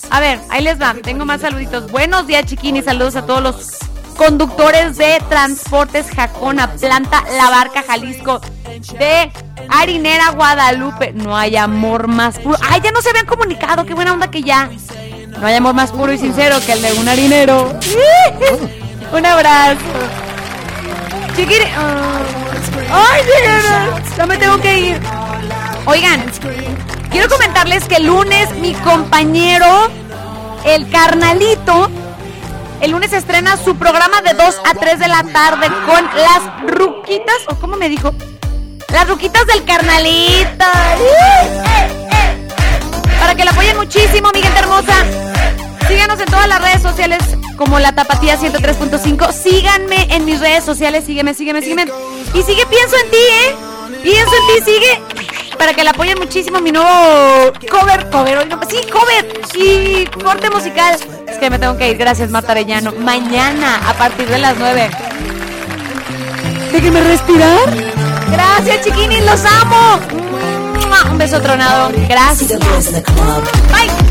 A 0.10 0.20
ver, 0.20 0.40
ahí 0.50 0.62
les 0.64 0.80
va. 0.82 0.94
Tengo 1.02 1.26
más 1.26 1.42
saluditos. 1.42 1.90
Buenos 1.92 2.28
días, 2.28 2.46
Chiquini. 2.46 2.82
Saludos 2.82 3.16
a 3.16 3.26
todos 3.26 3.42
los 3.42 3.56
conductores 4.22 4.98
de 4.98 5.20
Transportes 5.30 6.06
Jacona, 6.16 6.72
Planta 6.74 7.24
La 7.36 7.50
Barca, 7.50 7.82
Jalisco, 7.82 8.40
de 9.00 9.32
Harinera, 9.68 10.30
Guadalupe. 10.30 11.12
No 11.14 11.36
hay 11.36 11.56
amor 11.56 12.08
más 12.08 12.38
puro. 12.38 12.56
Ay, 12.62 12.82
ya 12.84 12.92
no 12.92 13.02
se 13.02 13.10
habían 13.10 13.26
comunicado. 13.26 13.84
Qué 13.84 13.96
buena 13.96 14.14
onda 14.14 14.30
que 14.30 14.44
ya. 14.44 14.70
No 15.40 15.48
hay 15.48 15.56
amor 15.56 15.74
más 15.74 15.92
puro 15.92 16.14
y 16.14 16.20
sincero 16.20 16.58
que 16.64 16.74
el 16.74 16.84
de 16.84 16.94
un 16.94 17.10
harinero. 17.10 17.80
un 19.12 19.26
abrazo. 19.26 19.80
Chiquini. 21.36 21.66
ah. 21.76 22.20
Ay. 22.92 23.22
Ya 24.18 24.26
me 24.28 24.38
tengo 24.38 24.62
que 24.62 24.80
ir. 24.80 25.02
Oigan, 25.88 26.24
quiero 27.10 27.28
comentarles 27.28 27.86
que 27.86 27.96
el 27.96 28.06
lunes 28.06 28.56
mi 28.58 28.76
compañero, 28.76 29.88
el 30.64 30.88
carnalito, 30.92 31.90
el 32.82 32.92
lunes 32.92 33.14
estrena 33.14 33.58
su 33.58 33.76
programa 33.76 34.22
de 34.22 34.34
2 34.34 34.56
a 34.66 34.74
3 34.74 35.00
de 35.00 35.08
la 35.08 35.24
tarde 35.24 35.68
con 35.86 36.04
las 36.04 36.76
ruquitas, 36.76 37.38
o 37.48 37.56
cómo 37.56 37.78
me 37.78 37.90
dijo, 37.90 38.14
las 38.92 39.08
ruquitas 39.08 39.46
del 39.46 39.64
carnalito. 39.64 40.66
Para 43.20 43.36
que 43.36 43.46
la 43.46 43.52
apoyen 43.52 43.78
muchísimo, 43.78 44.30
mi 44.34 44.42
gente 44.42 44.60
hermosa. 44.60 44.96
Síganos 45.88 46.20
en 46.20 46.26
todas 46.26 46.48
las 46.48 46.62
redes 46.62 46.82
sociales 46.82 47.20
como 47.56 47.80
la 47.80 47.94
Tapatía 47.94 48.40
103.5. 48.40 49.32
Síganme 49.32 50.08
en 50.16 50.26
mis 50.26 50.40
redes 50.40 50.64
sociales, 50.64 51.06
sígueme, 51.06 51.34
sígueme, 51.34 51.62
sígueme. 51.62 51.86
Y 52.34 52.42
sigue, 52.42 52.66
pienso 52.66 52.96
en 53.04 53.12
ti, 53.12 53.18
¿eh? 53.18 53.56
Pienso 54.02 54.32
en 54.36 54.48
ti, 54.48 54.72
sigue. 54.72 55.41
Para 55.58 55.74
que 55.74 55.84
la 55.84 55.92
apoyen 55.92 56.18
muchísimo 56.18 56.60
mi 56.60 56.72
nuevo 56.72 56.90
cover, 57.70 58.10
cover, 58.10 58.38
hoy 58.40 58.46
no, 58.46 58.60
sí, 58.70 58.80
cover 58.92 59.42
y 59.56 60.06
corte 60.24 60.50
musical. 60.50 60.98
Es 61.28 61.38
que 61.38 61.50
me 61.50 61.60
tengo 61.60 61.78
que 61.78 61.92
ir, 61.92 61.98
gracias 61.98 62.30
Marta 62.30 62.52
Arellano. 62.52 62.92
Mañana 62.94 63.82
a 63.88 63.94
partir 63.94 64.28
de 64.28 64.40
las 64.40 64.58
9. 64.58 64.90
Déjenme 66.72 67.04
respirar. 67.04 67.70
Gracias, 68.32 68.86
chiquinis, 68.86 69.26
los 69.26 69.44
amo. 69.46 70.00
Un 71.10 71.18
beso 71.18 71.42
tronado. 71.42 71.92
Gracias. 72.08 72.60
Bye. 72.60 74.11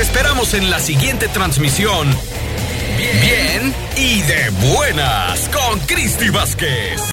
Esperamos 0.00 0.54
en 0.54 0.70
la 0.70 0.78
siguiente 0.80 1.28
transmisión. 1.28 2.08
Bien, 2.96 3.20
bien 3.20 3.74
y 3.96 4.22
de 4.22 4.50
buenas 4.72 5.48
con 5.50 5.78
Cristi 5.80 6.30
Vázquez. 6.30 7.00